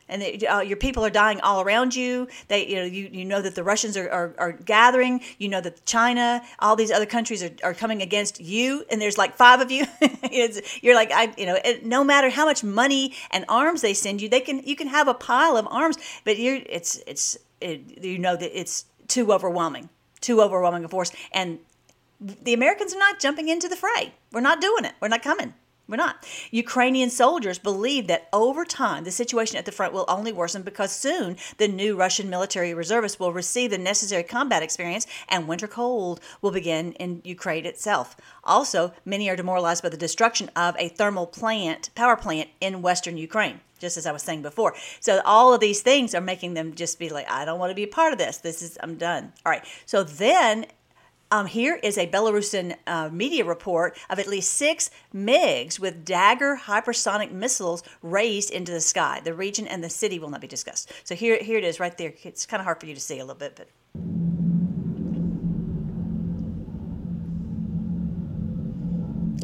and 0.08 0.22
uh, 0.50 0.58
your 0.58 0.76
people 0.76 1.04
are 1.04 1.10
dying 1.10 1.40
all 1.40 1.60
around 1.60 1.94
you. 1.94 2.28
They, 2.48 2.66
you 2.66 2.76
know, 2.76 2.84
you, 2.84 3.08
you 3.10 3.24
know 3.24 3.40
that 3.40 3.54
the 3.54 3.64
Russians 3.64 3.96
are, 3.96 4.10
are, 4.10 4.34
are 4.38 4.52
gathering. 4.52 5.20
You 5.38 5.48
know 5.48 5.60
that 5.60 5.84
China, 5.86 6.42
all 6.58 6.76
these 6.76 6.90
other 6.90 7.06
countries 7.06 7.42
are, 7.42 7.50
are 7.62 7.74
coming 7.74 8.02
against 8.02 8.40
you, 8.40 8.84
and 8.90 9.00
there's 9.00 9.18
like 9.18 9.36
five 9.36 9.60
of 9.60 9.70
you. 9.70 9.86
you're 10.82 10.94
like, 10.94 11.10
I, 11.12 11.32
you 11.38 11.46
know, 11.46 11.58
it, 11.64 11.84
no 11.84 12.04
matter 12.04 12.30
how 12.30 12.44
much 12.44 12.62
money 12.62 13.14
and 13.30 13.44
arms 13.48 13.80
they 13.80 13.94
send 13.94 14.20
you, 14.20 14.28
they 14.28 14.40
can 14.40 14.62
you 14.64 14.76
can 14.76 14.88
have 14.88 15.08
a 15.08 15.14
pile 15.14 15.56
of 15.56 15.66
arms, 15.68 15.96
but 16.24 16.38
you're 16.38 16.60
it's 16.66 17.00
it's 17.06 17.38
it, 17.60 18.04
you 18.04 18.18
know 18.18 18.36
that 18.36 18.58
it's 18.58 18.86
too 19.08 19.32
overwhelming, 19.32 19.88
too 20.20 20.40
overwhelming 20.42 20.84
a 20.84 20.88
force, 20.88 21.12
and 21.32 21.58
the 22.20 22.54
Americans 22.54 22.94
are 22.94 22.98
not 22.98 23.20
jumping 23.20 23.48
into 23.48 23.68
the 23.68 23.76
fray. 23.76 24.14
We're 24.32 24.40
not 24.40 24.60
doing 24.60 24.84
it. 24.84 24.92
We're 25.00 25.08
not 25.08 25.22
coming. 25.22 25.54
We're 25.86 25.96
not. 25.96 26.26
Ukrainian 26.50 27.10
soldiers 27.10 27.58
believe 27.58 28.06
that 28.06 28.28
over 28.32 28.64
time 28.64 29.04
the 29.04 29.10
situation 29.10 29.58
at 29.58 29.66
the 29.66 29.72
front 29.72 29.92
will 29.92 30.06
only 30.08 30.32
worsen 30.32 30.62
because 30.62 30.90
soon 30.92 31.36
the 31.58 31.68
new 31.68 31.94
Russian 31.94 32.30
military 32.30 32.72
reservists 32.72 33.20
will 33.20 33.34
receive 33.34 33.70
the 33.70 33.76
necessary 33.76 34.22
combat 34.22 34.62
experience 34.62 35.06
and 35.28 35.46
winter 35.46 35.66
cold 35.66 36.20
will 36.40 36.50
begin 36.52 36.92
in 36.94 37.20
Ukraine 37.22 37.66
itself. 37.66 38.16
Also, 38.44 38.94
many 39.04 39.28
are 39.28 39.36
demoralized 39.36 39.82
by 39.82 39.90
the 39.90 39.96
destruction 39.98 40.50
of 40.56 40.74
a 40.78 40.88
thermal 40.88 41.26
plant, 41.26 41.90
power 41.94 42.16
plant 42.16 42.48
in 42.62 42.80
western 42.80 43.18
Ukraine 43.18 43.60
just 43.78 43.98
as 43.98 44.06
I 44.06 44.12
was 44.12 44.22
saying 44.22 44.40
before. 44.40 44.74
So 45.00 45.20
all 45.26 45.52
of 45.52 45.60
these 45.60 45.82
things 45.82 46.14
are 46.14 46.20
making 46.22 46.54
them 46.54 46.74
just 46.74 46.98
be 46.98 47.10
like, 47.10 47.30
I 47.30 47.44
don't 47.44 47.58
want 47.58 47.70
to 47.70 47.74
be 47.74 47.82
a 47.82 47.88
part 47.88 48.14
of 48.14 48.18
this. 48.18 48.38
This 48.38 48.62
is 48.62 48.78
I'm 48.82 48.96
done. 48.96 49.32
All 49.44 49.52
right. 49.52 49.64
So 49.84 50.02
then 50.02 50.64
um, 51.30 51.46
here 51.46 51.80
is 51.82 51.98
a 51.98 52.06
Belarusian 52.06 52.76
uh, 52.86 53.08
media 53.10 53.44
report 53.44 53.98
of 54.10 54.18
at 54.18 54.26
least 54.26 54.52
six 54.52 54.90
MiGs 55.14 55.78
with 55.78 56.04
Dagger 56.04 56.60
hypersonic 56.64 57.32
missiles 57.32 57.82
raised 58.02 58.50
into 58.50 58.72
the 58.72 58.80
sky. 58.80 59.20
The 59.24 59.34
region 59.34 59.66
and 59.66 59.82
the 59.82 59.90
city 59.90 60.18
will 60.18 60.30
not 60.30 60.40
be 60.40 60.46
discussed. 60.46 60.92
So 61.04 61.14
here, 61.14 61.42
here 61.42 61.58
it 61.58 61.64
is 61.64 61.80
right 61.80 61.96
there. 61.96 62.12
It's 62.22 62.46
kind 62.46 62.60
of 62.60 62.64
hard 62.64 62.80
for 62.80 62.86
you 62.86 62.94
to 62.94 63.00
see 63.00 63.18
a 63.18 63.24
little 63.24 63.34
bit, 63.34 63.56
but. 63.56 63.68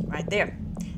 Right 0.06 0.28
there. 0.28 0.56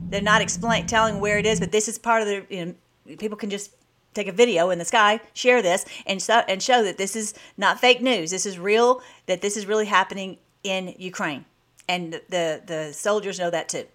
They're 0.09 0.21
not 0.21 0.43
explaining, 0.43 0.87
telling 0.87 1.21
where 1.21 1.39
it 1.39 1.47
is, 1.47 1.61
but 1.61 1.73
this 1.73 1.89
is 1.89 1.99
part 1.99 2.23
of 2.23 2.29
the, 2.29 2.45
you 2.51 2.65
know, 2.67 3.17
people 3.17 3.37
can 3.37 3.51
just 3.51 3.73
take 4.15 4.29
a 4.29 4.33
video 4.33 4.71
in 4.71 4.79
the 4.79 4.85
sky, 4.85 5.21
share 5.33 5.63
this, 5.63 5.87
and, 6.07 6.21
so, 6.21 6.43
and 6.49 6.63
show 6.63 6.83
that 6.83 6.99
this 6.99 7.17
is 7.17 7.35
not 7.57 7.81
fake 7.81 8.03
news. 8.03 8.31
This 8.31 8.45
is 8.45 8.59
real, 8.59 9.01
that 9.27 9.41
this 9.41 9.57
is 9.57 9.65
really 9.65 9.87
happening 9.87 10.37
in 10.63 10.95
Ukraine. 10.99 11.45
and 11.89 12.21
the 12.29 12.63
the 12.65 12.93
soldiers 12.93 13.39
know 13.39 13.51
that 13.51 13.69
too. 13.69 13.87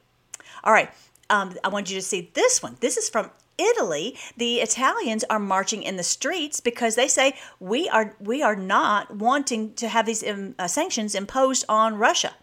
All 0.64 0.74
right, 0.74 0.90
um, 1.30 1.56
I 1.64 1.70
want 1.70 1.90
you 1.90 1.96
to 1.96 2.02
see 2.02 2.32
this 2.34 2.62
one. 2.62 2.78
This 2.80 2.98
is 2.98 3.10
from 3.10 3.32
Italy. 3.58 4.18
The 4.36 4.60
Italians 4.60 5.24
are 5.30 5.40
marching 5.40 5.84
in 5.84 5.96
the 5.98 6.04
streets 6.04 6.60
because 6.60 6.96
they 6.96 7.08
say 7.08 7.34
we 7.60 7.90
are 7.90 8.16
we 8.20 8.44
are 8.44 8.56
not 8.56 9.16
wanting 9.16 9.74
to 9.76 9.88
have 9.88 10.06
these 10.06 10.24
um, 10.28 10.56
uh, 10.60 10.68
sanctions 10.68 11.16
imposed 11.16 11.66
on 11.70 11.98
Russia, 11.98 12.34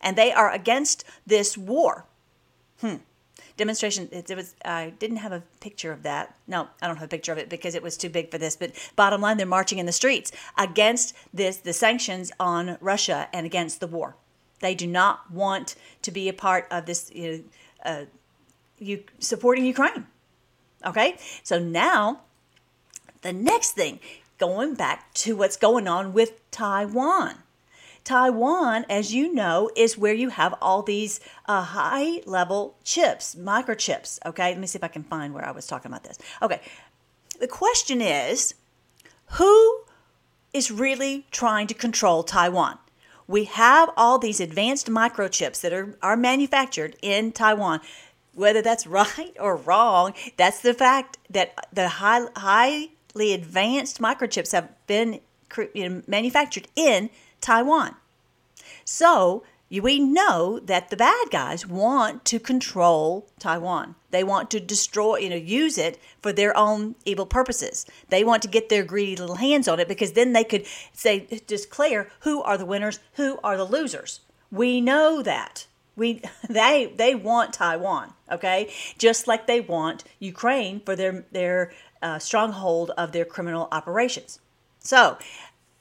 and 0.00 0.16
they 0.16 0.32
are 0.32 0.50
against 0.50 1.04
this 1.26 1.58
war. 1.58 2.04
Hmm 2.80 2.96
demonstration. 3.60 4.08
It, 4.10 4.30
it, 4.30 4.36
was 4.36 4.54
I 4.64 4.94
didn't 4.98 5.18
have 5.18 5.32
a 5.32 5.42
picture 5.60 5.92
of 5.92 6.02
that. 6.02 6.34
No, 6.48 6.68
I 6.82 6.86
don't 6.86 6.96
have 6.96 7.04
a 7.04 7.08
picture 7.08 7.30
of 7.30 7.38
it 7.38 7.48
because 7.48 7.74
it 7.74 7.82
was 7.82 7.96
too 7.96 8.08
big 8.08 8.30
for 8.30 8.38
this. 8.38 8.56
But 8.56 8.72
bottom 8.96 9.20
line, 9.20 9.36
they're 9.36 9.46
marching 9.46 9.78
in 9.78 9.86
the 9.86 9.92
streets 9.92 10.32
against 10.58 11.14
this 11.32 11.58
the 11.58 11.72
sanctions 11.72 12.32
on 12.40 12.78
Russia 12.80 13.28
and 13.32 13.46
against 13.46 13.78
the 13.80 13.86
war. 13.86 14.16
They 14.60 14.74
do 14.74 14.86
not 14.86 15.30
want 15.30 15.76
to 16.02 16.10
be 16.10 16.28
a 16.28 16.32
part 16.32 16.66
of 16.70 16.86
this. 16.86 17.10
You 17.14 17.30
know, 17.30 17.42
uh, 17.84 18.04
you 18.78 19.04
supporting 19.18 19.64
Ukraine. 19.64 20.06
Okay, 20.84 21.18
so 21.42 21.58
now 21.58 22.22
the 23.20 23.32
next 23.32 23.72
thing, 23.72 24.00
going 24.38 24.74
back 24.74 25.12
to 25.12 25.36
what's 25.36 25.56
going 25.56 25.86
on 25.86 26.12
with 26.14 26.50
Taiwan. 26.50 27.36
Taiwan, 28.04 28.86
as 28.88 29.14
you 29.14 29.32
know, 29.32 29.70
is 29.76 29.98
where 29.98 30.14
you 30.14 30.30
have 30.30 30.54
all 30.60 30.82
these 30.82 31.20
uh, 31.46 31.62
high 31.62 32.22
level 32.26 32.76
chips, 32.84 33.34
microchips. 33.34 34.18
Okay, 34.26 34.50
let 34.50 34.58
me 34.58 34.66
see 34.66 34.78
if 34.78 34.84
I 34.84 34.88
can 34.88 35.04
find 35.04 35.34
where 35.34 35.46
I 35.46 35.50
was 35.50 35.66
talking 35.66 35.90
about 35.90 36.04
this. 36.04 36.18
Okay, 36.42 36.60
the 37.38 37.48
question 37.48 38.00
is 38.00 38.54
who 39.32 39.82
is 40.52 40.70
really 40.70 41.26
trying 41.30 41.66
to 41.68 41.74
control 41.74 42.22
Taiwan? 42.22 42.78
We 43.26 43.44
have 43.44 43.90
all 43.96 44.18
these 44.18 44.40
advanced 44.40 44.88
microchips 44.88 45.60
that 45.60 45.72
are, 45.72 45.96
are 46.02 46.16
manufactured 46.16 46.96
in 47.00 47.32
Taiwan. 47.32 47.80
Whether 48.34 48.62
that's 48.62 48.86
right 48.88 49.36
or 49.38 49.56
wrong, 49.56 50.14
that's 50.36 50.60
the 50.60 50.74
fact 50.74 51.18
that 51.28 51.54
the 51.72 51.88
high, 51.88 52.26
highly 52.36 53.32
advanced 53.32 54.00
microchips 54.00 54.52
have 54.52 54.70
been 54.86 55.20
manufactured 56.06 56.68
in 56.74 57.10
Taiwan. 57.40 57.96
So 58.84 59.42
we 59.70 60.00
know 60.00 60.58
that 60.64 60.90
the 60.90 60.96
bad 60.96 61.30
guys 61.30 61.64
want 61.64 62.24
to 62.24 62.40
control 62.40 63.28
Taiwan. 63.38 63.94
They 64.10 64.24
want 64.24 64.50
to 64.50 64.58
destroy, 64.58 65.18
you 65.18 65.30
know, 65.30 65.36
use 65.36 65.78
it 65.78 66.00
for 66.20 66.32
their 66.32 66.56
own 66.56 66.96
evil 67.04 67.26
purposes. 67.26 67.86
They 68.08 68.24
want 68.24 68.42
to 68.42 68.48
get 68.48 68.68
their 68.68 68.82
greedy 68.82 69.14
little 69.14 69.36
hands 69.36 69.68
on 69.68 69.78
it 69.78 69.86
because 69.86 70.12
then 70.12 70.32
they 70.32 70.42
could 70.42 70.66
say, 70.92 71.20
declare 71.46 72.10
who 72.20 72.42
are 72.42 72.58
the 72.58 72.66
winners, 72.66 72.98
who 73.14 73.38
are 73.44 73.56
the 73.56 73.64
losers. 73.64 74.20
We 74.50 74.80
know 74.80 75.22
that. 75.22 75.68
We 75.94 76.22
they 76.48 76.92
they 76.96 77.14
want 77.14 77.52
Taiwan, 77.52 78.14
okay? 78.30 78.72
Just 78.98 79.28
like 79.28 79.46
they 79.46 79.60
want 79.60 80.02
Ukraine 80.18 80.80
for 80.80 80.96
their 80.96 81.24
their 81.30 81.72
uh, 82.02 82.18
stronghold 82.18 82.90
of 82.96 83.12
their 83.12 83.24
criminal 83.24 83.68
operations. 83.70 84.40
So 84.80 85.18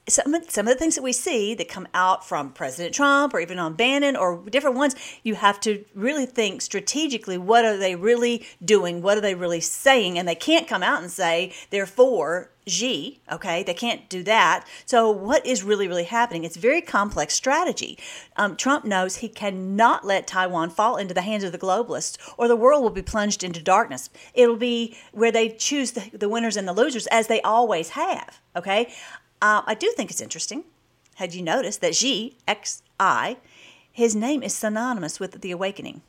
some 0.09 0.33
of, 0.33 0.49
some 0.49 0.67
of 0.67 0.73
the 0.73 0.79
things 0.79 0.95
that 0.95 1.03
we 1.03 1.13
see 1.13 1.53
that 1.55 1.69
come 1.69 1.87
out 1.93 2.27
from 2.27 2.51
President 2.51 2.93
Trump 2.93 3.33
or 3.33 3.39
even 3.39 3.59
on 3.59 3.73
Bannon 3.73 4.15
or 4.15 4.43
different 4.49 4.75
ones, 4.75 4.95
you 5.23 5.35
have 5.35 5.59
to 5.61 5.85
really 5.93 6.25
think 6.25 6.61
strategically 6.61 7.37
what 7.37 7.65
are 7.65 7.77
they 7.77 7.95
really 7.95 8.45
doing? 8.63 9.01
What 9.01 9.17
are 9.17 9.21
they 9.21 9.35
really 9.35 9.61
saying? 9.61 10.17
And 10.17 10.27
they 10.27 10.35
can't 10.35 10.67
come 10.67 10.83
out 10.83 11.01
and 11.01 11.11
say 11.11 11.53
they're 11.69 11.85
for 11.85 12.51
Xi, 12.69 13.19
okay? 13.31 13.63
They 13.63 13.73
can't 13.73 14.07
do 14.09 14.23
that. 14.23 14.65
So, 14.85 15.09
what 15.09 15.45
is 15.45 15.63
really, 15.63 15.87
really 15.87 16.03
happening? 16.03 16.43
It's 16.43 16.55
very 16.55 16.81
complex 16.81 17.33
strategy. 17.33 17.97
Um, 18.35 18.55
Trump 18.55 18.85
knows 18.85 19.17
he 19.17 19.29
cannot 19.29 20.05
let 20.05 20.27
Taiwan 20.27 20.69
fall 20.69 20.97
into 20.97 21.13
the 21.13 21.21
hands 21.21 21.43
of 21.43 21.51
the 21.51 21.57
globalists, 21.57 22.17
or 22.37 22.47
the 22.47 22.55
world 22.55 22.83
will 22.83 22.89
be 22.89 23.01
plunged 23.01 23.43
into 23.43 23.61
darkness. 23.61 24.09
It'll 24.33 24.55
be 24.55 24.95
where 25.11 25.31
they 25.31 25.49
choose 25.49 25.91
the, 25.91 26.09
the 26.15 26.29
winners 26.29 26.57
and 26.57 26.67
the 26.67 26.73
losers, 26.73 27.07
as 27.07 27.27
they 27.27 27.41
always 27.41 27.89
have, 27.89 28.39
okay? 28.55 28.93
Uh, 29.41 29.61
I 29.65 29.73
do 29.73 29.91
think 29.95 30.11
it's 30.11 30.21
interesting. 30.21 30.63
Had 31.15 31.33
you 31.33 31.41
noticed 31.41 31.81
that 31.81 31.95
Xi, 31.95 32.37
X 32.47 32.81
I, 32.99 33.37
his 33.91 34.15
name 34.15 34.43
is 34.43 34.53
synonymous 34.53 35.19
with 35.19 35.41
the 35.41 35.51
awakening. 35.51 36.01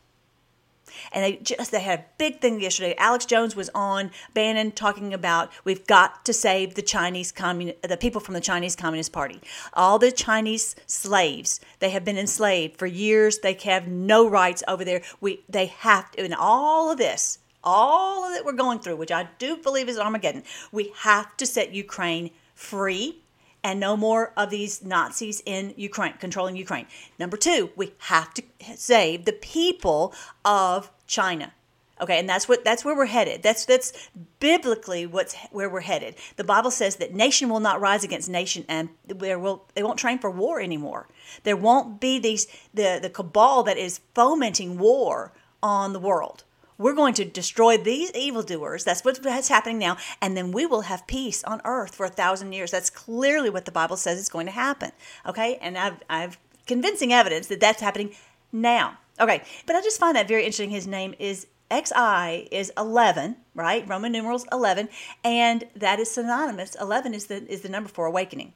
And 1.13 1.25
they 1.25 1.37
just 1.37 1.71
they 1.71 1.81
had 1.81 2.01
a 2.01 2.05
big 2.19 2.41
thing 2.41 2.61
yesterday. 2.61 2.95
Alex 2.99 3.25
Jones 3.25 3.57
was 3.57 3.71
on 3.75 4.11
Bannon 4.35 4.73
talking 4.73 5.15
about 5.15 5.51
we've 5.65 5.87
got 5.87 6.25
to 6.25 6.33
save 6.33 6.75
the 6.75 6.83
Chinese 6.83 7.33
commun- 7.33 7.75
the 7.83 7.97
people 7.97 8.21
from 8.21 8.35
the 8.35 8.41
Chinese 8.41 8.77
Communist 8.77 9.13
Party. 9.13 9.41
All 9.75 9.99
the 9.99 10.13
Chinese 10.13 10.77
slaves, 10.87 11.61
they 11.79 11.91
have 11.91 12.05
been 12.05 12.19
enslaved 12.19 12.77
for 12.77 12.87
years. 12.87 13.39
They 13.39 13.55
have 13.65 13.89
no 13.89 14.29
rights 14.29 14.63
over 14.69 14.85
there. 14.85 15.03
We 15.21 15.43
they 15.49 15.67
have 15.67 16.11
to, 16.13 16.25
and 16.25 16.35
all 16.35 16.91
of 16.91 16.99
this, 16.99 17.39
all 17.63 18.25
of 18.25 18.35
it 18.35 18.45
we're 18.45 18.53
going 18.53 18.81
through, 18.81 18.97
which 18.97 19.13
I 19.13 19.29
do 19.39 19.57
believe 19.57 19.89
is 19.89 19.99
Armageddon. 19.99 20.43
We 20.73 20.93
have 20.99 21.37
to 21.37 21.47
set 21.47 21.73
Ukraine 21.73 22.31
free 22.61 23.23
and 23.65 23.81
no 23.81 23.97
more 23.97 24.33
of 24.37 24.51
these 24.51 24.85
Nazis 24.85 25.43
in 25.45 25.75
Ukraine, 25.77 26.15
controlling 26.19 26.57
Ukraine. 26.57 26.87
Number 27.19 27.37
two, 27.37 27.71
we 27.75 27.93
have 27.99 28.33
to 28.35 28.43
save 28.77 29.25
the 29.25 29.33
people 29.33 30.15
of 30.45 30.91
China. 31.07 31.53
Okay, 32.01 32.19
and 32.19 32.27
that's 32.27 32.49
what 32.49 32.65
that's 32.65 32.83
where 32.83 32.97
we're 32.97 33.07
headed. 33.07 33.43
That's 33.43 33.67
that's 33.67 34.09
biblically 34.41 35.05
what's 35.07 35.35
where 35.51 35.69
we're 35.69 35.81
headed. 35.81 36.15
The 36.37 36.45
Bible 36.45 36.71
says 36.71 36.97
that 36.97 37.13
nation 37.13 37.51
will 37.51 37.61
not 37.61 37.81
rise 37.81 38.05
against 38.05 38.31
nation, 38.31 38.65
and 38.69 38.89
there 39.07 39.39
will 39.39 39.65
they 39.75 39.83
won't 39.83 39.99
train 39.99 40.19
for 40.19 40.31
war 40.31 40.61
anymore. 40.61 41.09
There 41.45 41.57
won't 41.57 42.01
be 42.01 42.19
these 42.19 42.47
the 42.73 42.99
the 43.03 43.11
cabal 43.11 43.63
that 43.65 43.77
is 43.77 44.01
fomenting 44.15 44.79
war 44.79 45.33
on 45.63 45.93
the 45.93 46.01
world. 46.01 46.45
We're 46.81 46.95
going 46.95 47.13
to 47.15 47.27
destroy 47.27 47.77
these 47.77 48.11
evildoers. 48.13 48.85
That's 48.85 49.05
what's 49.05 49.49
happening 49.49 49.79
now. 49.79 49.99
And 50.23 50.35
then 50.35 50.51
we 50.51 50.65
will 50.65 50.81
have 50.81 51.07
peace 51.07 51.45
on 51.45 51.61
earth 51.67 51.95
for 51.95 52.07
a 52.07 52.09
thousand 52.09 52.55
years. 52.55 52.71
That's 52.71 52.89
clearly 52.89 53.51
what 53.51 53.67
the 53.67 53.71
Bible 53.71 53.99
says 53.99 54.19
is 54.19 54.31
going 54.31 54.47
to 54.47 54.53
happen. 54.53 54.91
Okay. 55.27 55.59
And 55.61 55.77
I've, 55.77 56.03
I've 56.09 56.39
convincing 56.67 57.13
evidence 57.13 57.49
that 57.49 57.61
that's 57.61 57.83
happening 57.83 58.15
now. 58.51 58.97
Okay. 59.21 59.43
But 59.67 59.77
I 59.77 59.83
just 59.83 60.01
find 60.01 60.17
that 60.17 60.27
very 60.27 60.41
interesting. 60.41 60.71
His 60.71 60.87
name 60.87 61.15
is 61.19 61.47
XI 61.71 62.49
is 62.51 62.73
11, 62.79 63.37
right? 63.55 63.87
Roman 63.87 64.11
numerals 64.11 64.47
11. 64.51 64.89
And 65.23 65.65
that 65.77 66.01
is 66.01 66.11
synonymous. 66.11 66.77
11 66.81 67.13
is 67.13 67.27
the, 67.27 67.47
is 67.47 67.61
the 67.61 67.69
number 67.69 67.91
for 67.91 68.07
awakening. 68.07 68.55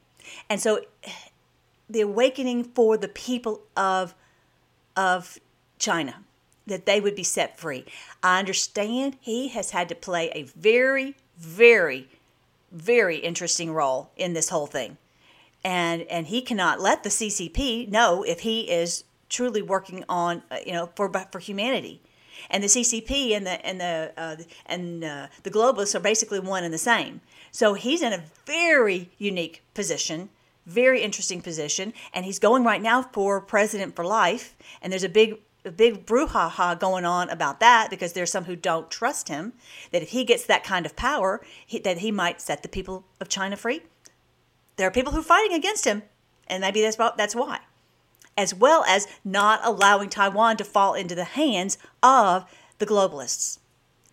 And 0.49 0.59
so 0.59 0.81
the 1.87 2.01
awakening 2.01 2.63
for 2.63 2.97
the 2.97 3.07
people 3.07 3.61
of, 3.77 4.15
of 4.95 5.37
China 5.77 6.23
that 6.67 6.85
they 6.85 6.99
would 6.99 7.15
be 7.15 7.23
set 7.23 7.59
free. 7.59 7.85
I 8.23 8.39
understand 8.39 9.17
he 9.21 9.49
has 9.49 9.71
had 9.71 9.89
to 9.89 9.95
play 9.95 10.31
a 10.33 10.43
very, 10.43 11.15
very, 11.37 12.09
very 12.71 13.17
interesting 13.17 13.71
role 13.71 14.11
in 14.15 14.33
this 14.33 14.49
whole 14.49 14.67
thing. 14.67 14.97
And 15.63 16.03
and 16.03 16.27
he 16.27 16.41
cannot 16.41 16.79
let 16.79 17.03
the 17.03 17.09
CCP 17.09 17.89
know 17.89 18.23
if 18.23 18.41
he 18.41 18.69
is 18.69 19.03
truly 19.29 19.61
working 19.61 20.03
on 20.07 20.43
uh, 20.51 20.57
you 20.65 20.73
know 20.73 20.89
for 20.95 21.11
for 21.31 21.39
humanity. 21.39 22.01
And 22.49 22.61
the 22.61 22.67
CCP 22.67 23.31
and 23.31 23.45
the 23.45 23.65
and 23.65 23.79
the 23.79 24.11
uh, 24.15 24.35
and 24.67 25.03
uh, 25.03 25.27
the 25.43 25.49
globalists 25.49 25.95
are 25.95 25.99
basically 25.99 26.39
one 26.39 26.63
and 26.63 26.73
the 26.73 26.77
same. 26.77 27.21
So 27.51 27.73
he's 27.73 28.03
in 28.03 28.13
a 28.13 28.23
very 28.45 29.09
unique 29.17 29.63
position 29.73 30.29
very 30.65 31.01
interesting 31.01 31.41
position 31.41 31.93
and 32.13 32.25
he's 32.25 32.39
going 32.39 32.63
right 32.63 32.81
now 32.81 33.03
for 33.13 33.39
president 33.39 33.95
for 33.95 34.03
life 34.03 34.55
and 34.81 34.91
there's 34.91 35.03
a 35.03 35.09
big 35.09 35.37
big 35.71 36.05
brouhaha 36.05 36.79
going 36.79 37.05
on 37.05 37.29
about 37.29 37.59
that 37.59 37.89
because 37.89 38.13
there's 38.13 38.31
some 38.31 38.45
who 38.45 38.55
don't 38.55 38.91
trust 38.91 39.29
him 39.29 39.53
that 39.91 40.01
if 40.01 40.09
he 40.09 40.23
gets 40.23 40.45
that 40.45 40.63
kind 40.63 40.85
of 40.85 40.95
power 40.95 41.41
he, 41.65 41.79
that 41.79 41.99
he 41.99 42.11
might 42.11 42.41
set 42.41 42.61
the 42.61 42.69
people 42.69 43.05
of 43.19 43.29
china 43.29 43.55
free. 43.57 43.81
There 44.77 44.87
are 44.87 44.91
people 44.91 45.13
who 45.13 45.19
are 45.19 45.23
fighting 45.23 45.53
against 45.53 45.85
him 45.85 46.03
and 46.47 46.61
maybe 46.61 46.81
that's 46.81 46.97
that's 46.97 47.35
why. 47.35 47.59
As 48.37 48.53
well 48.53 48.83
as 48.85 49.07
not 49.23 49.61
allowing 49.63 50.09
taiwan 50.09 50.57
to 50.57 50.63
fall 50.63 50.93
into 50.93 51.15
the 51.15 51.23
hands 51.23 51.77
of 52.03 52.45
the 52.77 52.85
globalists. 52.85 53.59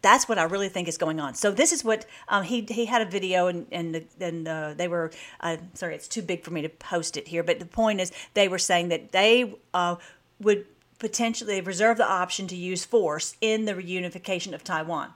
That's 0.00 0.28
what 0.28 0.38
I 0.38 0.44
really 0.44 0.68
think 0.68 0.88
is 0.88 0.98
going 0.98 1.20
on. 1.20 1.34
So 1.34 1.52
this 1.52 1.72
is 1.72 1.84
what 1.84 2.06
um, 2.28 2.42
he 2.42 2.66
he 2.68 2.86
had 2.86 3.02
a 3.02 3.10
video 3.10 3.46
and 3.46 3.66
and 3.70 4.04
and 4.20 4.46
they 4.76 4.88
were 4.88 5.12
uh, 5.40 5.58
sorry 5.74 5.94
it's 5.94 6.08
too 6.08 6.22
big 6.22 6.44
for 6.44 6.50
me 6.50 6.62
to 6.62 6.68
post 6.68 7.16
it 7.16 7.28
here, 7.28 7.42
but 7.42 7.58
the 7.58 7.66
point 7.66 8.00
is 8.00 8.10
they 8.34 8.48
were 8.48 8.58
saying 8.58 8.88
that 8.88 9.12
they 9.12 9.54
uh, 9.74 9.96
would 10.40 10.66
potentially 11.02 11.54
they've 11.54 11.66
reserved 11.66 11.98
the 11.98 12.08
option 12.08 12.46
to 12.46 12.54
use 12.54 12.84
force 12.84 13.36
in 13.40 13.64
the 13.64 13.74
reunification 13.74 14.54
of 14.54 14.62
Taiwan. 14.62 15.12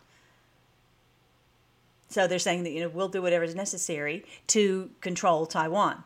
So 2.09 2.27
they're 2.27 2.41
saying 2.41 2.65
that 2.65 2.73
you 2.73 2.81
know 2.81 2.89
we'll 2.89 3.09
do 3.09 3.23
whatever 3.23 3.45
is 3.45 3.55
necessary 3.55 4.25
to 4.49 4.91
control 5.01 5.47
Taiwan. 5.47 6.03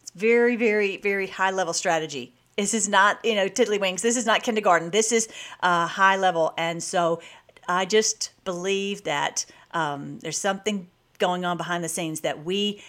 It's 0.00 0.12
very, 0.12 0.56
very, 0.56 0.96
very 0.96 1.26
high 1.26 1.50
level 1.50 1.74
strategy. 1.74 2.32
This 2.56 2.72
is 2.72 2.88
not 2.88 3.22
you 3.22 3.34
know 3.34 3.48
tiddlywinks. 3.48 4.00
This 4.00 4.16
is 4.16 4.24
not 4.24 4.42
kindergarten. 4.42 4.92
This 4.92 5.12
is 5.12 5.28
uh, 5.62 5.86
high 5.86 6.16
level, 6.16 6.54
and 6.56 6.82
so 6.82 7.20
I 7.68 7.84
just 7.84 8.30
believe 8.46 9.04
that 9.04 9.44
um, 9.72 10.20
there's 10.20 10.38
something 10.38 10.88
going 11.18 11.44
on 11.44 11.58
behind 11.58 11.84
the 11.84 11.88
scenes 11.90 12.20
that 12.20 12.46
we, 12.46 12.82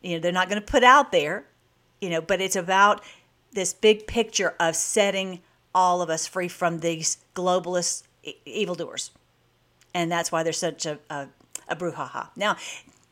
you 0.00 0.14
know, 0.14 0.18
they're 0.18 0.32
not 0.32 0.48
going 0.48 0.62
to 0.62 0.66
put 0.66 0.82
out 0.82 1.12
there, 1.12 1.44
you 2.00 2.08
know, 2.08 2.22
but 2.22 2.40
it's 2.40 2.56
about 2.56 3.02
this 3.52 3.74
big 3.74 4.06
picture 4.06 4.54
of 4.58 4.76
setting 4.76 5.40
all 5.74 6.02
of 6.02 6.10
us 6.10 6.26
free 6.26 6.48
from 6.48 6.80
these 6.80 7.18
globalist 7.34 8.04
e- 8.22 8.34
evildoers. 8.44 9.10
And 9.94 10.10
that's 10.10 10.32
why 10.32 10.42
there's 10.42 10.58
such 10.58 10.86
a, 10.86 10.98
a, 11.10 11.28
a 11.68 11.76
brouhaha. 11.76 12.28
Now, 12.36 12.56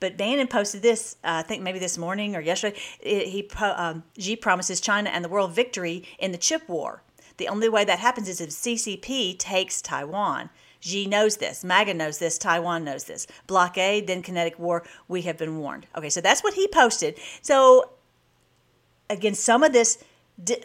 but 0.00 0.16
Bannon 0.16 0.48
posted 0.48 0.80
this, 0.82 1.16
uh, 1.22 1.28
I 1.38 1.42
think 1.42 1.62
maybe 1.62 1.78
this 1.78 1.98
morning 1.98 2.34
or 2.34 2.40
yesterday. 2.40 2.78
It, 3.00 3.28
he 3.28 3.48
um, 3.60 4.02
Xi 4.18 4.34
promises 4.34 4.80
China 4.80 5.10
and 5.10 5.24
the 5.24 5.28
world 5.28 5.52
victory 5.52 6.04
in 6.18 6.32
the 6.32 6.38
chip 6.38 6.68
war. 6.68 7.02
The 7.36 7.48
only 7.48 7.68
way 7.68 7.84
that 7.84 7.98
happens 7.98 8.28
is 8.28 8.40
if 8.40 8.50
CCP 8.50 9.38
takes 9.38 9.80
Taiwan. 9.80 10.50
Xi 10.80 11.06
knows 11.06 11.36
this. 11.36 11.62
MAGA 11.62 11.94
knows 11.94 12.18
this. 12.18 12.38
Taiwan 12.38 12.84
knows 12.84 13.04
this. 13.04 13.26
Blockade, 13.46 14.06
then 14.06 14.22
kinetic 14.22 14.58
war. 14.58 14.82
We 15.08 15.22
have 15.22 15.36
been 15.36 15.58
warned. 15.58 15.86
Okay, 15.96 16.08
so 16.08 16.22
that's 16.22 16.42
what 16.42 16.54
he 16.54 16.66
posted. 16.68 17.18
So, 17.42 17.90
again, 19.10 19.34
some 19.34 19.62
of 19.62 19.72
this. 19.72 20.02
Di- 20.42 20.64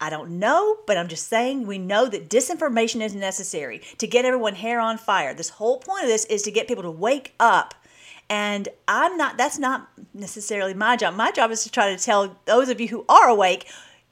I 0.00 0.10
don't 0.10 0.38
know, 0.38 0.78
but 0.86 0.96
I'm 0.96 1.08
just 1.08 1.28
saying 1.28 1.66
we 1.66 1.78
know 1.78 2.08
that 2.08 2.28
disinformation 2.28 3.00
is 3.00 3.14
necessary 3.14 3.80
to 3.98 4.06
get 4.06 4.24
everyone 4.24 4.54
hair 4.54 4.80
on 4.80 4.98
fire. 4.98 5.32
This 5.32 5.48
whole 5.50 5.78
point 5.78 6.02
of 6.02 6.08
this 6.08 6.24
is 6.26 6.42
to 6.42 6.50
get 6.50 6.68
people 6.68 6.82
to 6.82 6.90
wake 6.90 7.34
up. 7.40 7.74
And 8.28 8.68
I'm 8.88 9.16
not, 9.16 9.38
that's 9.38 9.58
not 9.58 9.88
necessarily 10.12 10.74
my 10.74 10.96
job. 10.96 11.14
My 11.14 11.30
job 11.30 11.50
is 11.50 11.62
to 11.64 11.70
try 11.70 11.94
to 11.94 12.02
tell 12.02 12.36
those 12.46 12.68
of 12.68 12.80
you 12.80 12.88
who 12.88 13.04
are 13.08 13.28
awake 13.28 13.66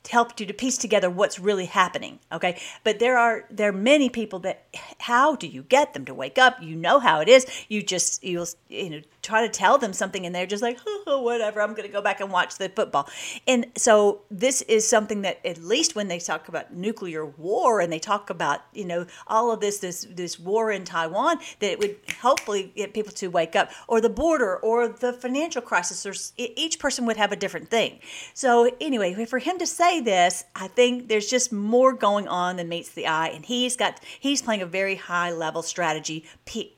to 0.05 0.13
help 0.13 0.39
you 0.41 0.47
to 0.47 0.53
piece 0.53 0.77
together 0.77 1.09
what's 1.09 1.39
really 1.39 1.67
happening 1.67 2.19
okay 2.33 2.61
but 2.83 2.99
there 2.99 3.17
are 3.17 3.45
there 3.51 3.69
are 3.69 3.73
many 3.73 4.09
people 4.09 4.39
that 4.41 4.65
how 4.99 5.37
do 5.37 5.47
you 5.47 5.63
get 5.63 5.95
them 5.95 6.05
to 6.05 6.15
wake 6.15 6.39
up 6.39 6.61
you 6.61 6.75
know 6.75 6.99
how 6.99 7.21
it 7.21 7.29
is 7.29 7.47
you 7.69 7.83
just 7.83 8.23
you'll 8.25 8.49
you 8.69 8.91
know 8.91 9.01
try 9.23 9.47
to 9.47 9.49
tell 9.49 9.79
them 9.79 9.93
something 9.93 10.27
and 10.27 10.35
they're 10.35 10.47
just 10.47 10.63
like 10.63 10.79
oh, 11.07 11.21
whatever 11.23 11.61
i'm 11.61 11.75
going 11.75 11.87
to 11.87 11.93
go 11.93 12.03
back 12.03 12.21
and 12.21 12.31
watch 12.31 12.57
the 12.59 12.69
football. 12.69 13.09
And 13.47 13.67
so 13.77 14.23
this 14.31 14.63
is 14.63 14.89
something 14.89 15.23
that 15.23 15.45
at 15.45 15.59
least 15.59 15.95
when 15.95 16.09
they 16.09 16.19
talk 16.19 16.49
about 16.49 16.75
nuclear 16.75 17.25
war 17.25 17.81
and 17.81 17.93
they 17.93 17.99
talk 17.99 18.31
about 18.31 18.63
you 18.73 18.85
know 18.85 19.07
all 19.27 19.53
of 19.53 19.61
this 19.61 19.79
this 19.79 20.07
this 20.11 20.39
war 20.39 20.71
in 20.71 20.85
taiwan 20.85 21.39
that 21.61 21.73
it 21.73 21.79
would 21.79 21.97
hopefully 22.21 22.73
get 22.75 22.95
people 22.95 23.13
to 23.13 23.29
wake 23.29 23.57
up 23.57 23.71
or 23.89 24.01
the 24.01 24.09
border 24.09 24.57
or 24.59 24.89
the 24.89 25.13
financial 25.13 25.63
crisis 25.63 26.07
or 26.07 26.15
each 26.37 26.79
person 26.79 27.07
would 27.07 27.17
have 27.17 27.33
a 27.33 27.37
different 27.37 27.69
thing. 27.69 28.01
So 28.35 28.71
anyway 28.81 29.25
for 29.25 29.39
him 29.39 29.59
to 29.59 29.67
say 29.67 30.01
this 30.01 30.45
i 30.57 30.67
think 30.67 31.09
there's 31.09 31.29
just 31.29 31.53
more 31.53 31.93
going 31.93 32.27
on 32.29 32.57
than 32.57 32.69
meets 32.69 32.91
the 32.91 33.07
eye. 33.07 33.29
And 33.29 33.45
he's 33.45 33.77
got 33.77 34.01
he's 34.19 34.43
playing 34.43 34.63
a 34.63 34.67
very 34.67 34.97
high 34.97 35.31
level 35.31 35.63
strategy 35.63 36.25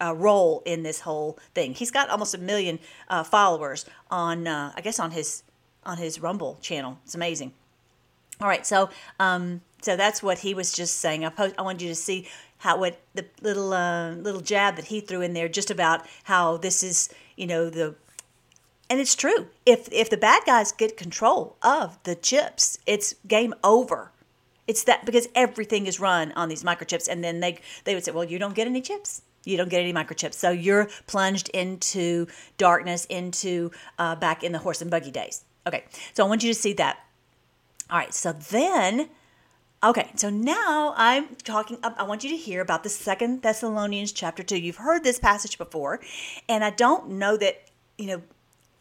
uh, 0.00 0.14
role 0.14 0.62
in 0.66 0.82
this 0.82 1.00
whole 1.00 1.38
thing. 1.54 1.74
He's 1.74 1.90
got 1.90 2.10
almost 2.10 2.33
a 2.34 2.38
million 2.38 2.78
uh, 3.08 3.22
followers 3.24 3.86
on, 4.10 4.46
uh, 4.46 4.72
I 4.76 4.80
guess, 4.80 4.98
on 4.98 5.12
his 5.12 5.42
on 5.84 5.98
his 5.98 6.20
Rumble 6.20 6.58
channel. 6.60 6.98
It's 7.04 7.14
amazing. 7.14 7.52
All 8.40 8.48
right, 8.48 8.66
so 8.66 8.90
um, 9.20 9.60
so 9.80 9.96
that's 9.96 10.22
what 10.22 10.38
he 10.40 10.54
was 10.54 10.72
just 10.72 10.96
saying. 10.96 11.24
I 11.24 11.28
post, 11.28 11.54
I 11.58 11.62
wanted 11.62 11.82
you 11.82 11.88
to 11.88 11.94
see 11.94 12.28
how 12.58 12.78
what 12.78 13.00
the 13.14 13.26
little 13.42 13.72
uh, 13.72 14.12
little 14.12 14.40
jab 14.40 14.76
that 14.76 14.86
he 14.86 15.00
threw 15.00 15.20
in 15.20 15.34
there, 15.34 15.48
just 15.48 15.70
about 15.70 16.06
how 16.24 16.56
this 16.56 16.82
is, 16.82 17.08
you 17.36 17.46
know, 17.46 17.70
the 17.70 17.94
and 18.90 19.00
it's 19.00 19.14
true. 19.14 19.48
If 19.64 19.92
if 19.92 20.10
the 20.10 20.16
bad 20.16 20.42
guys 20.46 20.72
get 20.72 20.96
control 20.96 21.56
of 21.62 22.02
the 22.02 22.14
chips, 22.14 22.78
it's 22.86 23.14
game 23.26 23.54
over. 23.62 24.10
It's 24.66 24.82
that 24.84 25.04
because 25.04 25.28
everything 25.34 25.86
is 25.86 26.00
run 26.00 26.32
on 26.32 26.48
these 26.48 26.64
microchips, 26.64 27.08
and 27.08 27.22
then 27.22 27.40
they 27.40 27.58
they 27.84 27.94
would 27.94 28.04
say, 28.04 28.12
well, 28.12 28.24
you 28.24 28.38
don't 28.38 28.54
get 28.54 28.66
any 28.66 28.80
chips 28.80 29.22
you 29.44 29.56
don't 29.56 29.68
get 29.68 29.80
any 29.80 29.92
microchips. 29.92 30.34
So 30.34 30.50
you're 30.50 30.88
plunged 31.06 31.48
into 31.50 32.26
darkness, 32.58 33.04
into 33.06 33.70
uh, 33.98 34.16
back 34.16 34.42
in 34.42 34.52
the 34.52 34.58
horse 34.58 34.82
and 34.82 34.90
buggy 34.90 35.10
days. 35.10 35.44
Okay, 35.66 35.84
so 36.12 36.24
I 36.24 36.28
want 36.28 36.42
you 36.42 36.52
to 36.52 36.58
see 36.58 36.72
that. 36.74 36.98
All 37.90 37.98
right, 37.98 38.14
so 38.14 38.32
then, 38.32 39.08
okay, 39.82 40.10
so 40.16 40.30
now 40.30 40.94
I'm 40.96 41.36
talking, 41.36 41.78
I 41.82 42.02
want 42.02 42.24
you 42.24 42.30
to 42.30 42.36
hear 42.36 42.60
about 42.60 42.82
the 42.82 42.88
Second 42.88 43.42
Thessalonians 43.42 44.12
chapter 44.12 44.42
2. 44.42 44.58
You've 44.58 44.76
heard 44.76 45.04
this 45.04 45.18
passage 45.18 45.58
before, 45.58 46.00
and 46.48 46.64
I 46.64 46.70
don't 46.70 47.10
know 47.10 47.36
that, 47.36 47.68
you 47.98 48.06
know, 48.06 48.22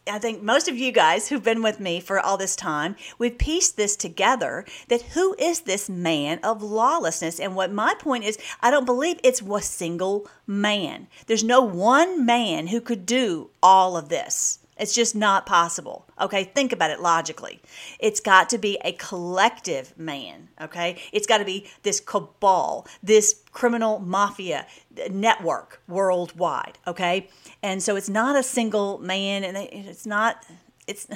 I 0.05 0.19
think 0.19 0.43
most 0.43 0.67
of 0.67 0.77
you 0.77 0.91
guys 0.91 1.29
who've 1.29 1.43
been 1.43 1.63
with 1.63 1.79
me 1.79 2.01
for 2.01 2.19
all 2.19 2.35
this 2.35 2.57
time, 2.57 2.97
we've 3.17 3.37
pieced 3.37 3.77
this 3.77 3.95
together 3.95 4.65
that 4.89 5.01
who 5.13 5.33
is 5.39 5.61
this 5.61 5.89
man 5.89 6.39
of 6.43 6.61
lawlessness? 6.61 7.39
And 7.39 7.55
what 7.55 7.71
my 7.71 7.95
point 7.97 8.25
is, 8.25 8.37
I 8.61 8.69
don't 8.69 8.85
believe 8.85 9.19
it's 9.23 9.41
a 9.41 9.61
single 9.61 10.27
man. 10.45 11.07
There's 11.27 11.43
no 11.43 11.61
one 11.61 12.25
man 12.25 12.67
who 12.67 12.81
could 12.81 13.05
do 13.05 13.49
all 13.61 13.95
of 13.95 14.09
this. 14.09 14.59
It's 14.77 14.93
just 14.93 15.15
not 15.15 15.45
possible. 15.45 16.05
Okay, 16.19 16.43
think 16.43 16.71
about 16.71 16.89
it 16.89 16.99
logically. 16.99 17.62
It's 17.99 18.19
got 18.19 18.49
to 18.49 18.57
be 18.57 18.77
a 18.83 18.93
collective 18.93 19.97
man. 19.97 20.49
Okay, 20.59 20.97
it's 21.12 21.27
got 21.27 21.38
to 21.39 21.45
be 21.45 21.67
this 21.83 21.99
cabal, 21.99 22.88
this 23.01 23.41
criminal 23.51 23.99
mafia 23.99 24.65
network 25.09 25.81
worldwide. 25.88 26.79
Okay, 26.88 27.29
and 27.62 27.83
so 27.83 27.95
it's 27.95 28.09
not 28.09 28.36
a 28.36 28.43
single 28.43 28.97
man, 28.97 29.43
and 29.43 29.57
it's 29.57 30.05
not 30.05 30.43
it's 30.88 31.07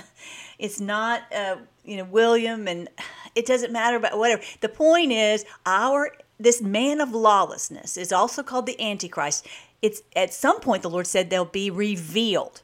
it's 0.59 0.79
not 0.79 1.23
uh, 1.33 1.57
you 1.83 1.97
know 1.97 2.05
William, 2.05 2.67
and 2.67 2.89
it 3.35 3.45
doesn't 3.45 3.71
matter 3.71 3.97
about 3.97 4.17
whatever. 4.17 4.41
The 4.61 4.69
point 4.69 5.11
is 5.11 5.45
our 5.65 6.11
this 6.39 6.61
man 6.61 7.01
of 7.01 7.11
lawlessness 7.11 7.97
is 7.97 8.11
also 8.11 8.43
called 8.43 8.65
the 8.65 8.79
Antichrist. 8.81 9.47
It's 9.81 10.01
at 10.15 10.33
some 10.33 10.59
point 10.59 10.83
the 10.83 10.89
Lord 10.89 11.07
said 11.07 11.29
they'll 11.29 11.45
be 11.45 11.69
revealed. 11.69 12.61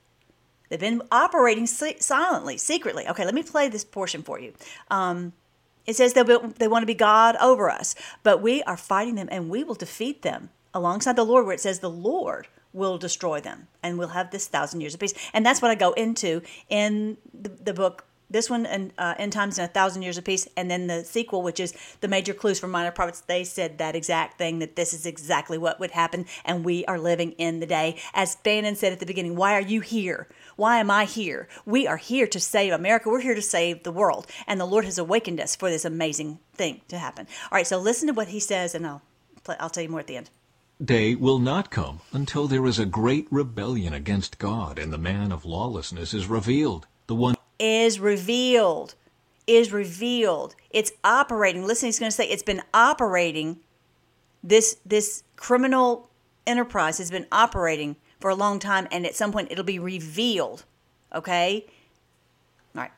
They've 0.74 0.80
been 0.80 1.04
operating 1.12 1.68
silently, 1.68 2.58
secretly. 2.58 3.08
Okay, 3.08 3.26
let 3.26 3.36
me 3.36 3.44
play 3.44 3.70
this 3.70 3.84
portion 3.84 4.24
for 4.24 4.40
you. 4.40 4.54
Um, 4.90 5.34
it 5.86 5.96
says 5.96 6.14
they'll 6.14 6.48
they 6.58 6.68
want 6.68 6.82
to 6.82 6.88
be 6.88 6.96
God 6.96 7.36
over 7.40 7.70
us, 7.70 7.94
but 8.24 8.42
we 8.42 8.64
are 8.64 8.76
fighting 8.76 9.14
them, 9.14 9.28
and 9.30 9.52
we 9.52 9.64
will 9.64 9.76
defeat 9.76 10.24
them 10.24 10.50
alongside 10.74 11.16
the 11.16 11.24
Lord. 11.24 11.46
Where 11.46 11.54
it 11.54 11.60
says 11.60 11.78
the 11.78 11.92
Lord 11.92 12.48
will 12.74 12.98
destroy 12.98 13.40
them 13.40 13.68
and 13.84 14.00
we'll 14.00 14.08
have 14.08 14.32
this 14.32 14.48
thousand 14.48 14.82
years 14.82 14.96
of 14.96 15.00
peace. 15.00 15.14
And 15.32 15.46
that's 15.46 15.62
what 15.62 15.70
I 15.70 15.76
go 15.76 15.92
into 15.92 16.42
in 16.70 17.18
the, 17.40 17.50
the 17.50 17.74
book. 17.74 18.06
This 18.34 18.50
one 18.50 18.66
and 18.66 18.92
uh, 18.98 19.14
End 19.20 19.32
Times 19.32 19.60
and 19.60 19.70
a 19.70 19.72
Thousand 19.72 20.02
Years 20.02 20.18
of 20.18 20.24
Peace, 20.24 20.48
and 20.58 20.70
then 20.70 20.88
the 20.88 21.04
sequel, 21.04 21.44
which 21.44 21.60
is 21.60 21.72
the 22.02 22.08
major 22.08 22.34
clues 22.34 22.60
from 22.60 22.72
Minor 22.72 22.92
Prophets. 22.92 23.22
They 23.22 23.44
said 23.44 23.78
that 23.78 23.96
exact 23.96 24.40
thing 24.40 24.58
that 24.58 24.76
this 24.76 24.92
is 24.92 25.06
exactly 25.06 25.58
what 25.58 25.80
would 25.80 25.92
happen, 25.92 26.26
and 26.44 26.66
we 26.66 26.84
are 26.86 26.98
living 26.98 27.34
in 27.34 27.60
the 27.60 27.68
day. 27.68 27.96
As 28.12 28.36
Bannon 28.38 28.76
said 28.76 28.92
at 28.92 29.00
the 29.00 29.06
beginning, 29.06 29.36
why 29.36 29.54
are 29.54 29.62
you 29.62 29.82
here? 29.82 30.28
Why 30.56 30.80
am 30.80 30.90
I 30.90 31.06
here? 31.06 31.48
We 31.64 31.86
are 31.86 31.98
here 31.98 32.26
to 32.26 32.40
save 32.40 32.74
America. 32.74 33.10
We're 33.10 33.22
here 33.22 33.36
to 33.36 33.42
save 33.42 33.84
the 33.84 33.92
world, 33.92 34.26
and 34.48 34.60
the 34.60 34.66
Lord 34.66 34.86
has 34.86 34.98
awakened 34.98 35.40
us 35.40 35.56
for 35.56 35.70
this 35.70 35.86
amazing 35.86 36.40
thing 36.56 36.82
to 36.88 36.98
happen. 36.98 37.28
All 37.52 37.56
right, 37.58 37.68
so 37.68 37.78
listen 37.78 38.08
to 38.08 38.14
what 38.14 38.30
he 38.30 38.40
says, 38.40 38.74
and 38.74 38.88
I'll 38.88 39.04
I'll 39.60 39.70
tell 39.70 39.84
you 39.84 39.90
more 39.90 40.00
at 40.00 40.08
the 40.08 40.18
end 40.18 40.32
day 40.84 41.16
will 41.16 41.40
not 41.40 41.70
come 41.70 42.02
until 42.12 42.48
there 42.48 42.66
is 42.66 42.80
a 42.80 42.86
great 42.86 43.28
rebellion 43.32 43.94
against 43.94 44.40
God 44.40 44.78
and 44.78 44.92
the 44.92 44.98
man 44.98 45.32
of 45.32 45.46
lawlessness 45.46 46.14
is 46.14 46.28
revealed. 46.28 46.88
The 47.08 47.16
one 47.16 47.36
is 47.60 48.00
revealed. 48.00 48.96
Is 49.46 49.72
revealed. 49.72 50.56
It's 50.70 50.92
operating. 51.04 51.66
Listen, 51.66 51.88
he's 51.88 52.00
going 52.00 52.10
to 52.10 52.16
say 52.16 52.26
it's 52.26 52.44
been 52.44 52.62
operating. 52.74 53.60
This 54.42 54.78
this 54.86 55.24
criminal 55.36 56.10
enterprise 56.48 56.98
has 56.98 57.12
been 57.12 57.28
operating 57.32 57.98
for 58.20 58.30
a 58.30 58.36
long 58.36 58.60
time, 58.60 58.88
and 58.92 59.06
at 59.06 59.16
some 59.16 59.32
point 59.32 59.52
it'll 59.52 59.64
be 59.66 59.80
revealed. 59.80 60.64
Okay? 61.14 61.66
All 62.76 62.84
right. 62.84 62.92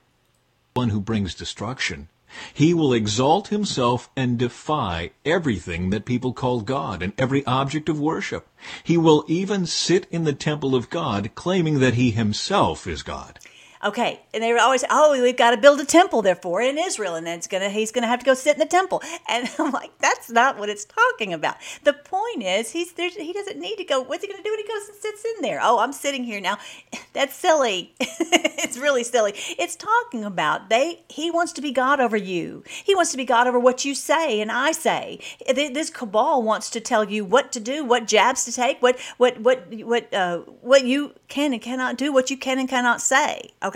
One 0.75 0.89
who 0.89 0.99
brings 0.99 1.33
destruction 1.33 2.09
he 2.53 2.73
will 2.73 2.93
exalt 2.93 3.47
himself 3.47 4.09
and 4.15 4.37
defy 4.37 5.11
everything 5.23 5.89
that 5.91 6.05
people 6.05 6.33
call 6.33 6.61
God 6.61 7.01
and 7.01 7.13
every 7.17 7.45
object 7.45 7.87
of 7.87 7.99
worship. 7.99 8.47
He 8.83 8.97
will 8.97 9.23
even 9.27 9.65
sit 9.65 10.07
in 10.11 10.23
the 10.23 10.33
temple 10.33 10.75
of 10.75 10.89
God, 10.89 11.31
claiming 11.35 11.79
that 11.79 11.93
he 11.93 12.11
himself 12.11 12.87
is 12.87 13.03
God. 13.03 13.39
Okay, 13.85 14.19
and 14.33 14.41
they 14.41 14.51
were 14.51 14.59
always, 14.59 14.83
oh, 14.89 15.21
we've 15.21 15.37
got 15.37 15.51
to 15.51 15.57
build 15.57 15.79
a 15.79 15.85
temple, 15.85 16.23
therefore, 16.23 16.59
in 16.59 16.79
Israel, 16.79 17.13
and 17.13 17.27
then 17.27 17.37
it's 17.37 17.45
gonna, 17.45 17.69
he's 17.69 17.91
gonna 17.91 18.07
have 18.07 18.17
to 18.17 18.25
go 18.25 18.33
sit 18.33 18.55
in 18.55 18.59
the 18.59 18.65
temple. 18.65 18.99
And 19.29 19.47
I'm 19.59 19.71
like, 19.71 19.95
that's 19.99 20.31
not 20.31 20.57
what 20.57 20.69
it's 20.69 20.85
talking 20.85 21.33
about. 21.33 21.57
The 21.83 21.93
point 21.93 22.41
is, 22.41 22.71
he's 22.71 22.93
there, 22.93 23.11
he 23.11 23.31
doesn't 23.31 23.59
need 23.59 23.75
to 23.75 23.83
go. 23.83 24.01
What's 24.01 24.23
he 24.23 24.31
gonna 24.31 24.41
do 24.41 24.49
when 24.49 24.59
he 24.59 24.67
goes 24.67 24.89
and 24.89 24.97
sits 24.97 25.23
in 25.23 25.43
there? 25.43 25.59
Oh, 25.61 25.77
I'm 25.77 25.93
sitting 25.93 26.23
here 26.23 26.41
now. 26.41 26.57
That's 27.13 27.35
silly. 27.35 27.93
it's 27.99 28.77
really 28.77 29.03
silly. 29.03 29.33
It's 29.59 29.75
talking 29.75 30.23
about 30.23 30.69
they. 30.69 31.03
He 31.07 31.29
wants 31.29 31.53
to 31.53 31.61
be 31.61 31.71
God 31.71 31.99
over 31.99 32.17
you. 32.17 32.63
He 32.83 32.95
wants 32.95 33.11
to 33.11 33.17
be 33.17 33.25
God 33.25 33.45
over 33.45 33.59
what 33.59 33.85
you 33.85 33.93
say 33.93 34.41
and 34.41 34.51
I 34.51 34.71
say. 34.71 35.19
This 35.47 35.91
cabal 35.91 36.41
wants 36.41 36.71
to 36.71 36.79
tell 36.79 37.03
you 37.03 37.23
what 37.23 37.51
to 37.51 37.59
do, 37.59 37.85
what 37.85 38.07
jabs 38.07 38.45
to 38.45 38.51
take, 38.51 38.81
what 38.81 38.99
what 39.17 39.39
what 39.41 39.71
what 39.73 40.11
uh, 40.13 40.39
what 40.61 40.85
you 40.85 41.13
can 41.27 41.53
and 41.53 41.61
cannot 41.61 41.97
do, 41.97 42.11
what 42.11 42.29
you 42.29 42.37
can 42.37 42.59
and 42.59 42.67
cannot 42.67 42.99
say. 42.99 43.51
Okay, 43.63 43.74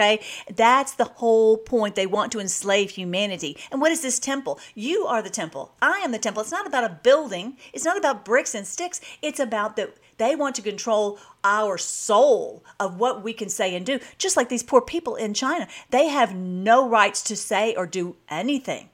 that's 0.56 0.94
the 0.94 1.06
whole 1.06 1.58
point. 1.58 1.96
They 1.96 2.08
want 2.08 2.32
to 2.32 2.40
enslave 2.40 2.92
humanity. 2.92 3.58
And 3.72 3.82
what 3.82 3.92
is 3.92 4.02
this 4.02 4.20
temple? 4.20 4.60
You 4.76 5.06
are 5.06 5.22
the 5.22 5.30
temple. 5.30 5.74
I 5.82 6.00
am 6.00 6.12
the 6.12 6.20
temple. 6.20 6.42
It's 6.42 6.52
not 6.52 6.68
about 6.68 6.84
a 6.84 7.00
building. 7.04 7.58
It's 7.74 7.86
not 7.86 7.98
about 7.98 8.26
bricks 8.26 8.56
and 8.56 8.66
sticks. 8.66 9.02
It's 9.22 9.40
about 9.40 9.76
that 9.76 9.96
They 10.18 10.36
want 10.36 10.56
to 10.56 10.62
control 10.62 11.20
our 11.44 11.78
soul 11.78 12.64
of 12.80 13.00
what 13.00 13.24
we 13.24 13.34
can 13.34 13.50
say 13.50 13.76
and 13.76 13.86
do. 13.86 14.00
Just 14.18 14.38
like 14.38 14.50
these 14.50 14.64
poor 14.64 14.82
people 14.82 15.16
in 15.16 15.34
China, 15.34 15.68
they 15.90 16.08
have 16.08 16.36
no 16.36 16.88
rights 16.88 17.22
to 17.24 17.36
say 17.36 17.76
or 17.76 17.86
do 17.86 18.16
anything. 18.30 18.90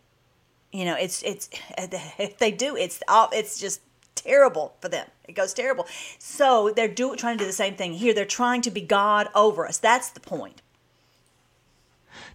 You 0.72 0.86
know, 0.86 0.96
it's 0.96 1.24
it's 1.24 1.50
if 2.20 2.38
they 2.38 2.52
do, 2.52 2.76
it's 2.76 3.02
oh, 3.08 3.30
it's 3.32 3.60
just 3.60 3.82
terrible 4.16 4.76
for 4.82 4.90
them. 4.90 5.08
It 5.28 5.34
goes 5.34 5.54
terrible. 5.54 5.88
So 6.20 6.72
they're 6.76 6.88
do, 6.88 7.16
trying 7.16 7.38
to 7.38 7.44
do 7.44 7.48
the 7.48 7.54
same 7.54 7.76
thing 7.76 7.94
here. 7.94 8.14
They're 8.14 8.26
trying 8.26 8.62
to 8.64 8.72
be 8.72 8.82
God 8.82 9.30
over 9.36 9.68
us. 9.68 9.78
That's 9.78 10.10
the 10.10 10.20
point. 10.20 10.62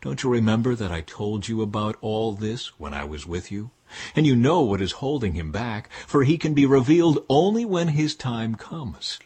Don't 0.01 0.23
you 0.23 0.31
remember 0.31 0.75
that 0.75 0.91
I 0.91 1.03
told 1.03 1.47
you 1.47 1.61
about 1.61 1.97
all 2.01 2.33
this 2.33 2.79
when 2.79 2.95
I 2.95 3.05
was 3.05 3.27
with 3.27 3.53
you? 3.53 3.71
And 4.17 4.27
you 4.27 4.35
know 4.35 4.63
what 4.63 4.81
is 4.81 4.93
holding 4.93 5.35
him 5.35 5.53
back, 5.53 5.91
for 6.07 6.25
he 6.25 6.39
can 6.39 6.55
be 6.55 6.65
revealed 6.65 7.23
only 7.29 7.67
when 7.67 7.89
his 7.89 8.15
time 8.15 8.55
comes. 8.55 9.19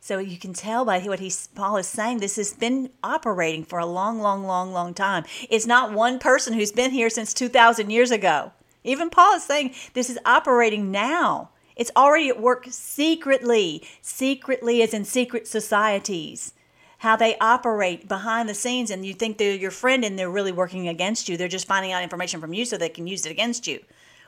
So 0.00 0.18
you 0.18 0.36
can 0.36 0.52
tell 0.52 0.84
by 0.84 0.98
what 1.00 1.20
Paul 1.54 1.76
is 1.76 1.86
saying, 1.86 2.18
this 2.18 2.34
has 2.36 2.52
been 2.52 2.90
operating 3.04 3.64
for 3.64 3.78
a 3.78 3.86
long, 3.86 4.18
long, 4.18 4.44
long, 4.44 4.72
long 4.72 4.94
time. 4.94 5.24
It's 5.48 5.66
not 5.66 5.92
one 5.92 6.18
person 6.18 6.54
who's 6.54 6.72
been 6.72 6.90
here 6.90 7.10
since 7.10 7.32
2,000 7.32 7.90
years 7.90 8.10
ago. 8.10 8.50
Even 8.82 9.10
Paul 9.10 9.36
is 9.36 9.44
saying 9.44 9.74
this 9.94 10.10
is 10.10 10.18
operating 10.24 10.90
now. 10.90 11.50
It's 11.76 11.92
already 11.94 12.30
at 12.30 12.40
work 12.40 12.66
secretly, 12.70 13.86
secretly 14.02 14.82
as 14.82 14.92
in 14.92 15.04
secret 15.04 15.46
societies. 15.46 16.52
How 17.06 17.14
they 17.14 17.38
operate 17.38 18.08
behind 18.08 18.48
the 18.48 18.54
scenes, 18.54 18.90
and 18.90 19.06
you 19.06 19.14
think 19.14 19.38
they're 19.38 19.54
your 19.54 19.70
friend 19.70 20.04
and 20.04 20.18
they're 20.18 20.28
really 20.28 20.50
working 20.50 20.88
against 20.88 21.28
you. 21.28 21.36
They're 21.36 21.46
just 21.46 21.68
finding 21.68 21.92
out 21.92 22.02
information 22.02 22.40
from 22.40 22.52
you 22.52 22.64
so 22.64 22.76
they 22.76 22.88
can 22.88 23.06
use 23.06 23.24
it 23.24 23.30
against 23.30 23.68
you 23.68 23.78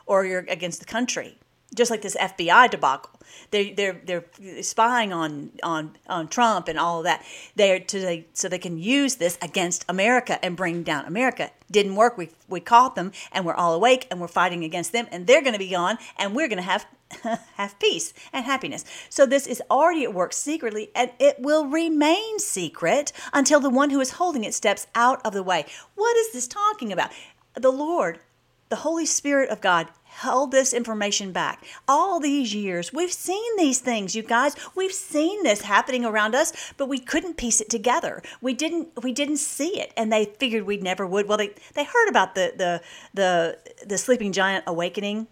or 0.06 0.24
you're 0.24 0.46
against 0.48 0.78
the 0.78 0.86
country. 0.86 1.38
Just 1.74 1.90
like 1.90 2.02
this 2.02 2.16
FBI 2.16 2.70
debacle, 2.70 3.18
they 3.50 3.72
they're 3.72 4.00
they're 4.04 4.24
spying 4.62 5.12
on 5.12 5.50
on 5.62 5.96
on 6.06 6.28
Trump 6.28 6.68
and 6.68 6.78
all 6.78 6.98
of 6.98 7.04
that. 7.04 7.24
They're 7.56 7.78
to 7.78 8.00
they, 8.00 8.26
so 8.32 8.48
they 8.48 8.58
can 8.58 8.78
use 8.78 9.16
this 9.16 9.38
against 9.42 9.84
America 9.88 10.42
and 10.44 10.56
bring 10.56 10.82
down 10.82 11.04
America. 11.04 11.50
Didn't 11.70 11.94
work. 11.94 12.16
We 12.16 12.30
we 12.48 12.60
caught 12.60 12.94
them 12.94 13.12
and 13.32 13.44
we're 13.44 13.54
all 13.54 13.74
awake 13.74 14.06
and 14.10 14.20
we're 14.20 14.28
fighting 14.28 14.64
against 14.64 14.92
them 14.92 15.06
and 15.10 15.26
they're 15.26 15.42
going 15.42 15.52
to 15.52 15.58
be 15.58 15.70
gone 15.70 15.98
and 16.18 16.34
we're 16.34 16.48
going 16.48 16.58
to 16.58 16.62
have 16.62 16.86
have 17.54 17.78
peace 17.78 18.12
and 18.32 18.44
happiness. 18.44 18.84
So 19.08 19.26
this 19.26 19.46
is 19.46 19.62
already 19.70 20.04
at 20.04 20.14
work 20.14 20.32
secretly 20.32 20.90
and 20.94 21.10
it 21.18 21.36
will 21.38 21.66
remain 21.66 22.38
secret 22.38 23.12
until 23.32 23.60
the 23.60 23.70
one 23.70 23.90
who 23.90 24.00
is 24.00 24.12
holding 24.12 24.44
it 24.44 24.54
steps 24.54 24.86
out 24.94 25.20
of 25.24 25.32
the 25.32 25.42
way. 25.42 25.66
What 25.94 26.16
is 26.16 26.32
this 26.32 26.48
talking 26.48 26.92
about? 26.92 27.10
The 27.54 27.72
Lord, 27.72 28.20
the 28.68 28.76
Holy 28.76 29.06
Spirit 29.06 29.50
of 29.50 29.60
God 29.60 29.88
held 30.18 30.50
this 30.50 30.72
information 30.72 31.30
back 31.32 31.64
all 31.86 32.18
these 32.18 32.54
years. 32.54 32.92
We've 32.92 33.12
seen 33.12 33.56
these 33.56 33.78
things, 33.78 34.16
you 34.16 34.22
guys. 34.22 34.56
We've 34.74 34.92
seen 34.92 35.42
this 35.44 35.62
happening 35.62 36.04
around 36.04 36.34
us, 36.34 36.52
but 36.76 36.88
we 36.88 36.98
couldn't 36.98 37.36
piece 37.36 37.60
it 37.60 37.70
together. 37.70 38.22
We 38.40 38.54
didn't 38.54 39.02
we 39.02 39.12
didn't 39.12 39.36
see 39.36 39.80
it 39.80 39.92
and 39.96 40.12
they 40.12 40.24
figured 40.24 40.64
we 40.64 40.76
never 40.78 41.06
would. 41.06 41.28
Well, 41.28 41.38
they 41.38 41.50
they 41.74 41.84
heard 41.84 42.08
about 42.08 42.34
the 42.34 42.52
the 42.56 42.82
the 43.14 43.58
the 43.86 43.98
sleeping 43.98 44.32
giant 44.32 44.64
awakening, 44.66 45.28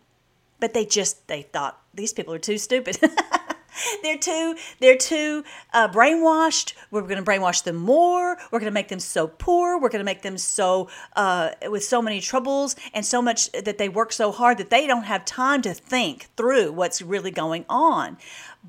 but 0.60 0.72
they 0.72 0.84
just 0.84 1.26
they 1.26 1.42
thought 1.42 1.82
these 1.92 2.12
people 2.12 2.32
are 2.32 2.38
too 2.38 2.58
stupid. 2.58 2.98
they're 4.02 4.18
too 4.18 4.56
they're 4.80 4.96
too 4.96 5.44
uh, 5.72 5.88
brainwashed. 5.88 6.74
We're 6.90 7.02
going 7.02 7.22
to 7.22 7.30
brainwash 7.30 7.64
them 7.64 7.76
more. 7.76 8.36
We're 8.50 8.58
going 8.58 8.70
to 8.70 8.74
make 8.74 8.88
them 8.88 9.00
so 9.00 9.28
poor. 9.28 9.80
We're 9.80 9.88
going 9.88 10.00
to 10.00 10.04
make 10.04 10.22
them 10.22 10.38
so 10.38 10.88
uh, 11.14 11.50
with 11.68 11.84
so 11.84 12.00
many 12.02 12.20
troubles 12.20 12.76
and 12.94 13.04
so 13.04 13.20
much 13.22 13.50
that 13.52 13.78
they 13.78 13.88
work 13.88 14.12
so 14.12 14.32
hard 14.32 14.58
that 14.58 14.70
they 14.70 14.86
don't 14.86 15.04
have 15.04 15.24
time 15.24 15.62
to 15.62 15.74
think 15.74 16.28
through 16.36 16.72
what's 16.72 17.02
really 17.02 17.30
going 17.30 17.64
on. 17.68 18.18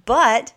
But 0.05 0.53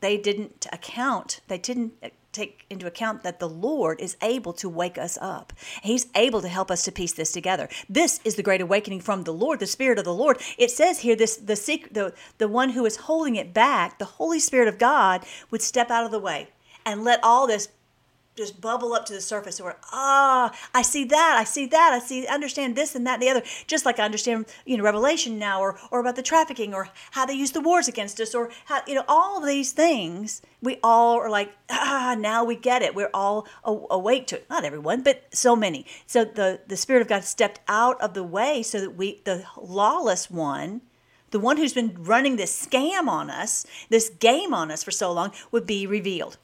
they 0.00 0.16
didn't 0.16 0.66
account. 0.72 1.40
They 1.48 1.58
didn't 1.58 1.94
take 2.38 2.64
into 2.70 2.86
account 2.86 3.22
that 3.22 3.40
the 3.40 3.48
Lord 3.48 4.00
is 4.00 4.16
able 4.22 4.52
to 4.54 4.68
wake 4.68 4.96
us 4.96 5.18
up. 5.20 5.52
He's 5.82 6.06
able 6.14 6.40
to 6.42 6.48
help 6.48 6.70
us 6.70 6.84
to 6.84 6.92
piece 6.92 7.12
this 7.12 7.32
together. 7.32 7.68
This 7.88 8.20
is 8.24 8.36
the 8.36 8.42
great 8.42 8.60
awakening 8.60 9.00
from 9.00 9.24
the 9.24 9.32
Lord, 9.32 9.60
the 9.60 9.66
Spirit 9.66 9.98
of 9.98 10.04
the 10.04 10.14
Lord. 10.14 10.40
It 10.56 10.70
says 10.70 11.00
here 11.00 11.16
this 11.16 11.36
the 11.36 11.56
secret 11.56 11.94
the, 11.94 12.14
the 12.38 12.48
one 12.48 12.70
who 12.70 12.86
is 12.86 12.96
holding 12.96 13.36
it 13.36 13.52
back, 13.52 13.98
the 13.98 14.04
Holy 14.04 14.40
Spirit 14.40 14.68
of 14.68 14.78
God, 14.78 15.24
would 15.50 15.62
step 15.62 15.90
out 15.90 16.04
of 16.04 16.10
the 16.10 16.18
way 16.18 16.48
and 16.86 17.04
let 17.04 17.20
all 17.22 17.46
this 17.46 17.68
just 18.38 18.60
bubble 18.60 18.92
up 18.94 19.04
to 19.04 19.12
the 19.12 19.20
surface 19.20 19.58
or 19.58 19.76
ah 19.92 20.54
i 20.72 20.80
see 20.80 21.04
that 21.04 21.36
i 21.38 21.44
see 21.44 21.66
that 21.66 21.92
i 21.92 21.98
see 21.98 22.24
understand 22.28 22.76
this 22.76 22.94
and 22.94 23.04
that 23.06 23.14
and 23.14 23.22
the 23.22 23.28
other. 23.28 23.42
Just 23.66 23.84
like 23.84 23.98
i 23.98 24.04
understand 24.04 24.46
you 24.64 24.76
know 24.76 24.84
revelation 24.84 25.38
now 25.38 25.60
or 25.60 25.76
or 25.90 25.98
about 25.98 26.14
the 26.14 26.22
trafficking 26.22 26.72
or 26.72 26.88
how 27.10 27.26
they 27.26 27.34
use 27.34 27.50
the 27.50 27.60
wars 27.60 27.88
against 27.88 28.20
us 28.20 28.34
or 28.34 28.50
how 28.66 28.80
you 28.86 28.94
know 28.94 29.04
all 29.08 29.38
of 29.38 29.46
these 29.46 29.72
things 29.72 30.40
we 30.62 30.78
all 30.84 31.18
are 31.18 31.28
like 31.28 31.52
ah 31.68 32.16
now 32.18 32.44
we 32.44 32.54
get 32.56 32.82
it. 32.82 32.94
We're 32.94 33.10
all 33.12 33.46
awake 33.64 34.26
to 34.28 34.36
it. 34.36 34.46
Not 34.48 34.64
everyone 34.64 35.02
but 35.02 35.24
so 35.34 35.56
many. 35.56 35.84
So 36.06 36.24
the 36.24 36.60
the 36.66 36.76
spirit 36.76 37.02
of 37.02 37.08
god 37.08 37.24
stepped 37.24 37.60
out 37.66 38.00
of 38.00 38.14
the 38.14 38.24
way 38.24 38.62
so 38.62 38.80
that 38.80 38.94
we 38.94 39.20
the 39.24 39.44
lawless 39.60 40.30
one 40.30 40.82
the 41.30 41.40
one 41.40 41.56
who's 41.56 41.74
been 41.74 41.94
running 41.98 42.36
this 42.36 42.66
scam 42.66 43.08
on 43.08 43.30
us 43.30 43.66
this 43.90 44.08
game 44.08 44.54
on 44.54 44.70
us 44.70 44.84
for 44.84 44.90
so 44.92 45.12
long 45.12 45.32
would 45.50 45.66
be 45.66 45.86
revealed 45.86 46.38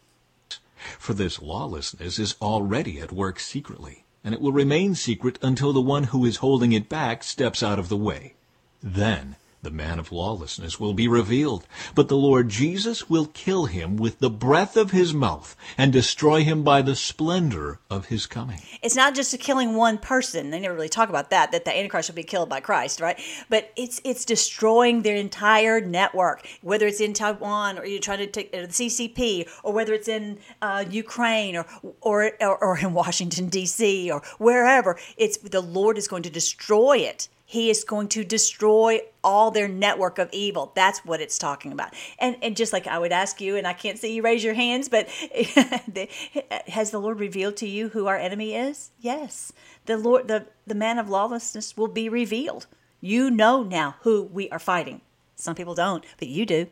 for 0.99 1.15
this 1.15 1.41
lawlessness 1.41 2.19
is 2.19 2.37
already 2.41 3.01
at 3.01 3.13
work 3.13 3.41
secretly, 3.41 4.05
and 4.23 4.35
it 4.35 4.41
will 4.41 4.53
remain 4.53 4.95
secret 4.95 5.39
until 5.43 5.73
the 5.73 5.81
one 5.81 6.05
who 6.05 6.25
is 6.25 6.37
holding 6.37 6.73
it 6.73 6.89
back 6.89 7.23
steps 7.23 7.63
out 7.63 7.79
of 7.79 7.89
the 7.89 7.97
way. 7.97 8.35
Then 8.83 9.37
the 9.65 9.71
man 9.71 9.99
of 9.99 10.13
lawlessness 10.13 10.79
will 10.79 10.95
be 10.95 11.09
revealed, 11.09 11.67
but 11.95 12.09
the 12.09 12.17
Lord 12.17 12.49
Jesus 12.49 13.11
will 13.11 13.27
kill 13.27 13.65
him 13.65 13.97
with 13.97 14.21
the 14.21 14.31
breath 14.31 14.77
of 14.77 14.93
his 14.93 15.13
mouth 15.13 15.57
and 15.77 15.93
destroy 15.93 16.45
him 16.45 16.63
by 16.63 16.83
the 16.83 16.95
splendor 16.95 17.81
of 17.91 18.07
his 18.07 18.27
coming. 18.27 18.61
It's 18.83 18.95
not 18.95 19.15
just 19.15 19.37
killing 19.41 19.75
one 19.75 19.99
person. 19.99 20.51
They 20.51 20.61
never 20.61 20.75
really 20.75 20.89
talk 20.89 21.09
about 21.09 21.31
that, 21.31 21.53
that 21.53 21.65
the 21.65 21.77
Antichrist 21.77 22.11
will 22.11 22.15
be 22.15 22.23
killed 22.23 22.49
by 22.49 22.61
Christ, 22.61 23.01
right? 23.01 23.19
But 23.49 23.73
it's 23.77 24.01
it's 24.05 24.25
destroying 24.25 25.03
their 25.03 25.17
entire 25.17 25.81
network, 25.81 26.47
whether 26.63 26.87
it's 26.87 27.01
in 27.01 27.15
Taiwan 27.15 27.79
or 27.79 27.87
you're 27.87 28.01
trying 28.01 28.19
to 28.19 28.27
take 28.27 28.55
uh, 28.55 28.63
the 28.63 28.69
CCP, 28.69 29.49
or 29.63 29.73
whether 29.73 29.95
it's 29.95 30.09
in 30.09 30.39
uh, 30.61 30.85
Ukraine 30.91 31.57
or, 31.57 31.67
or, 32.01 32.33
or, 32.41 32.63
or 32.63 32.79
in 32.79 32.93
Washington, 32.93 33.49
D.C., 33.49 34.11
or 34.11 34.21
wherever. 34.39 34.99
It's 35.17 35.39
the 35.39 35.61
Lord 35.63 35.99
is 35.99 36.07
going 36.07 36.23
to 36.25 36.31
destroy 36.31 36.99
it 36.99 37.29
he 37.55 37.71
is 37.71 37.85
going 37.85 38.09
to 38.09 38.25
destroy 38.25 39.01
all 39.23 39.53
their 39.53 39.69
network 39.69 40.19
of 40.19 40.29
evil. 40.33 40.73
That's 40.75 41.05
what 41.05 41.21
it's 41.21 41.39
talking 41.39 41.71
about. 41.71 41.95
And 42.19 42.37
and 42.43 42.57
just 42.57 42.73
like 42.73 42.89
I 42.89 42.99
would 42.99 43.13
ask 43.13 43.41
you, 43.41 43.57
and 43.57 43.65
I 43.65 43.73
can't 43.73 43.97
see 43.97 44.13
you 44.13 44.23
raise 44.23 44.43
your 44.43 44.55
hands, 44.55 44.89
but 44.89 45.09
has 46.67 46.91
the 46.91 46.99
Lord 46.99 47.21
revealed 47.21 47.57
to 47.59 47.69
you 47.69 47.91
who 47.91 48.09
our 48.09 48.19
enemy 48.19 48.57
is? 48.57 48.91
Yes. 48.99 49.53
The 49.87 49.97
Lord 49.97 50.27
the, 50.27 50.47
the 50.67 50.75
man 50.75 50.99
of 50.99 51.09
lawlessness 51.09 51.77
will 51.77 51.87
be 51.87 52.09
revealed. 52.09 52.67
You 53.01 53.31
know 53.31 53.63
now 53.63 53.95
who 54.01 54.25
we 54.25 54.51
are 54.51 54.59
fighting. 54.59 55.01
Some 55.37 55.55
people 55.55 55.77
don't, 55.77 56.05
but 56.19 56.27
you 56.27 56.45
do. 56.45 56.67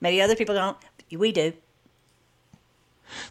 Maybe 0.00 0.22
other 0.22 0.36
people 0.36 0.54
don't, 0.54 0.76
but 0.96 1.18
we 1.18 1.32
do. 1.32 1.52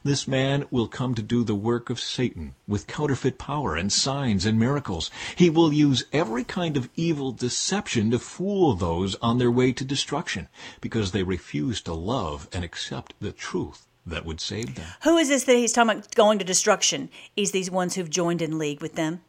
This 0.04 0.28
man 0.28 0.66
will 0.72 0.88
come 0.88 1.16
to 1.16 1.22
do 1.22 1.44
the 1.44 1.56
work 1.56 1.90
of 1.90 2.00
Satan 2.00 2.56
with 2.68 2.88
counterfeit 2.88 3.38
power 3.38 3.76
and 3.76 3.92
signs 3.92 4.46
and 4.46 4.60
miracles. 4.60 5.10
He 5.36 5.50
will 5.50 5.74
use 5.74 6.06
every 6.12 6.44
kind 6.44 6.78
of 6.78 6.90
evil 6.96 7.32
deception 7.32 8.12
to 8.12 8.20
fool 8.20 8.74
those 8.74 9.16
on 9.16 9.38
their 9.38 9.52
way 9.52 9.74
to 9.74 9.84
destruction 9.84 10.50
because 10.82 11.12
they 11.12 11.24
refuse 11.24 11.82
to 11.82 11.94
love 11.94 12.48
and 12.52 12.64
accept 12.64 13.14
the 13.20 13.32
truth 13.32 13.88
that 14.06 14.26
would 14.26 14.42
save 14.42 14.76
them. 14.76 14.88
Who 15.04 15.18
is 15.18 15.30
this 15.30 15.44
that 15.44 15.56
he's 15.56 15.74
talking 15.74 16.00
about 16.00 16.16
going 16.16 16.40
to 16.40 16.46
destruction? 16.46 17.10
Is 17.36 17.52
these 17.52 17.72
ones 17.72 17.96
who've 17.96 18.10
joined 18.10 18.42
in 18.42 18.58
league 18.58 18.82
with 18.82 18.96
them. 18.96 19.22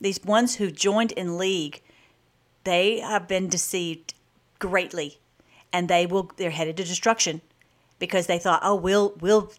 These 0.00 0.24
ones 0.24 0.56
who've 0.56 0.74
joined 0.74 1.12
in 1.12 1.38
league, 1.38 1.82
they 2.64 3.00
have 3.00 3.28
been 3.28 3.48
deceived 3.48 4.14
greatly 4.58 5.18
and 5.72 5.88
they 5.88 6.06
will 6.06 6.30
they're 6.36 6.50
headed 6.50 6.76
to 6.76 6.84
destruction 6.84 7.40
because 7.98 8.26
they 8.26 8.38
thought, 8.38 8.60
oh, 8.62 8.74
we'll 8.74 9.14
we'll 9.20 9.52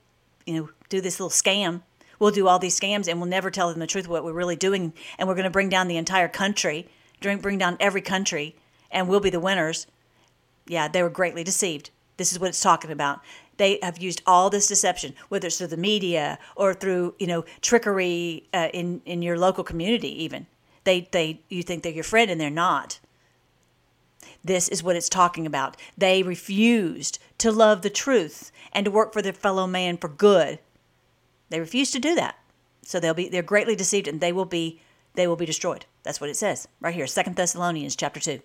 you 0.46 0.54
know 0.56 0.70
do 0.90 1.02
this 1.02 1.20
little 1.20 1.30
scam. 1.30 1.82
We'll 2.20 2.32
do 2.32 2.48
all 2.48 2.60
these 2.60 2.78
scams 2.78 3.08
and 3.08 3.20
we'll 3.20 3.30
never 3.30 3.50
tell 3.50 3.70
them 3.70 3.80
the 3.80 3.88
truth 3.88 4.06
of 4.06 4.12
what 4.12 4.26
we're 4.26 4.34
really 4.34 4.56
doing, 4.56 4.94
and 5.18 5.28
we're 5.28 5.36
going 5.36 5.46
to 5.46 5.50
bring 5.50 5.70
down 5.70 5.88
the 5.88 5.98
entire 5.98 6.28
country, 6.28 6.88
bring 7.22 7.58
down 7.58 7.78
every 7.80 8.02
country, 8.02 8.56
and 8.92 9.08
we'll 9.08 9.20
be 9.20 9.30
the 9.30 9.40
winners. 9.40 9.88
Yeah, 10.68 10.88
they 10.88 11.02
were 11.02 11.10
greatly 11.10 11.44
deceived. 11.44 11.90
This 12.18 12.34
is 12.34 12.40
what 12.40 12.50
it's 12.50 12.62
talking 12.62 12.92
about. 12.92 13.22
They 13.56 13.80
have 13.82 13.98
used 13.98 14.22
all 14.26 14.50
this 14.50 14.68
deception, 14.68 15.16
whether 15.30 15.48
it's 15.48 15.58
through 15.58 15.68
the 15.68 15.78
media 15.78 16.40
or 16.56 16.74
through 16.74 17.16
you 17.20 17.28
know 17.28 17.46
trickery 17.62 18.44
uh, 18.54 18.70
in 18.74 19.02
in 19.06 19.22
your 19.22 19.38
local 19.38 19.64
community. 19.64 20.24
Even 20.24 20.48
they 20.84 21.08
they 21.12 21.42
you 21.50 21.64
think 21.64 21.84
they're 21.84 21.92
your 21.92 22.04
friend 22.04 22.30
and 22.30 22.40
they're 22.40 22.50
not. 22.50 23.00
This 24.44 24.70
is 24.70 24.84
what 24.84 24.96
it's 24.96 25.10
talking 25.10 25.46
about. 25.46 25.78
They 25.98 26.24
refused 26.24 27.20
to 27.40 27.52
love 27.52 27.82
the 27.82 27.90
truth 27.90 28.52
and 28.72 28.86
to 28.86 28.92
work 28.92 29.14
for 29.14 29.22
their 29.22 29.34
fellow 29.34 29.68
man 29.68 29.98
for 29.98 30.08
good. 30.08 30.60
They 31.50 31.60
refused 31.60 31.94
to 31.94 32.00
do 32.00 32.16
that. 32.16 32.36
So 32.84 33.00
they'll 33.00 33.14
be 33.14 33.30
they're 33.30 33.44
greatly 33.44 33.76
deceived 33.76 34.08
and 34.08 34.22
they 34.22 34.32
will 34.32 34.46
be 34.46 34.82
they 35.16 35.28
will 35.28 35.36
be 35.36 35.46
destroyed. 35.46 35.86
That's 36.04 36.22
what 36.22 36.30
it 36.30 36.38
says 36.38 36.68
right 36.80 36.96
here, 36.96 37.08
Second 37.08 37.36
Thessalonians 37.36 37.96
chapter 37.96 38.20
2. 38.20 38.42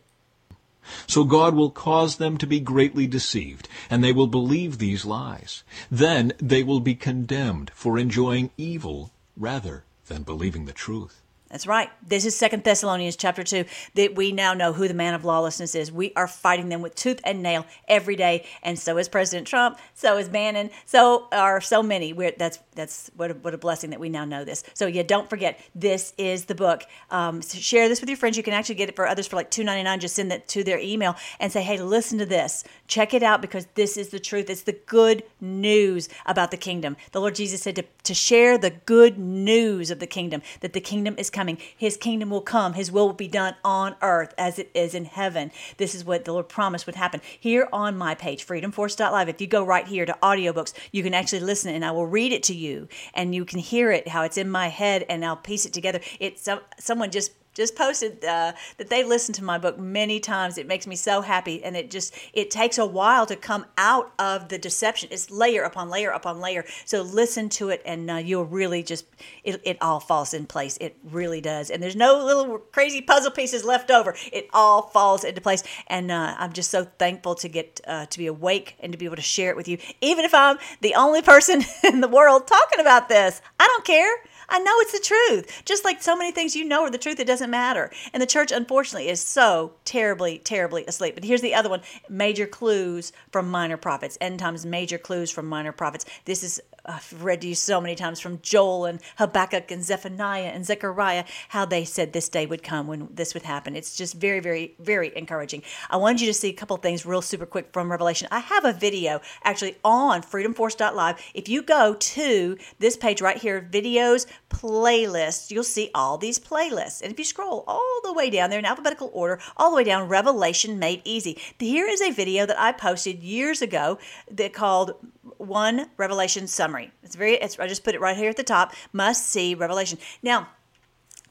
So 1.07 1.25
God 1.25 1.55
will 1.55 1.71
cause 1.71 2.17
them 2.17 2.37
to 2.39 2.47
be 2.47 2.61
greatly 2.61 3.07
deceived, 3.07 3.69
and 3.89 4.05
they 4.05 4.13
will 4.13 4.27
believe 4.27 4.77
these 4.77 5.07
lies. 5.07 5.63
Then 5.91 6.35
they 6.39 6.63
will 6.63 6.81
be 6.81 6.95
condemned 6.95 7.71
for 7.75 7.99
enjoying 7.99 8.51
evil 8.59 9.11
rather 9.35 9.85
than 10.09 10.25
believing 10.25 10.67
the 10.67 10.75
truth. 10.75 11.24
That's 11.55 11.69
right. 11.69 11.89
This 12.05 12.27
is 12.27 12.37
Second 12.37 12.65
Thessalonians 12.65 13.15
chapter 13.15 13.45
2 13.45 13.65
that 13.95 14.17
we 14.17 14.33
now 14.33 14.55
know 14.55 14.73
who 14.73 14.89
the 14.89 14.93
man 14.93 15.15
of 15.15 15.25
lawlessness 15.25 15.77
is. 15.77 15.93
We 15.93 16.13
are 16.17 16.27
fighting 16.27 16.69
them 16.69 16.83
with 16.83 16.97
tooth 16.97 17.21
and 17.23 17.45
nail 17.45 17.65
every 17.87 18.17
day, 18.17 18.45
and 18.65 18.77
so 18.77 18.99
is 18.99 19.09
President 19.09 19.47
Trump, 19.47 19.79
so 19.95 20.19
is 20.19 20.29
Bannon, 20.29 20.71
so 20.85 21.29
are 21.31 21.61
so 21.61 21.81
many. 21.81 22.13
We're, 22.13 22.33
that's 22.37 22.59
that's 22.75 23.09
what 23.15 23.31
a, 23.31 23.35
what 23.35 23.55
a 23.55 23.59
blessing 23.59 23.91
that 23.91 24.01
we 24.01 24.09
now 24.09 24.25
know 24.25 24.45
this. 24.45 24.65
So 24.75 24.89
yeah, 24.89 25.05
don't 25.05 25.31
forget 25.31 25.61
this 25.77 26.13
is 26.19 26.47
the 26.47 26.57
book. 26.57 26.83
Um, 27.13 27.41
so 27.41 27.57
share 27.59 27.89
this 27.89 28.01
with 28.01 28.11
your 28.11 28.17
friends. 28.17 28.37
You 28.37 28.43
can 28.43 28.53
actually 28.53 28.75
get 28.75 28.89
it 28.89 28.97
for 28.97 29.07
others 29.07 29.29
for 29.29 29.37
like 29.37 29.53
two 29.53 29.63
ninety 29.63 29.85
nine. 29.85 30.01
Just 30.01 30.17
send 30.17 30.33
it 30.33 30.49
to 30.49 30.65
their 30.65 30.81
email 30.81 31.15
and 31.39 31.53
say, 31.53 31.63
hey, 31.63 31.81
listen 31.81 32.19
to 32.19 32.27
this. 32.27 32.65
Check 32.89 33.15
it 33.15 33.23
out 33.23 33.41
because 33.41 33.69
this 33.75 33.97
is 33.97 34.09
the 34.09 34.19
truth. 34.19 34.51
It's 34.51 34.63
the 34.63 34.81
good 34.87 35.23
news 35.41 36.09
about 36.27 36.51
the 36.51 36.57
kingdom. 36.57 36.97
The 37.13 37.21
Lord 37.21 37.37
Jesus 37.37 37.63
said 37.63 37.77
to, 37.77 37.85
to 38.03 38.13
share 38.13 38.59
the 38.59 38.71
good 38.71 39.21
news 39.21 39.93
of 39.93 40.01
the 40.01 40.09
kingdom 40.09 40.43
that 40.63 40.73
the 40.73 40.81
kingdom 40.81 41.15
is 41.17 41.31
coming 41.31 41.44
coming. 41.45 41.59
His 41.77 41.99
kingdom 41.99 42.31
will 42.31 42.41
come. 42.41 42.73
His 42.73 42.91
will 42.91 43.09
will 43.09 43.13
be 43.13 43.29
done 43.29 43.55
on 43.63 43.97
earth 44.01 44.33
as 44.39 44.59
it 44.59 44.71
is 44.73 44.95
in 44.95 45.05
heaven. 45.05 45.51
This 45.77 45.95
is 45.95 46.03
what 46.03 46.25
the 46.25 46.33
Lord 46.33 46.49
promised 46.49 46.87
would 46.87 46.95
happen. 46.95 47.21
Here 47.39 47.69
on 47.71 47.99
my 47.99 48.15
page, 48.15 48.47
freedomforce.live, 48.47 49.29
if 49.29 49.43
you 49.43 49.47
go 49.47 49.63
right 49.63 49.87
here 49.87 50.07
to 50.07 50.17
audiobooks, 50.23 50.73
you 50.91 51.03
can 51.03 51.13
actually 51.13 51.41
listen 51.41 51.75
and 51.75 51.85
I 51.85 51.91
will 51.91 52.07
read 52.07 52.33
it 52.33 52.43
to 52.45 52.55
you 52.55 52.89
and 53.13 53.35
you 53.35 53.45
can 53.45 53.59
hear 53.59 53.91
it, 53.93 54.09
how 54.09 54.23
it's 54.23 54.39
in 54.39 54.49
my 54.49 54.69
head, 54.69 55.05
and 55.11 55.23
I'll 55.23 55.37
piece 55.37 55.67
it 55.67 55.75
together. 55.75 56.01
It's 56.19 56.49
someone 56.79 57.11
just 57.11 57.33
just 57.55 57.77
posted 57.77 58.25
uh, 58.25 58.53
that 58.79 58.91
they 58.91 59.05
listened 59.05 59.37
to 59.37 59.45
my 59.45 59.59
book 59.59 59.79
many 59.79 60.21
times. 60.21 60.59
It 60.59 60.67
makes 60.67 60.87
me 60.87 60.97
so 60.97 61.21
happy, 61.21 61.63
and 61.63 61.77
it 61.77 61.91
just 61.91 62.15
it 62.33 62.51
takes 62.51 62.79
a 62.79 62.87
while 62.87 63.27
to 63.27 63.37
come 63.37 63.67
out 63.79 64.13
of 64.19 64.49
the 64.49 64.59
deception. 64.59 65.09
It's 65.13 65.31
layer 65.31 65.63
upon 65.63 65.89
layer 65.89 66.11
upon 66.11 66.41
layer. 66.41 66.65
So 66.85 67.03
listen 67.03 67.49
to 67.51 67.71
it, 67.71 67.83
and 67.85 68.11
uh, 68.11 68.15
you'll 68.17 68.45
really 68.45 68.83
just 68.83 69.07
it, 69.45 69.61
it 69.65 69.79
all 69.81 70.01
falls 70.01 70.35
in 70.35 70.47
place. 70.47 70.77
It 70.81 70.97
really 71.05 71.41
does, 71.41 71.71
and 71.71 71.83
there's 71.83 71.97
no 71.97 72.25
little 72.25 72.59
crazy 72.59 73.01
puzzle 73.01 73.31
pieces 73.31 73.65
left 73.65 73.91
over. 73.91 74.15
It 74.33 74.49
all 74.53 74.83
falls 74.83 75.25
into 75.25 75.41
place, 75.41 75.63
and 75.87 76.11
uh, 76.11 76.35
I'm 76.39 76.53
just 76.53 76.71
so 76.71 76.85
thankful 76.85 77.35
to 77.37 77.49
get 77.49 77.81
uh, 77.87 78.07
to 78.07 78.19
be 78.19 78.27
awake 78.27 78.77
and 78.81 78.93
to 78.93 78.99
be 78.99 79.05
able 79.05 79.17
to 79.17 79.23
share 79.23 79.51
it 79.51 79.57
with 79.57 79.69
you, 79.69 79.79
even 80.01 80.25
if 80.25 80.35
I'm 80.35 80.59
the 80.81 80.95
only 80.95 81.23
person 81.23 81.63
in 81.85 82.01
the 82.01 82.09
world 82.09 82.47
talking 82.47 82.81
about 82.81 83.09
this. 83.09 83.41
I 83.61 83.67
don't 83.67 83.85
care. 83.85 84.13
I 84.49 84.59
know 84.59 84.73
it's 84.77 84.93
the 84.93 84.99
truth. 84.99 85.63
Just 85.65 85.85
like 85.85 86.03
so 86.03 86.17
many 86.17 86.33
things 86.33 86.57
you 86.57 86.65
know 86.65 86.83
are 86.83 86.91
the 86.91 86.99
truth, 86.99 87.21
it 87.21 87.27
doesn't 87.27 87.51
matter. 87.51 87.91
And 88.13 88.23
the 88.23 88.27
church, 88.27 88.53
unfortunately, 88.53 89.09
is 89.09 89.21
so 89.21 89.73
terribly, 89.85 90.39
terribly 90.39 90.85
asleep. 90.87 91.15
But 91.15 91.25
here's 91.25 91.43
the 91.43 91.55
other 91.55 91.69
one 91.69 91.83
major 92.09 92.47
clues 92.47 93.13
from 93.31 93.51
minor 93.51 93.77
prophets. 93.77 94.19
End 94.21 94.39
times 94.39 94.67
major 94.67 94.99
clues 94.99 95.31
from 95.31 95.47
minor 95.47 95.73
prophets. 95.73 96.05
This 96.25 96.43
is 96.43 96.61
I've 96.87 97.22
read 97.22 97.41
to 97.41 97.49
you 97.49 97.55
so 97.55 97.80
many 97.80 97.95
times 97.95 98.20
from 98.20 98.41
Joel 98.43 98.85
and 98.85 99.01
Habakkuk 99.16 99.70
and 99.70 99.82
Zephaniah 99.82 100.51
and 100.55 100.66
Zechariah 100.66 101.24
how 101.49 101.64
they 101.64 101.85
said 101.85 102.12
this 102.12 102.28
day 102.28 102.45
would 102.45 102.62
come 102.62 102.87
when 102.87 103.09
this 103.11 103.32
would 103.32 103.45
happen. 103.45 103.74
It's 103.74 103.97
just 103.97 104.14
very, 104.14 104.41
very, 104.41 104.74
very 104.78 105.16
encouraging. 105.16 105.62
I 105.89 105.97
wanted 105.97 106.20
you 106.20 106.26
to 106.26 106.35
see 106.35 106.51
a 106.51 106.55
couple 106.55 106.76
things 106.76 107.07
real 107.07 107.22
super 107.22 107.47
quick 107.47 107.70
from 107.72 107.91
Revelation. 107.91 108.28
I 108.30 108.41
have 108.41 108.64
a 108.64 108.72
video 108.72 109.20
actually 109.45 109.76
on 109.82 110.22
freedomforce.live. 110.22 111.22
If 111.32 111.49
you 111.49 111.62
go 111.62 111.95
to 111.95 112.59
this 112.78 112.97
page 112.97 113.22
right 113.22 113.39
here, 113.39 113.66
videos, 113.70 114.26
playlists, 114.51 115.51
you'll 115.51 115.64
see 115.64 115.91
all 115.95 116.18
these 116.18 116.39
playlists. 116.39 117.01
And 117.01 117.11
if 117.11 117.18
you 117.18 117.24
scroll 117.24 117.64
all 117.66 118.01
the 118.03 118.12
way 118.12 118.28
down 118.28 118.51
there 118.51 118.59
in 118.59 118.66
alphabetical 118.66 119.11
order, 119.14 119.41
all 119.57 119.70
the 119.70 119.76
way 119.76 119.85
down, 119.85 120.09
Revelation 120.09 120.78
Made 120.78 121.01
Easy. 121.05 121.39
Here 121.59 121.87
is 121.87 122.03
a 122.03 122.11
video 122.11 122.45
that 122.45 122.61
I 122.61 122.72
posted 122.72 123.22
years 123.22 123.62
ago 123.62 123.99
that 124.30 124.53
called 124.53 124.95
One 125.39 125.89
Revelation 125.97 126.47
Summary. 126.47 126.74
It's 127.03 127.16
very, 127.16 127.35
it's, 127.35 127.59
I 127.59 127.66
just 127.66 127.85
put 127.85 127.95
it 127.95 128.01
right 128.01 128.16
here 128.16 128.31
at 128.31 128.37
the 128.37 128.43
top. 128.43 128.75
Must 128.93 129.27
see 129.27 129.55
Revelation. 129.55 129.99
Now, 130.22 130.49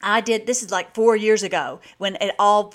I 0.02 0.20
did, 0.20 0.46
this 0.46 0.62
is 0.62 0.70
like 0.70 0.94
four 0.94 1.16
years 1.16 1.42
ago 1.42 1.80
when 1.98 2.16
it 2.20 2.34
all 2.38 2.74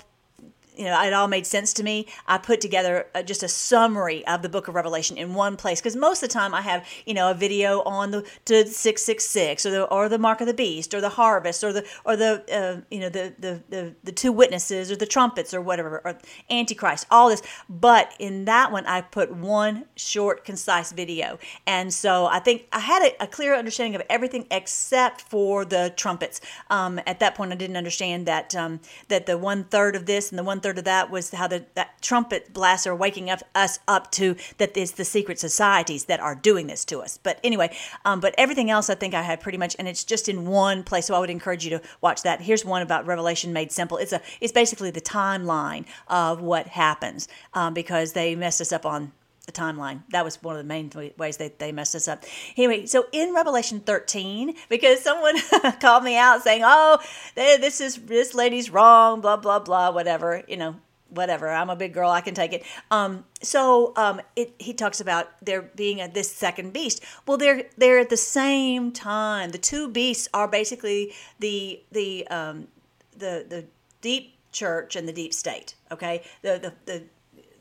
you 0.80 0.86
know, 0.86 0.98
it 1.02 1.12
all 1.12 1.28
made 1.28 1.46
sense 1.46 1.74
to 1.74 1.82
me. 1.82 2.06
I 2.26 2.38
put 2.38 2.62
together 2.62 3.06
a, 3.14 3.22
just 3.22 3.42
a 3.42 3.48
summary 3.48 4.26
of 4.26 4.40
the 4.40 4.48
book 4.48 4.66
of 4.66 4.74
Revelation 4.74 5.18
in 5.18 5.34
one 5.34 5.58
place 5.58 5.78
because 5.78 5.94
most 5.94 6.22
of 6.22 6.30
the 6.30 6.32
time 6.32 6.54
I 6.54 6.62
have, 6.62 6.86
you 7.04 7.12
know, 7.12 7.30
a 7.30 7.34
video 7.34 7.82
on 7.82 8.12
the 8.12 8.22
to 8.46 8.66
666 8.66 9.66
or 9.66 9.70
the 9.70 9.84
or 9.84 10.08
the 10.08 10.16
mark 10.16 10.40
of 10.40 10.46
the 10.46 10.54
beast 10.54 10.94
or 10.94 11.02
the 11.02 11.10
harvest 11.10 11.62
or 11.62 11.74
the 11.74 11.86
or 12.06 12.16
the 12.16 12.42
uh, 12.50 12.80
you 12.90 12.98
know 12.98 13.10
the, 13.10 13.34
the 13.38 13.62
the 13.68 13.94
the 14.02 14.10
two 14.10 14.32
witnesses 14.32 14.90
or 14.90 14.96
the 14.96 15.04
trumpets 15.04 15.52
or 15.52 15.60
whatever 15.60 16.00
or 16.02 16.16
antichrist, 16.48 17.06
all 17.10 17.28
this. 17.28 17.42
But 17.68 18.14
in 18.18 18.46
that 18.46 18.72
one 18.72 18.86
I 18.86 19.02
put 19.02 19.30
one 19.30 19.84
short 19.96 20.46
concise 20.46 20.92
video. 20.92 21.38
And 21.66 21.92
so 21.92 22.24
I 22.24 22.38
think 22.38 22.66
I 22.72 22.80
had 22.80 23.02
a, 23.02 23.24
a 23.24 23.26
clear 23.26 23.54
understanding 23.54 23.96
of 23.96 24.06
everything 24.08 24.46
except 24.50 25.20
for 25.20 25.66
the 25.66 25.92
trumpets. 25.94 26.40
Um, 26.70 26.98
at 27.06 27.20
that 27.20 27.34
point 27.34 27.52
I 27.52 27.56
didn't 27.56 27.76
understand 27.76 28.24
that 28.24 28.56
um, 28.56 28.80
that 29.08 29.26
the 29.26 29.36
one 29.36 29.64
third 29.64 29.94
of 29.94 30.06
this 30.06 30.30
and 30.30 30.38
the 30.38 30.42
one 30.42 30.60
third 30.60 30.69
of 30.78 30.84
that 30.84 31.10
was 31.10 31.30
how 31.30 31.46
the 31.46 31.64
that 31.74 32.00
trumpet 32.02 32.52
blasts 32.52 32.86
are 32.86 32.94
waking 32.94 33.30
up 33.30 33.42
us 33.54 33.78
up 33.88 34.10
to 34.12 34.36
that 34.58 34.76
it's 34.76 34.92
the 34.92 35.04
secret 35.04 35.38
societies 35.38 36.04
that 36.04 36.20
are 36.20 36.34
doing 36.34 36.66
this 36.66 36.84
to 36.86 37.00
us. 37.00 37.18
But 37.22 37.38
anyway, 37.44 37.76
um, 38.04 38.20
but 38.20 38.34
everything 38.38 38.70
else 38.70 38.90
I 38.90 38.94
think 38.94 39.14
I 39.14 39.22
had 39.22 39.40
pretty 39.40 39.58
much, 39.58 39.76
and 39.78 39.88
it's 39.88 40.04
just 40.04 40.28
in 40.28 40.46
one 40.46 40.82
place. 40.82 41.06
So 41.06 41.14
I 41.14 41.18
would 41.18 41.30
encourage 41.30 41.64
you 41.64 41.70
to 41.70 41.82
watch 42.00 42.22
that. 42.22 42.40
Here's 42.40 42.64
one 42.64 42.82
about 42.82 43.06
Revelation 43.06 43.52
made 43.52 43.72
simple. 43.72 43.96
It's 43.96 44.12
a 44.12 44.20
it's 44.40 44.52
basically 44.52 44.90
the 44.90 45.00
timeline 45.00 45.84
of 46.08 46.40
what 46.40 46.66
happens 46.68 47.28
um, 47.54 47.74
because 47.74 48.12
they 48.12 48.34
messed 48.34 48.60
us 48.60 48.72
up 48.72 48.86
on 48.86 49.12
the 49.52 49.60
timeline. 49.60 50.02
That 50.10 50.24
was 50.24 50.42
one 50.42 50.56
of 50.56 50.58
the 50.58 50.68
main 50.68 50.90
ways 51.16 51.36
that 51.38 51.58
they 51.58 51.72
messed 51.72 51.94
us 51.94 52.08
up. 52.08 52.24
Anyway, 52.56 52.86
so 52.86 53.06
in 53.12 53.34
Revelation 53.34 53.80
13, 53.80 54.54
because 54.68 55.00
someone 55.00 55.36
called 55.80 56.04
me 56.04 56.16
out 56.16 56.42
saying, 56.42 56.62
"Oh, 56.64 56.98
this 57.34 57.80
is 57.80 57.96
this 57.96 58.34
lady's 58.34 58.70
wrong," 58.70 59.20
blah 59.20 59.36
blah 59.36 59.58
blah, 59.58 59.90
whatever. 59.90 60.42
You 60.48 60.56
know, 60.56 60.76
whatever. 61.10 61.48
I'm 61.48 61.70
a 61.70 61.76
big 61.76 61.92
girl. 61.92 62.10
I 62.10 62.20
can 62.20 62.34
take 62.34 62.52
it. 62.52 62.64
Um, 62.90 63.24
so 63.42 63.92
um, 63.96 64.20
it, 64.36 64.54
he 64.58 64.72
talks 64.72 65.00
about 65.00 65.28
there 65.44 65.62
being 65.62 66.00
a, 66.00 66.08
this 66.08 66.30
second 66.30 66.72
beast. 66.72 67.02
Well, 67.26 67.36
they're 67.36 67.64
they're 67.76 67.98
at 67.98 68.10
the 68.10 68.16
same 68.16 68.92
time. 68.92 69.50
The 69.50 69.58
two 69.58 69.88
beasts 69.88 70.28
are 70.32 70.48
basically 70.48 71.12
the 71.38 71.82
the 71.92 72.26
um, 72.28 72.68
the 73.12 73.44
the 73.48 73.64
deep 74.00 74.34
church 74.52 74.96
and 74.96 75.06
the 75.06 75.12
deep 75.12 75.34
state. 75.34 75.74
Okay, 75.90 76.22
the 76.42 76.58
the 76.58 76.92
the 76.92 77.02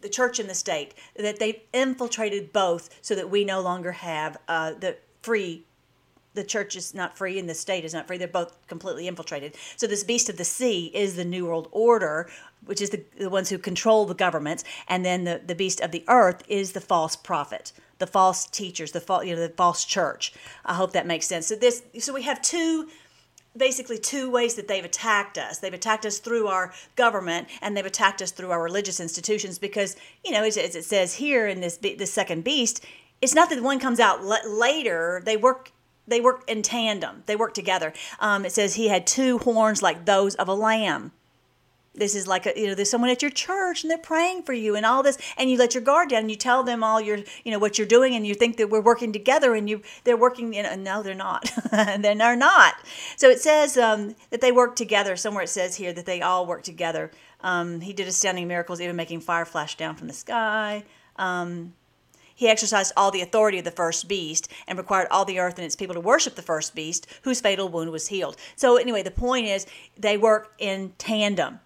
the 0.01 0.09
church 0.09 0.39
and 0.39 0.49
the 0.49 0.55
state, 0.55 0.93
that 1.15 1.39
they've 1.39 1.61
infiltrated 1.73 2.53
both 2.53 2.89
so 3.01 3.15
that 3.15 3.29
we 3.29 3.45
no 3.45 3.61
longer 3.61 3.91
have 3.91 4.37
uh, 4.47 4.73
the 4.73 4.97
free 5.21 5.65
the 6.35 6.43
church 6.43 6.75
is 6.75 6.93
not 6.93 7.17
free 7.17 7.39
and 7.39 7.49
the 7.49 7.53
state 7.55 7.83
is 7.83 7.93
not 7.93 8.07
free. 8.07 8.17
They're 8.17 8.27
both 8.27 8.55
completely 8.67 9.07
infiltrated. 9.07 9.55
So 9.75 9.87
this 9.87 10.03
beast 10.03 10.29
of 10.29 10.37
the 10.37 10.45
sea 10.45 10.91
is 10.93 11.15
the 11.15 11.25
New 11.25 11.45
World 11.45 11.67
Order, 11.71 12.29
which 12.65 12.81
is 12.81 12.91
the, 12.91 13.03
the 13.17 13.29
ones 13.29 13.49
who 13.49 13.57
control 13.57 14.05
the 14.05 14.13
governments, 14.13 14.63
and 14.87 15.03
then 15.03 15.23
the, 15.23 15.41
the 15.45 15.55
beast 15.55 15.81
of 15.81 15.91
the 15.91 16.03
earth 16.07 16.43
is 16.47 16.73
the 16.73 16.81
false 16.81 17.15
prophet, 17.15 17.71
the 17.97 18.07
false 18.07 18.45
teachers, 18.45 18.91
the 18.91 19.01
false 19.01 19.25
you 19.25 19.35
know 19.35 19.41
the 19.41 19.49
false 19.49 19.83
church. 19.83 20.33
I 20.65 20.75
hope 20.75 20.93
that 20.93 21.07
makes 21.07 21.25
sense. 21.25 21.47
So 21.47 21.55
this 21.55 21.83
so 21.99 22.13
we 22.13 22.23
have 22.23 22.41
two 22.41 22.87
basically 23.59 23.99
two 23.99 24.31
ways 24.31 24.55
that 24.55 24.67
they've 24.67 24.83
attacked 24.83 25.37
us. 25.37 25.59
They've 25.59 25.73
attacked 25.73 26.05
us 26.05 26.17
through 26.17 26.47
our 26.47 26.73
government 26.95 27.47
and 27.61 27.77
they've 27.77 27.85
attacked 27.85 28.21
us 28.23 28.31
through 28.31 28.49
our 28.49 28.63
religious 28.63 28.99
institutions 28.99 29.59
because, 29.59 29.95
you 30.25 30.31
know, 30.31 30.43
as, 30.43 30.57
as 30.57 30.75
it 30.75 30.85
says 30.85 31.15
here 31.15 31.47
in 31.47 31.61
this 31.61 31.77
this 31.77 32.11
second 32.11 32.43
beast, 32.43 32.83
it's 33.21 33.35
not 33.35 33.49
that 33.51 33.61
one 33.61 33.79
comes 33.79 33.99
out 33.99 34.23
later. 34.23 35.21
They 35.23 35.37
work 35.37 35.71
they 36.07 36.21
work 36.21 36.43
in 36.47 36.63
tandem. 36.63 37.21
They 37.27 37.35
work 37.35 37.53
together. 37.53 37.93
Um, 38.19 38.43
it 38.43 38.51
says 38.51 38.73
he 38.73 38.87
had 38.87 39.05
two 39.05 39.37
horns 39.37 39.83
like 39.83 40.05
those 40.05 40.33
of 40.35 40.47
a 40.47 40.55
lamb 40.55 41.11
this 41.99 42.15
is 42.15 42.27
like 42.27 42.45
a, 42.45 42.53
you 42.55 42.67
know 42.67 42.75
there's 42.75 42.89
someone 42.89 43.09
at 43.09 43.21
your 43.21 43.31
church 43.31 43.83
and 43.83 43.91
they're 43.91 43.97
praying 43.97 44.43
for 44.43 44.53
you 44.53 44.75
and 44.75 44.85
all 44.85 45.03
this 45.03 45.17
and 45.37 45.49
you 45.49 45.57
let 45.57 45.73
your 45.73 45.83
guard 45.83 46.09
down 46.09 46.21
and 46.21 46.31
you 46.31 46.37
tell 46.37 46.63
them 46.63 46.83
all 46.83 46.99
your 47.01 47.19
you 47.43 47.51
know 47.51 47.59
what 47.59 47.77
you're 47.77 47.87
doing 47.87 48.15
and 48.15 48.25
you 48.25 48.33
think 48.33 48.57
that 48.57 48.69
we're 48.69 48.81
working 48.81 49.11
together 49.11 49.53
and 49.53 49.69
you 49.69 49.81
they're 50.03 50.17
working 50.17 50.53
you 50.53 50.63
know 50.63 50.75
no 50.75 51.03
they're 51.03 51.15
not. 51.15 51.51
They're 51.71 52.35
not. 52.35 52.75
So 53.17 53.29
it 53.29 53.39
says 53.39 53.77
um, 53.77 54.15
that 54.29 54.41
they 54.41 54.51
work 54.51 54.75
together. 54.75 55.15
Somewhere 55.15 55.43
it 55.43 55.49
says 55.49 55.75
here 55.75 55.93
that 55.93 56.05
they 56.05 56.21
all 56.21 56.45
work 56.45 56.63
together. 56.63 57.11
Um, 57.41 57.81
he 57.81 57.93
did 57.93 58.07
astounding 58.07 58.47
miracles 58.47 58.81
even 58.81 58.95
making 58.95 59.21
fire 59.21 59.45
flash 59.45 59.77
down 59.77 59.95
from 59.95 60.07
the 60.07 60.13
sky. 60.13 60.83
Um, 61.15 61.73
he 62.35 62.47
exercised 62.47 62.93
all 62.95 63.11
the 63.11 63.21
authority 63.21 63.59
of 63.59 63.65
the 63.65 63.71
first 63.71 64.07
beast 64.07 64.49
and 64.67 64.77
required 64.77 65.07
all 65.11 65.25
the 65.25 65.39
earth 65.39 65.57
and 65.57 65.65
its 65.65 65.75
people 65.75 65.93
to 65.93 65.99
worship 65.99 66.35
the 66.35 66.41
first 66.41 66.73
beast 66.73 67.05
whose 67.23 67.41
fatal 67.41 67.67
wound 67.67 67.91
was 67.91 68.07
healed. 68.07 68.37
So 68.55 68.77
anyway 68.77 69.03
the 69.03 69.11
point 69.11 69.47
is 69.47 69.67
they 69.97 70.17
work 70.17 70.53
in 70.57 70.93
tandem 70.97 71.59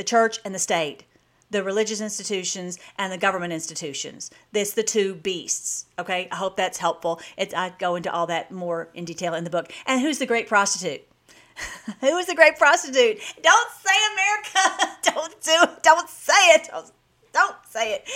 the 0.00 0.04
church 0.04 0.38
and 0.46 0.54
the 0.54 0.58
state, 0.58 1.04
the 1.50 1.62
religious 1.62 2.00
institutions 2.00 2.78
and 2.96 3.12
the 3.12 3.18
government 3.18 3.52
institutions. 3.52 4.30
This 4.50 4.72
the 4.72 4.82
two 4.82 5.14
beasts. 5.14 5.84
Okay, 5.98 6.26
I 6.32 6.36
hope 6.36 6.56
that's 6.56 6.78
helpful. 6.78 7.20
It's, 7.36 7.52
I 7.52 7.74
go 7.78 7.96
into 7.96 8.10
all 8.10 8.26
that 8.28 8.50
more 8.50 8.88
in 8.94 9.04
detail 9.04 9.34
in 9.34 9.44
the 9.44 9.50
book. 9.50 9.70
And 9.84 10.00
who's 10.00 10.16
the 10.16 10.24
great 10.24 10.48
prostitute? 10.48 11.02
Who 12.00 12.16
is 12.16 12.26
the 12.26 12.34
great 12.34 12.56
prostitute? 12.56 13.18
Don't 13.42 13.70
say 13.84 13.94
America. 14.14 14.96
don't 15.14 15.42
do. 15.42 15.82
Don't 15.82 16.08
say 16.08 16.32
it. 16.54 16.68
Don't, 16.70 16.90
don't 17.34 17.56
say 17.68 17.92
it. 17.92 18.08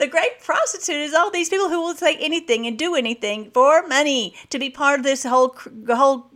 The 0.00 0.08
great 0.08 0.40
prostitute 0.40 0.96
is 0.96 1.14
all 1.14 1.30
these 1.30 1.48
people 1.48 1.68
who 1.68 1.80
will 1.80 1.94
say 1.94 2.16
anything 2.16 2.66
and 2.66 2.76
do 2.76 2.96
anything 2.96 3.52
for 3.52 3.86
money 3.86 4.34
to 4.50 4.58
be 4.58 4.70
part 4.70 4.98
of 4.98 5.04
this 5.04 5.22
whole 5.22 5.54
whole 5.88 6.30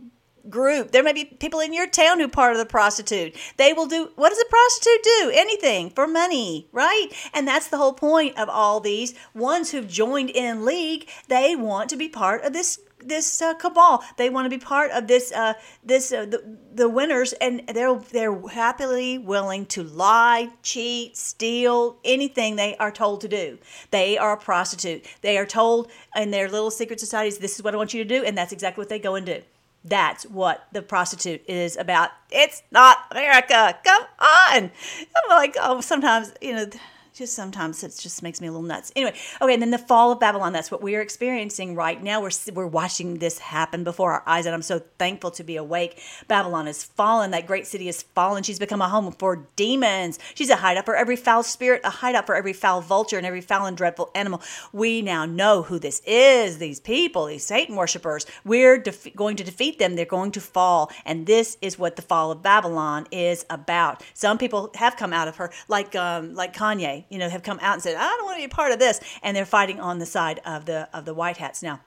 group. 0.49 0.91
There 0.91 1.03
may 1.03 1.13
be 1.13 1.25
people 1.25 1.59
in 1.59 1.73
your 1.73 1.87
town 1.87 2.19
who 2.19 2.27
part 2.27 2.53
of 2.53 2.57
the 2.57 2.65
prostitute. 2.65 3.35
They 3.57 3.73
will 3.73 3.85
do 3.85 4.11
what 4.15 4.29
does 4.29 4.39
a 4.39 4.49
prostitute 4.49 5.03
do? 5.03 5.31
Anything 5.33 5.89
for 5.89 6.07
money, 6.07 6.67
right? 6.71 7.09
And 7.33 7.47
that's 7.47 7.67
the 7.67 7.77
whole 7.77 7.93
point 7.93 8.37
of 8.37 8.49
all 8.49 8.79
these 8.79 9.13
ones 9.33 9.71
who've 9.71 9.87
joined 9.87 10.29
in 10.29 10.65
league. 10.65 11.09
They 11.27 11.55
want 11.55 11.89
to 11.89 11.95
be 11.95 12.09
part 12.09 12.43
of 12.43 12.53
this 12.53 12.79
this 13.07 13.41
uh, 13.41 13.53
cabal. 13.55 14.03
They 14.17 14.29
want 14.29 14.45
to 14.45 14.49
be 14.49 14.63
part 14.63 14.91
of 14.91 15.07
this 15.07 15.31
uh, 15.31 15.53
this 15.83 16.11
uh, 16.11 16.25
the, 16.25 16.57
the 16.73 16.89
winners, 16.89 17.33
and 17.33 17.63
they're 17.67 17.95
they're 17.95 18.47
happily 18.47 19.17
willing 19.17 19.65
to 19.67 19.83
lie, 19.83 20.49
cheat, 20.61 21.17
steal 21.17 21.97
anything 22.03 22.55
they 22.55 22.75
are 22.77 22.91
told 22.91 23.21
to 23.21 23.27
do. 23.27 23.57
They 23.91 24.17
are 24.17 24.33
a 24.33 24.37
prostitute. 24.37 25.05
They 25.21 25.37
are 25.37 25.45
told 25.45 25.91
in 26.15 26.31
their 26.31 26.49
little 26.49 26.71
secret 26.71 26.99
societies, 26.99 27.37
"This 27.37 27.55
is 27.55 27.63
what 27.63 27.73
I 27.73 27.77
want 27.77 27.93
you 27.93 28.03
to 28.03 28.07
do," 28.07 28.23
and 28.23 28.37
that's 28.37 28.53
exactly 28.53 28.81
what 28.81 28.89
they 28.89 28.99
go 28.99 29.15
and 29.15 29.25
do. 29.25 29.41
That's 29.85 30.25
what 30.25 30.67
the 30.71 30.81
prostitute 30.81 31.43
is 31.47 31.75
about. 31.75 32.11
It's 32.31 32.63
not 32.71 32.99
America. 33.11 33.77
Come 33.83 34.03
on. 34.19 34.71
I'm 34.71 35.29
like, 35.29 35.55
oh, 35.61 35.81
sometimes, 35.81 36.33
you 36.41 36.53
know, 36.53 36.67
just 37.13 37.33
sometimes 37.35 37.83
it 37.83 37.95
just 37.99 38.23
makes 38.23 38.41
me 38.41 38.47
a 38.47 38.51
little 38.51 38.65
nuts. 38.65 38.91
Anyway, 38.95 39.13
okay, 39.39 39.53
and 39.53 39.61
then 39.61 39.71
the 39.71 39.77
fall 39.77 40.11
of 40.11 40.19
Babylon. 40.19 40.51
That's 40.51 40.71
what 40.71 40.81
we 40.81 40.95
are 40.95 41.01
experiencing 41.01 41.75
right 41.75 42.01
now. 42.01 42.21
We're 42.21 42.31
we're 42.53 42.65
watching 42.65 43.19
this 43.19 43.37
happen 43.37 43.83
before 43.83 44.13
our 44.13 44.23
eyes, 44.25 44.45
and 44.45 44.55
I'm 44.55 44.63
so 44.63 44.79
thankful 44.97 45.31
to 45.31 45.43
be 45.43 45.55
awake. 45.55 46.01
Babylon 46.27 46.65
has 46.65 46.83
fallen. 46.83 47.31
That 47.31 47.45
great 47.45 47.67
city 47.67 47.85
has 47.85 48.01
fallen. 48.01 48.43
She's 48.43 48.59
become 48.59 48.81
a 48.81 48.89
home 48.89 49.11
for 49.11 49.47
demons. 49.55 50.17
She's 50.33 50.49
a 50.49 50.55
hideout 50.55 50.85
for 50.85 50.95
every 50.95 51.15
foul 51.15 51.43
spirit, 51.43 51.81
a 51.83 51.89
hideout 51.89 52.25
for 52.25 52.35
every 52.35 52.53
foul 52.53 52.81
vulture 52.81 53.17
and 53.17 53.25
every 53.25 53.41
foul 53.41 53.65
and 53.65 53.77
dreadful 53.77 54.09
animal. 54.15 54.41
We 54.71 55.01
now 55.01 55.25
know 55.25 55.61
who 55.61 55.77
this 55.77 56.01
is. 56.05 56.57
These 56.57 56.79
people, 56.79 57.27
these 57.27 57.45
Satan 57.45 57.75
worshippers. 57.75 58.25
We're 58.43 58.79
def- 58.79 59.15
going 59.15 59.35
to 59.37 59.43
defeat 59.43 59.77
them. 59.77 59.95
They're 59.95 60.05
going 60.05 60.31
to 60.31 60.41
fall, 60.41 60.91
and 61.05 61.27
this 61.27 61.57
is 61.61 61.77
what 61.77 61.95
the 61.95 62.01
fall 62.01 62.31
of 62.31 62.41
Babylon 62.41 63.07
is 63.11 63.45
about. 63.49 64.03
Some 64.13 64.37
people 64.37 64.71
have 64.75 64.97
come 64.97 65.13
out 65.13 65.27
of 65.27 65.37
her, 65.37 65.51
like 65.67 65.95
um, 65.95 66.33
like 66.33 66.55
Kanye 66.55 67.02
you 67.09 67.17
know, 67.17 67.29
have 67.29 67.43
come 67.43 67.59
out 67.61 67.73
and 67.73 67.83
said, 67.83 67.95
I 67.95 68.07
don't 68.07 68.25
want 68.25 68.37
to 68.37 68.41
be 68.41 68.45
a 68.45 68.49
part 68.49 68.71
of 68.71 68.79
this. 68.79 68.99
And 69.21 69.35
they're 69.35 69.45
fighting 69.45 69.79
on 69.79 69.99
the 69.99 70.05
side 70.05 70.41
of 70.45 70.65
the 70.65 70.89
of 70.93 71.05
the 71.05 71.13
white 71.13 71.37
hats 71.37 71.63
now. 71.63 71.81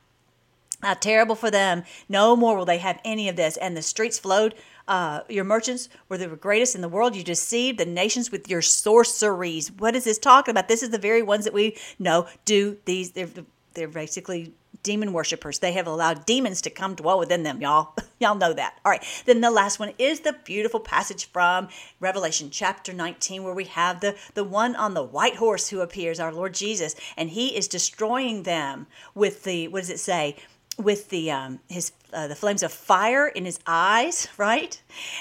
How 0.82 0.94
terrible 0.94 1.34
for 1.34 1.50
them. 1.50 1.84
No 2.08 2.36
more 2.36 2.56
will 2.56 2.66
they 2.66 2.78
have 2.78 3.00
any 3.04 3.28
of 3.28 3.36
this. 3.36 3.56
And 3.56 3.76
the 3.76 3.82
streets 3.82 4.18
flowed. 4.18 4.54
Uh, 4.86 5.22
your 5.28 5.44
merchants 5.44 5.88
were 6.08 6.18
the 6.18 6.28
greatest 6.28 6.74
in 6.74 6.80
the 6.80 6.88
world. 6.88 7.16
You 7.16 7.24
deceived 7.24 7.78
the 7.78 7.86
nations 7.86 8.30
with 8.30 8.48
your 8.48 8.62
sorceries. 8.62 9.72
What 9.72 9.96
is 9.96 10.04
this 10.04 10.18
talking 10.18 10.52
about? 10.52 10.68
This 10.68 10.82
is 10.82 10.90
the 10.90 10.98
very 10.98 11.22
ones 11.22 11.44
that 11.44 11.54
we 11.54 11.76
know 11.98 12.28
do 12.44 12.76
these. 12.84 13.12
They're, 13.12 13.28
they're 13.74 13.88
basically 13.88 14.52
demon 14.82 15.12
worshippers. 15.12 15.58
They 15.58 15.72
have 15.72 15.86
allowed 15.86 16.26
demons 16.26 16.60
to 16.62 16.70
come 16.70 16.94
dwell 16.94 17.18
within 17.18 17.42
them, 17.42 17.60
y'all. 17.60 17.94
y'all 18.18 18.34
know 18.34 18.52
that. 18.52 18.78
All 18.84 18.90
right. 18.90 19.04
Then 19.24 19.40
the 19.40 19.50
last 19.50 19.78
one 19.78 19.92
is 19.98 20.20
the 20.20 20.36
beautiful 20.44 20.80
passage 20.80 21.26
from 21.26 21.68
Revelation 22.00 22.50
chapter 22.50 22.92
19, 22.92 23.42
where 23.42 23.54
we 23.54 23.64
have 23.64 24.00
the, 24.00 24.16
the 24.34 24.44
one 24.44 24.76
on 24.76 24.94
the 24.94 25.02
white 25.02 25.36
horse 25.36 25.68
who 25.68 25.80
appears, 25.80 26.20
our 26.20 26.32
Lord 26.32 26.54
Jesus, 26.54 26.94
and 27.16 27.30
he 27.30 27.56
is 27.56 27.68
destroying 27.68 28.42
them 28.44 28.86
with 29.14 29.44
the, 29.44 29.68
what 29.68 29.80
does 29.80 29.90
it 29.90 30.00
say? 30.00 30.36
With 30.78 31.08
the 31.08 31.30
um, 31.30 31.60
his 31.68 31.92
uh, 32.12 32.28
the 32.28 32.34
flames 32.34 32.62
of 32.62 32.70
fire 32.70 33.26
in 33.28 33.46
his 33.46 33.58
eyes, 33.66 34.28
right? 34.36 34.78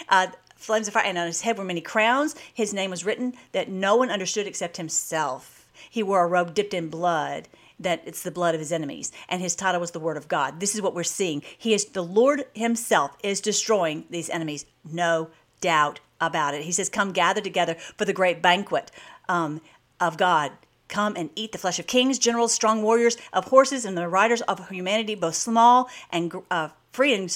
Uh, 0.09 0.27
flames 0.57 0.89
of 0.89 0.93
fire, 0.93 1.05
and 1.05 1.17
on 1.17 1.27
his 1.27 1.41
head 1.41 1.57
were 1.57 1.63
many 1.63 1.79
crowns. 1.79 2.35
His 2.53 2.73
name 2.73 2.89
was 2.89 3.05
written 3.05 3.35
that 3.53 3.69
no 3.69 3.95
one 3.95 4.11
understood 4.11 4.47
except 4.47 4.75
himself. 4.75 5.65
He 5.89 6.03
wore 6.03 6.23
a 6.23 6.27
robe 6.27 6.53
dipped 6.53 6.73
in 6.73 6.89
blood, 6.89 7.47
that 7.79 8.01
it's 8.05 8.23
the 8.23 8.31
blood 8.31 8.55
of 8.55 8.59
his 8.59 8.71
enemies 8.71 9.11
and 9.29 9.41
his 9.41 9.55
title 9.55 9.81
was 9.81 9.91
the 9.91 9.99
word 9.99 10.17
of 10.17 10.27
god. 10.27 10.59
This 10.59 10.75
is 10.75 10.81
what 10.81 10.95
we're 10.95 11.03
seeing. 11.03 11.41
He 11.57 11.73
is 11.73 11.85
the 11.85 12.03
lord 12.03 12.45
himself 12.53 13.15
is 13.23 13.41
destroying 13.41 14.05
these 14.09 14.29
enemies. 14.29 14.65
No 14.89 15.29
doubt 15.61 15.99
about 16.21 16.53
it. 16.53 16.63
He 16.63 16.71
says 16.71 16.89
come 16.89 17.11
gather 17.11 17.41
together 17.41 17.75
for 17.97 18.05
the 18.05 18.13
great 18.13 18.41
banquet 18.41 18.91
um, 19.27 19.61
of 19.99 20.17
god. 20.17 20.51
Come 20.87 21.15
and 21.15 21.31
eat 21.35 21.51
the 21.51 21.57
flesh 21.57 21.79
of 21.79 21.87
kings 21.87 22.19
generals 22.19 22.53
strong 22.53 22.81
warriors 22.81 23.17
of 23.33 23.45
horses 23.45 23.85
and 23.85 23.97
the 23.97 24.07
riders 24.07 24.41
of 24.41 24.69
humanity 24.69 25.15
both 25.15 25.35
small 25.35 25.89
and 26.11 26.33
uh, 26.51 26.69
free 26.91 27.13
and 27.13 27.31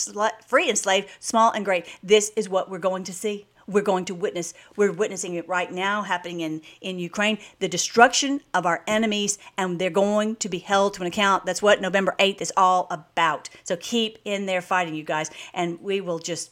free 0.48 0.70
and 0.70 0.78
slave 0.78 1.06
small 1.20 1.52
and 1.52 1.66
great. 1.66 1.86
This 2.02 2.32
is 2.36 2.48
what 2.48 2.70
we're 2.70 2.80
going 2.80 3.04
to 3.04 3.14
see 3.14 3.48
we're 3.70 3.84
going 3.84 4.06
to 4.06 4.16
witness 4.16 4.54
we're 4.76 4.92
witnessing 4.92 5.36
it 5.36 5.48
right 5.48 5.72
now 5.72 6.02
happening 6.02 6.42
in 6.42 6.62
in 6.82 7.00
Ukraine. 7.00 7.38
The 7.60 7.68
destruction 7.68 8.42
of 8.54 8.66
our 8.66 8.84
enemies 8.88 9.38
and 9.58 9.80
they're 9.80 9.90
going 9.90 10.36
to 10.38 10.50
be 10.50 10.60
held 10.60 10.96
to 10.96 11.02
an 11.02 11.08
account. 11.08 11.46
That's 11.46 11.62
what 11.62 11.82
November 11.82 12.16
8th 12.20 12.42
is 12.42 12.54
all 12.58 12.88
about. 12.90 13.50
So 13.64 13.76
keep 13.78 14.20
in 14.26 14.46
there 14.46 14.62
fighting 14.62 14.96
you 14.96 15.04
guys. 15.04 15.30
And 15.54 15.82
we 15.82 16.02
will 16.02 16.20
just 16.20 16.52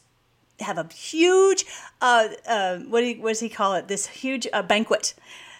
have 0.60 0.78
a 0.78 0.86
huge 0.92 1.64
uh, 2.00 2.28
uh, 2.46 2.78
what, 2.78 3.00
do 3.00 3.06
you, 3.06 3.22
what 3.22 3.30
does 3.30 3.40
he 3.40 3.48
call 3.48 3.74
it? 3.74 3.88
This 3.88 4.06
huge 4.06 4.46
uh, 4.52 4.62
banquet 4.62 5.14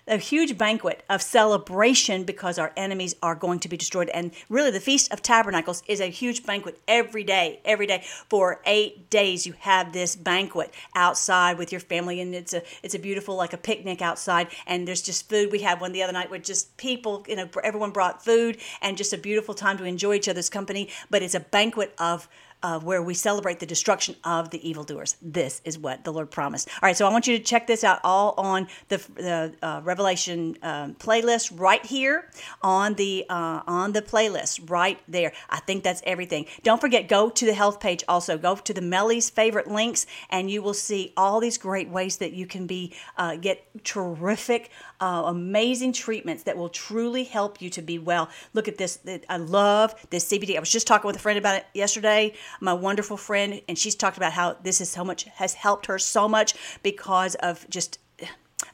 a 0.08 0.16
huge 0.16 0.58
banquet 0.58 1.04
of 1.08 1.22
celebration 1.22 2.24
because 2.24 2.58
our 2.58 2.72
enemies 2.76 3.14
are 3.22 3.34
going 3.34 3.60
to 3.60 3.68
be 3.68 3.76
destroyed. 3.76 4.08
And 4.08 4.32
really, 4.48 4.70
the 4.70 4.80
Feast 4.80 5.12
of 5.12 5.22
Tabernacles 5.22 5.82
is 5.86 6.00
a 6.00 6.06
huge 6.06 6.44
banquet 6.44 6.80
every 6.88 7.24
day, 7.24 7.60
every 7.64 7.86
day. 7.86 8.04
For 8.28 8.60
eight 8.64 9.10
days, 9.10 9.46
you 9.46 9.54
have 9.60 9.92
this 9.92 10.16
banquet 10.16 10.72
outside 10.94 11.58
with 11.58 11.72
your 11.72 11.80
family, 11.80 12.20
and 12.20 12.34
it's 12.34 12.54
a 12.54 12.62
it's 12.82 12.94
a 12.94 12.98
beautiful 12.98 13.36
like 13.36 13.52
a 13.52 13.58
picnic 13.58 14.02
outside. 14.02 14.48
And 14.66 14.88
there's 14.88 15.02
just 15.02 15.28
food. 15.28 15.52
We 15.52 15.60
had 15.60 15.80
one 15.80 15.92
the 15.92 16.02
other 16.02 16.12
night 16.12 16.30
with 16.30 16.42
just 16.42 16.76
people, 16.76 17.24
you 17.28 17.36
know, 17.36 17.48
everyone 17.62 17.90
brought 17.90 18.24
food 18.24 18.58
and 18.82 18.96
just 18.96 19.12
a 19.12 19.18
beautiful 19.18 19.54
time 19.54 19.78
to 19.78 19.84
enjoy 19.84 20.14
each 20.14 20.28
other's 20.28 20.50
company. 20.50 20.88
But 21.10 21.22
it's 21.22 21.34
a 21.34 21.40
banquet 21.40 21.94
of 21.98 22.28
uh, 22.62 22.80
where 22.80 23.02
we 23.02 23.14
celebrate 23.14 23.60
the 23.60 23.66
destruction 23.66 24.16
of 24.24 24.50
the 24.50 24.68
evildoers. 24.68 25.16
This 25.22 25.60
is 25.64 25.78
what 25.78 26.04
the 26.04 26.12
Lord 26.12 26.30
promised. 26.30 26.68
All 26.68 26.86
right, 26.86 26.96
so 26.96 27.06
I 27.06 27.10
want 27.10 27.26
you 27.26 27.38
to 27.38 27.44
check 27.44 27.66
this 27.66 27.84
out 27.84 28.00
all 28.04 28.34
on 28.36 28.68
the, 28.88 28.98
the 29.14 29.54
uh, 29.62 29.80
Revelation 29.84 30.56
um, 30.62 30.94
playlist 30.94 31.52
right 31.58 31.84
here 31.84 32.30
on 32.62 32.94
the 32.94 33.26
uh, 33.28 33.62
on 33.66 33.92
the 33.92 34.02
playlist 34.02 34.70
right 34.70 34.98
there. 35.08 35.32
I 35.50 35.60
think 35.60 35.84
that's 35.84 36.02
everything. 36.04 36.46
Don't 36.62 36.80
forget, 36.80 37.08
go 37.08 37.30
to 37.30 37.46
the 37.46 37.54
health 37.54 37.80
page 37.80 38.02
also. 38.08 38.38
Go 38.38 38.56
to 38.56 38.74
the 38.74 38.80
Melly's 38.80 39.30
favorite 39.30 39.68
links, 39.68 40.06
and 40.30 40.50
you 40.50 40.62
will 40.62 40.74
see 40.74 41.12
all 41.16 41.40
these 41.40 41.58
great 41.58 41.88
ways 41.88 42.18
that 42.18 42.32
you 42.32 42.46
can 42.46 42.66
be 42.66 42.94
uh, 43.16 43.36
get 43.36 43.64
terrific, 43.84 44.70
uh, 45.00 45.24
amazing 45.26 45.92
treatments 45.92 46.42
that 46.44 46.56
will 46.56 46.68
truly 46.68 47.24
help 47.24 47.60
you 47.62 47.70
to 47.70 47.82
be 47.82 47.98
well. 47.98 48.28
Look 48.54 48.68
at 48.68 48.78
this. 48.78 48.98
I 49.28 49.36
love 49.36 49.94
this 50.10 50.30
CBD. 50.30 50.56
I 50.56 50.60
was 50.60 50.70
just 50.70 50.86
talking 50.86 51.06
with 51.06 51.16
a 51.16 51.20
friend 51.20 51.38
about 51.38 51.56
it 51.56 51.66
yesterday 51.74 52.34
my 52.60 52.72
wonderful 52.72 53.16
friend, 53.16 53.60
and 53.68 53.78
she's 53.78 53.94
talked 53.94 54.16
about 54.16 54.32
how 54.32 54.56
this 54.62 54.80
is 54.80 54.90
so 54.90 55.04
much 55.04 55.24
has 55.24 55.54
helped 55.54 55.86
her 55.86 55.98
so 55.98 56.28
much 56.28 56.54
because 56.82 57.34
of 57.36 57.68
just 57.68 57.98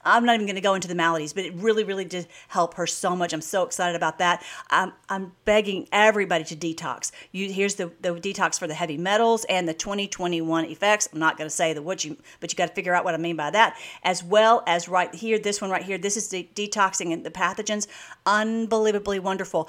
I'm 0.03 0.24
not 0.24 0.34
even 0.34 0.47
going 0.47 0.57
to 0.57 0.61
go 0.61 0.74
into 0.74 0.88
the 0.88 0.95
maladies, 0.95 1.32
but 1.32 1.45
it 1.45 1.55
really, 1.55 1.84
really 1.84 2.05
did 2.05 2.26
help 2.49 2.74
her 2.74 2.86
so 2.86 3.14
much. 3.14 3.32
I'm 3.32 3.40
so 3.40 3.62
excited 3.64 3.97
about 3.97 4.18
that. 4.18 4.45
I'm, 4.70 4.92
I'm 5.09 5.32
begging 5.45 5.88
everybody 5.92 6.45
to 6.45 6.57
detox. 6.57 7.12
You 7.32 7.53
here's 7.53 7.74
the, 7.76 7.92
the 8.01 8.11
detox 8.14 8.59
for 8.59 8.66
the 8.66 8.74
heavy 8.74 8.97
metals 8.97 9.45
and 9.49 9.68
the 9.68 9.74
2021 9.74 10.66
effects. 10.66 11.09
I'm 11.12 11.18
not 11.18 11.36
going 11.36 11.49
to 11.49 11.55
say 11.55 11.72
the 11.72 11.82
what 11.82 12.05
you, 12.05 12.16
but 12.40 12.53
you 12.53 12.57
got 12.57 12.68
to 12.68 12.74
figure 12.74 12.95
out 12.95 13.05
what 13.05 13.14
I 13.14 13.18
mean 13.18 13.36
by 13.36 13.51
that, 13.51 13.76
as 14.03 14.22
well 14.24 14.62
as 14.66 14.88
right 14.88 15.14
here, 15.14 15.38
this 15.38 15.61
one 15.61 15.70
right 15.70 15.82
here. 15.82 15.99
This 15.99 16.16
is 16.16 16.28
the 16.28 16.49
detoxing 16.55 17.12
and 17.12 17.24
the 17.24 17.30
pathogens. 17.30 17.86
Unbelievably 18.26 19.20
wonderful 19.20 19.68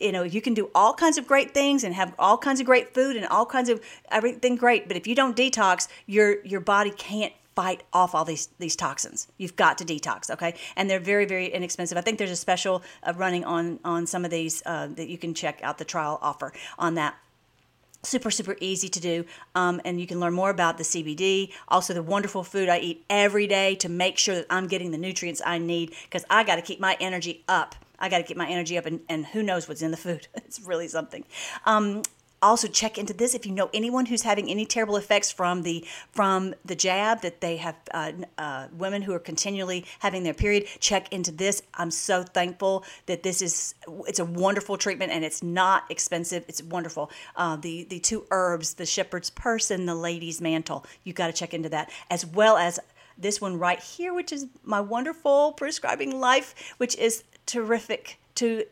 you 0.00 0.12
know 0.12 0.22
you 0.22 0.40
can 0.40 0.54
do 0.54 0.70
all 0.74 0.94
kinds 0.94 1.18
of 1.18 1.26
great 1.26 1.52
things 1.52 1.84
and 1.84 1.94
have 1.94 2.14
all 2.18 2.38
kinds 2.38 2.60
of 2.60 2.66
great 2.66 2.94
food 2.94 3.16
and 3.16 3.26
all 3.26 3.44
kinds 3.46 3.68
of 3.68 3.80
everything 4.10 4.56
great 4.56 4.88
but 4.88 4.96
if 4.96 5.06
you 5.06 5.14
don't 5.14 5.36
detox 5.36 5.88
your 6.06 6.44
your 6.44 6.60
body 6.60 6.90
can't 6.90 7.32
fight 7.54 7.82
off 7.92 8.14
all 8.14 8.24
these 8.24 8.48
these 8.58 8.76
toxins. 8.76 9.28
You've 9.38 9.56
got 9.56 9.78
to 9.78 9.84
detox 9.84 10.30
okay? 10.30 10.54
And 10.76 10.88
they're 10.88 11.00
very 11.00 11.24
very 11.24 11.46
inexpensive. 11.46 11.96
I 11.98 12.00
think 12.00 12.18
there's 12.18 12.30
a 12.30 12.36
special 12.36 12.82
uh, 13.02 13.12
running 13.16 13.44
on 13.44 13.80
on 13.84 14.06
some 14.06 14.24
of 14.24 14.30
these 14.30 14.62
uh, 14.66 14.88
that 14.88 15.08
you 15.08 15.18
can 15.18 15.34
check 15.34 15.60
out 15.62 15.78
the 15.78 15.84
trial 15.84 16.18
offer 16.22 16.52
on 16.78 16.94
that. 16.94 17.16
Super 18.02 18.30
super 18.30 18.56
easy 18.60 18.90
to 18.90 19.00
do 19.00 19.24
um, 19.54 19.80
and 19.82 19.98
you 19.98 20.06
can 20.06 20.20
learn 20.20 20.34
more 20.34 20.50
about 20.50 20.76
the 20.76 20.84
cbd 20.84 21.50
also 21.68 21.94
the 21.94 22.02
wonderful 22.02 22.44
food 22.44 22.68
i 22.68 22.78
eat 22.78 23.02
every 23.08 23.46
day 23.46 23.74
to 23.76 23.88
make 23.88 24.18
sure 24.18 24.34
that 24.34 24.44
i'm 24.50 24.66
getting 24.66 24.90
the 24.90 24.98
nutrients 24.98 25.40
i 25.46 25.56
need 25.56 25.94
because 26.04 26.22
i 26.28 26.44
got 26.44 26.56
to 26.56 26.60
keep 26.60 26.78
my 26.78 26.98
energy 27.00 27.42
up. 27.48 27.74
I 27.98 28.08
got 28.08 28.18
to 28.18 28.24
keep 28.24 28.36
my 28.36 28.48
energy 28.48 28.76
up, 28.76 28.86
and, 28.86 29.00
and 29.08 29.26
who 29.26 29.42
knows 29.42 29.68
what's 29.68 29.82
in 29.82 29.90
the 29.90 29.96
food. 29.96 30.28
It's 30.36 30.60
really 30.60 30.88
something. 30.88 31.24
Um, 31.64 32.02
also 32.44 32.68
check 32.68 32.98
into 32.98 33.12
this 33.12 33.34
if 33.34 33.46
you 33.46 33.52
know 33.52 33.70
anyone 33.72 34.06
who's 34.06 34.22
having 34.22 34.48
any 34.48 34.64
terrible 34.66 34.96
effects 34.96 35.30
from 35.30 35.62
the 35.62 35.84
from 36.12 36.54
the 36.64 36.74
jab 36.74 37.22
that 37.22 37.40
they 37.40 37.56
have 37.56 37.76
uh, 37.92 38.12
uh, 38.38 38.68
women 38.72 39.02
who 39.02 39.12
are 39.12 39.18
continually 39.18 39.84
having 40.00 40.22
their 40.22 40.34
period. 40.34 40.66
Check 40.80 41.12
into 41.12 41.32
this. 41.32 41.62
I'm 41.74 41.90
so 41.90 42.22
thankful 42.22 42.84
that 43.06 43.22
this 43.22 43.42
is 43.42 43.74
it's 44.06 44.18
a 44.18 44.24
wonderful 44.24 44.76
treatment 44.76 45.12
and 45.12 45.24
it's 45.24 45.42
not 45.42 45.90
expensive. 45.90 46.44
It's 46.48 46.62
wonderful. 46.62 47.10
Uh, 47.36 47.56
the 47.56 47.84
the 47.84 48.00
two 48.00 48.26
herbs, 48.30 48.74
the 48.74 48.86
shepherd's 48.86 49.30
purse 49.30 49.70
and 49.70 49.88
the 49.88 49.94
lady's 49.94 50.40
mantle. 50.40 50.86
You've 51.04 51.16
got 51.16 51.28
to 51.28 51.32
check 51.32 51.54
into 51.54 51.68
that 51.70 51.90
as 52.10 52.26
well 52.26 52.56
as 52.56 52.78
this 53.16 53.40
one 53.40 53.58
right 53.58 53.80
here, 53.80 54.12
which 54.12 54.32
is 54.32 54.46
my 54.64 54.80
wonderful 54.80 55.52
prescribing 55.52 56.18
life, 56.18 56.74
which 56.78 56.96
is 56.96 57.24
terrific 57.46 58.18
to 58.36 58.64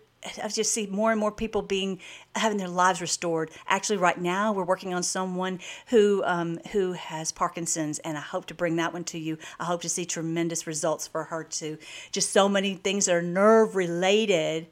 I 0.43 0.49
just 0.49 0.73
see 0.73 0.87
more 0.87 1.11
and 1.11 1.19
more 1.19 1.33
people 1.33 1.63
being 1.63 1.99
having 2.35 2.59
their 2.59 2.69
lives 2.69 3.01
restored. 3.01 3.51
Actually, 3.67 3.99
right 3.99 4.21
now 4.21 4.53
we're 4.53 4.65
working 4.65 4.95
on 4.95 5.03
someone 5.03 5.59
who 5.89 6.23
um, 6.25 6.59
who 6.73 6.93
has 6.93 7.33
Parkinson's, 7.33 7.99
and 8.01 8.17
I 8.17 8.21
hope 8.21 8.47
to 8.47 8.55
bring 8.55 8.77
that 8.77 8.93
one 8.93 9.05
to 9.05 9.19
you. 9.19 9.39
I 9.59 9.65
hope 9.65 9.83
to 9.83 9.89
see 9.89 10.05
tremendous 10.05 10.67
results 10.67 11.07
for 11.07 11.25
her 11.25 11.45
too. 11.45 11.79
Just 12.13 12.31
so 12.31 12.49
many 12.49 12.75
things 12.75 13.07
that 13.07 13.15
are 13.15 13.23
nerve 13.23 13.75
related 13.75 14.69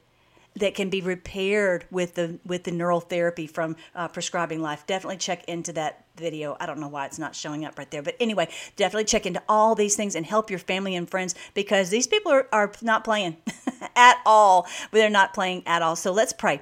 that 0.55 0.75
can 0.75 0.89
be 0.89 1.01
repaired 1.01 1.85
with 1.91 2.15
the 2.15 2.39
with 2.45 2.63
the 2.63 2.71
neural 2.71 2.99
therapy 2.99 3.47
from 3.47 3.75
uh, 3.95 4.07
prescribing 4.07 4.61
life 4.61 4.85
definitely 4.85 5.17
check 5.17 5.43
into 5.45 5.71
that 5.71 6.05
video 6.21 6.55
i 6.59 6.65
don't 6.65 6.79
know 6.79 6.87
why 6.87 7.05
it's 7.05 7.19
not 7.19 7.35
showing 7.35 7.65
up 7.65 7.77
right 7.77 7.91
there 7.91 8.01
but 8.01 8.15
anyway 8.19 8.47
definitely 8.75 9.03
check 9.03 9.25
into 9.25 9.41
all 9.49 9.75
these 9.75 9.95
things 9.95 10.15
and 10.15 10.25
help 10.25 10.49
your 10.49 10.59
family 10.59 10.95
and 10.95 11.09
friends 11.09 11.35
because 11.53 11.89
these 11.89 12.07
people 12.07 12.31
are, 12.31 12.47
are 12.53 12.71
not 12.81 13.03
playing 13.03 13.35
at 13.95 14.17
all 14.25 14.67
they're 14.91 15.09
not 15.09 15.33
playing 15.33 15.63
at 15.65 15.81
all 15.81 15.95
so 15.95 16.11
let's 16.11 16.31
pray 16.31 16.61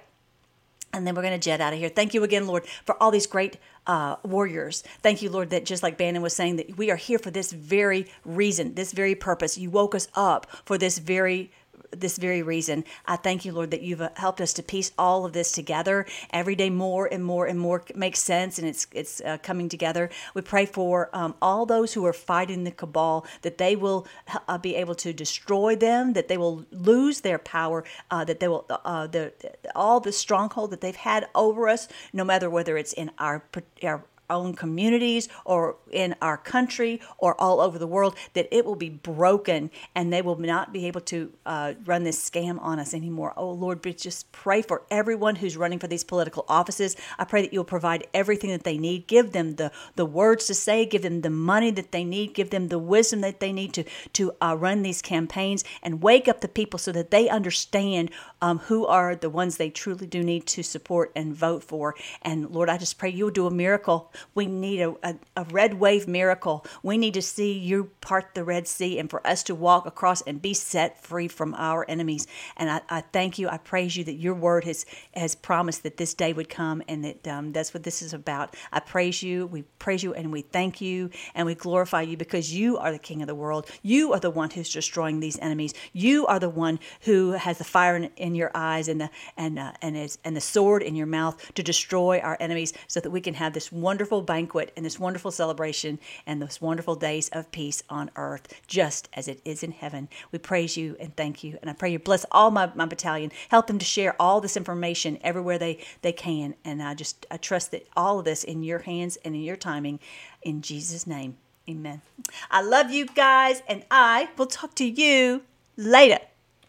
and 0.94 1.06
then 1.06 1.16
we're 1.16 1.22
going 1.22 1.40
to 1.40 1.44
jet 1.44 1.62
out 1.62 1.74
of 1.74 1.80
here. 1.80 1.90
Thank 1.90 2.14
you 2.14 2.24
again, 2.24 2.48
Lord, 2.48 2.66
for 2.86 3.02
all 3.02 3.12
these 3.12 3.28
great 3.28 3.58
uh, 3.86 4.16
warriors. 4.24 4.84
Thank 5.02 5.22
you, 5.22 5.30
Lord, 5.30 5.52
that 5.52 5.66
just 5.66 5.84
like 5.84 5.98
Bannon 5.98 6.22
was 6.22 6.36
saying, 6.36 6.56
that 6.56 6.78
we 6.78 6.90
are 6.90 6.96
here 6.96 7.20
for 7.20 7.32
this 7.32 7.52
very 7.52 8.08
reason, 8.26 8.74
this 8.74 8.92
very 8.92 9.16
purpose. 9.16 9.58
You 9.58 9.70
woke 9.70 9.94
us 9.94 10.08
up 10.16 10.48
for 10.66 10.78
this 10.78 10.98
very 10.98 11.52
this 11.92 12.18
very 12.18 12.42
reason. 12.42 12.84
I 13.06 13.16
thank 13.16 13.46
you, 13.46 13.52
Lord, 13.52 13.72
that 13.72 13.82
you've 13.82 14.02
uh, 14.02 14.10
helped 14.16 14.42
us 14.42 14.54
to 14.54 14.64
piece 14.64 14.92
all 14.98 15.26
of 15.26 15.34
this 15.34 15.52
together. 15.52 16.06
Every 16.32 16.56
day, 16.56 16.70
more 16.70 17.08
and 17.12 17.24
more 17.24 17.46
and 17.46 17.60
more 17.60 17.84
makes 17.96 18.20
sense, 18.20 18.60
and 18.60 18.68
it's 18.68 18.88
it's 18.92 19.22
uh, 19.22 19.38
coming 19.42 19.70
together. 19.70 20.10
We 20.34 20.42
pray 20.42 20.66
for 20.66 21.10
um, 21.14 21.36
all 21.42 21.66
those 21.66 21.94
who 21.94 22.06
are 22.06 22.14
fighting 22.14 22.64
the 22.64 22.72
cabal 22.72 23.26
that 23.42 23.58
they 23.58 23.76
will 23.76 24.08
uh, 24.48 24.58
be 24.58 24.76
able 24.76 24.96
to 24.96 25.14
destroy 25.14 25.76
them, 25.76 26.14
that 26.14 26.28
they 26.28 26.38
will 26.38 26.66
lose 26.72 27.22
their 27.22 27.40
power, 27.40 27.84
uh, 28.12 28.24
that 28.26 28.40
they 28.40 28.48
will 28.48 28.66
uh, 28.70 29.08
the 29.08 29.34
all 29.76 30.00
the 30.00 30.12
stronghold 30.12 30.72
that 30.72 30.82
they've 30.82 30.96
had 30.96 31.28
over 31.36 31.68
us, 31.68 31.88
no 32.14 32.24
matter 32.24 32.50
whether 32.50 32.78
it's 32.78 32.94
in 32.94 33.12
our 33.18 33.44
our 33.84 34.04
own 34.30 34.54
communities 34.54 35.28
or 35.46 35.78
in 35.92 36.16
our 36.22 36.38
country 36.38 37.02
or 37.18 37.40
all 37.40 37.60
over 37.60 37.78
the 37.78 37.88
world, 37.88 38.16
that 38.34 38.48
it 38.52 38.66
will 38.66 38.76
be 38.76 38.90
broken 38.90 39.72
and 39.96 40.12
they 40.12 40.22
will 40.22 40.38
not 40.38 40.72
be 40.74 40.86
able 40.88 41.02
to 41.02 41.32
uh, 41.46 41.74
run 41.86 42.04
this 42.04 42.30
scam 42.30 42.62
on 42.62 42.80
us 42.80 42.94
anymore. 42.94 43.34
Oh, 43.36 43.52
Lord, 43.52 43.84
just 43.98 44.32
pray 44.32 44.62
for 44.62 44.84
everyone 44.90 45.36
who's 45.38 45.58
running 45.58 45.80
for 45.80 45.88
these 45.88 46.04
political 46.04 46.46
offices. 46.48 46.96
I 47.18 47.26
pray 47.26 47.42
that 47.42 47.54
you'll 47.54 47.64
provide 47.64 48.08
everything 48.14 48.52
that 48.52 48.64
they 48.64 48.78
need. 48.78 49.08
Give 49.08 49.32
them 49.32 49.56
the, 49.56 49.72
the 49.96 50.06
words 50.06 50.46
to 50.48 50.54
say, 50.54 50.86
give 50.86 51.02
them 51.02 51.22
the 51.22 51.30
money 51.30 51.72
that 51.72 51.92
they 51.92 52.04
need, 52.04 52.34
give 52.34 52.50
them 52.50 52.68
the 52.68 52.80
wisdom 52.80 53.22
that 53.22 53.40
they 53.40 53.52
need 53.52 53.74
to, 53.74 53.84
to 54.14 54.34
uh, 54.42 54.56
run 54.58 54.82
these 54.82 55.02
campaigns 55.02 55.64
and 55.82 56.02
wake 56.02 56.28
up 56.28 56.42
the 56.42 56.48
people 56.48 56.80
so 56.80 56.92
that 56.92 57.12
they 57.12 57.30
understand 57.30 58.12
um, 58.42 58.60
who 58.60 58.86
are 58.86 59.16
the 59.16 59.30
ones 59.30 59.58
they 59.58 59.70
truly 59.70 60.08
do 60.08 60.24
need 60.24 60.46
to 60.48 60.64
support 60.64 61.12
and 61.16 61.34
vote 61.36 61.64
for. 61.64 61.96
And 62.22 62.50
Lord, 62.50 62.70
I 62.70 62.78
just 62.78 62.98
pray 62.98 63.10
you'll 63.10 63.30
do 63.32 63.48
a 63.48 63.52
miracle 63.52 64.12
we 64.36 64.46
need 64.46 64.82
a, 64.82 64.96
a, 65.04 65.16
a, 65.36 65.44
red 65.46 65.74
wave 65.76 66.08
miracle. 66.08 66.66
We 66.84 66.98
need 66.98 67.14
to 67.16 67.22
see 67.22 67.54
you 67.54 67.92
part 68.02 68.36
the 68.36 68.44
Red 68.44 68.68
Sea 68.68 69.00
and 69.00 69.10
for 69.10 69.26
us 69.26 69.44
to 69.44 69.56
walk 69.56 69.86
across 69.86 70.22
and 70.22 70.42
be 70.42 70.54
set 70.54 71.02
free 71.02 71.28
from 71.28 71.54
our 71.56 71.86
enemies. 71.90 72.28
And 72.58 72.70
I, 72.70 72.82
I 72.90 73.02
thank 73.02 73.40
you. 73.40 73.50
I 73.50 73.58
praise 73.58 73.98
you 73.98 74.04
that 74.06 74.14
your 74.14 74.34
word 74.34 74.64
has, 74.66 74.86
has 75.14 75.36
promised 75.36 75.84
that 75.84 75.98
this 75.98 76.14
day 76.14 76.34
would 76.34 76.50
come 76.50 76.84
and 76.88 77.04
that 77.04 77.28
um, 77.28 77.52
that's 77.52 77.74
what 77.74 77.84
this 77.84 78.02
is 78.02 78.14
about. 78.14 78.56
I 78.72 78.80
praise 78.80 79.24
you. 79.24 79.48
We 79.48 79.64
praise 79.80 80.04
you 80.04 80.14
and 80.14 80.32
we 80.32 80.42
thank 80.42 80.80
you 80.80 81.10
and 81.36 81.46
we 81.46 81.56
glorify 81.56 82.04
you 82.04 82.18
because 82.18 82.54
you 82.54 82.78
are 82.78 82.92
the 82.92 83.00
King 83.00 83.22
of 83.22 83.28
the 83.28 83.36
world. 83.36 83.68
You 83.82 84.14
are 84.14 84.20
the 84.20 84.30
one 84.30 84.50
who's 84.50 84.72
destroying 84.72 85.20
these 85.20 85.40
enemies. 85.40 85.74
You 85.94 86.28
are 86.28 86.40
the 86.40 86.50
one 86.50 86.80
who 87.02 87.32
has 87.32 87.58
the 87.58 87.64
fire 87.64 87.96
in, 87.96 88.12
in 88.30 88.36
your 88.36 88.52
eyes 88.56 88.88
and 88.88 89.00
the 89.02 89.10
and 89.38 89.60
uh, 89.60 89.72
and 89.82 89.94
and 90.26 90.36
the 90.36 90.42
sword 90.42 90.82
in 90.82 90.96
your 90.96 91.12
mouth 91.20 91.36
to 91.56 91.64
destroy 91.64 92.20
our 92.20 92.38
enemies, 92.40 92.74
so 92.88 93.00
that 93.00 93.12
we 93.12 93.22
can 93.22 93.36
have 93.36 93.54
this 93.54 93.72
wonderful 93.72 94.00
wonderful 94.00 94.22
banquet 94.22 94.72
and 94.78 94.86
this 94.86 95.00
wonderful 95.00 95.32
celebration 95.32 96.00
and 96.26 96.42
those 96.42 96.62
wonderful 96.62 96.96
days 96.96 97.30
of 97.30 97.52
peace 97.52 97.84
on 97.90 98.10
earth, 98.16 98.48
just 98.68 99.10
as 99.14 99.28
it 99.28 99.42
is 99.44 99.64
in 99.64 99.72
heaven. 99.72 100.08
We 100.32 100.40
praise 100.40 100.78
you 100.78 100.96
and 101.00 101.16
thank 101.16 101.44
you. 101.44 101.58
And 101.62 101.70
I 101.70 101.74
pray 101.74 101.92
you 101.92 102.00
bless 102.00 102.26
all 102.32 102.50
my, 102.50 102.72
my 102.76 102.86
battalion. 102.86 103.32
Help 103.50 103.68
them 103.68 103.78
to 103.80 103.86
share 103.86 104.16
all 104.20 104.42
this 104.42 104.56
information 104.56 105.18
everywhere 105.22 105.58
they, 105.58 105.80
they 106.02 106.14
can. 106.14 106.56
And 106.64 106.82
I 106.82 106.94
just 106.94 107.26
I 107.30 107.38
trust 107.38 107.72
that 107.72 107.88
all 107.96 108.20
of 108.20 108.26
this 108.26 108.44
in 108.44 108.64
your 108.64 108.80
hands 108.80 109.18
and 109.26 109.36
in 109.36 109.42
your 109.42 109.58
timing. 109.58 110.00
In 110.42 110.62
Jesus' 110.62 111.06
name, 111.06 111.38
amen. 111.70 112.02
I 112.50 112.62
love 112.62 112.92
you 112.92 113.06
guys, 113.06 113.62
and 113.68 113.84
I 113.92 114.30
will 114.38 114.48
talk 114.48 114.76
to 114.76 114.86
you 114.86 115.42
later. 115.76 116.20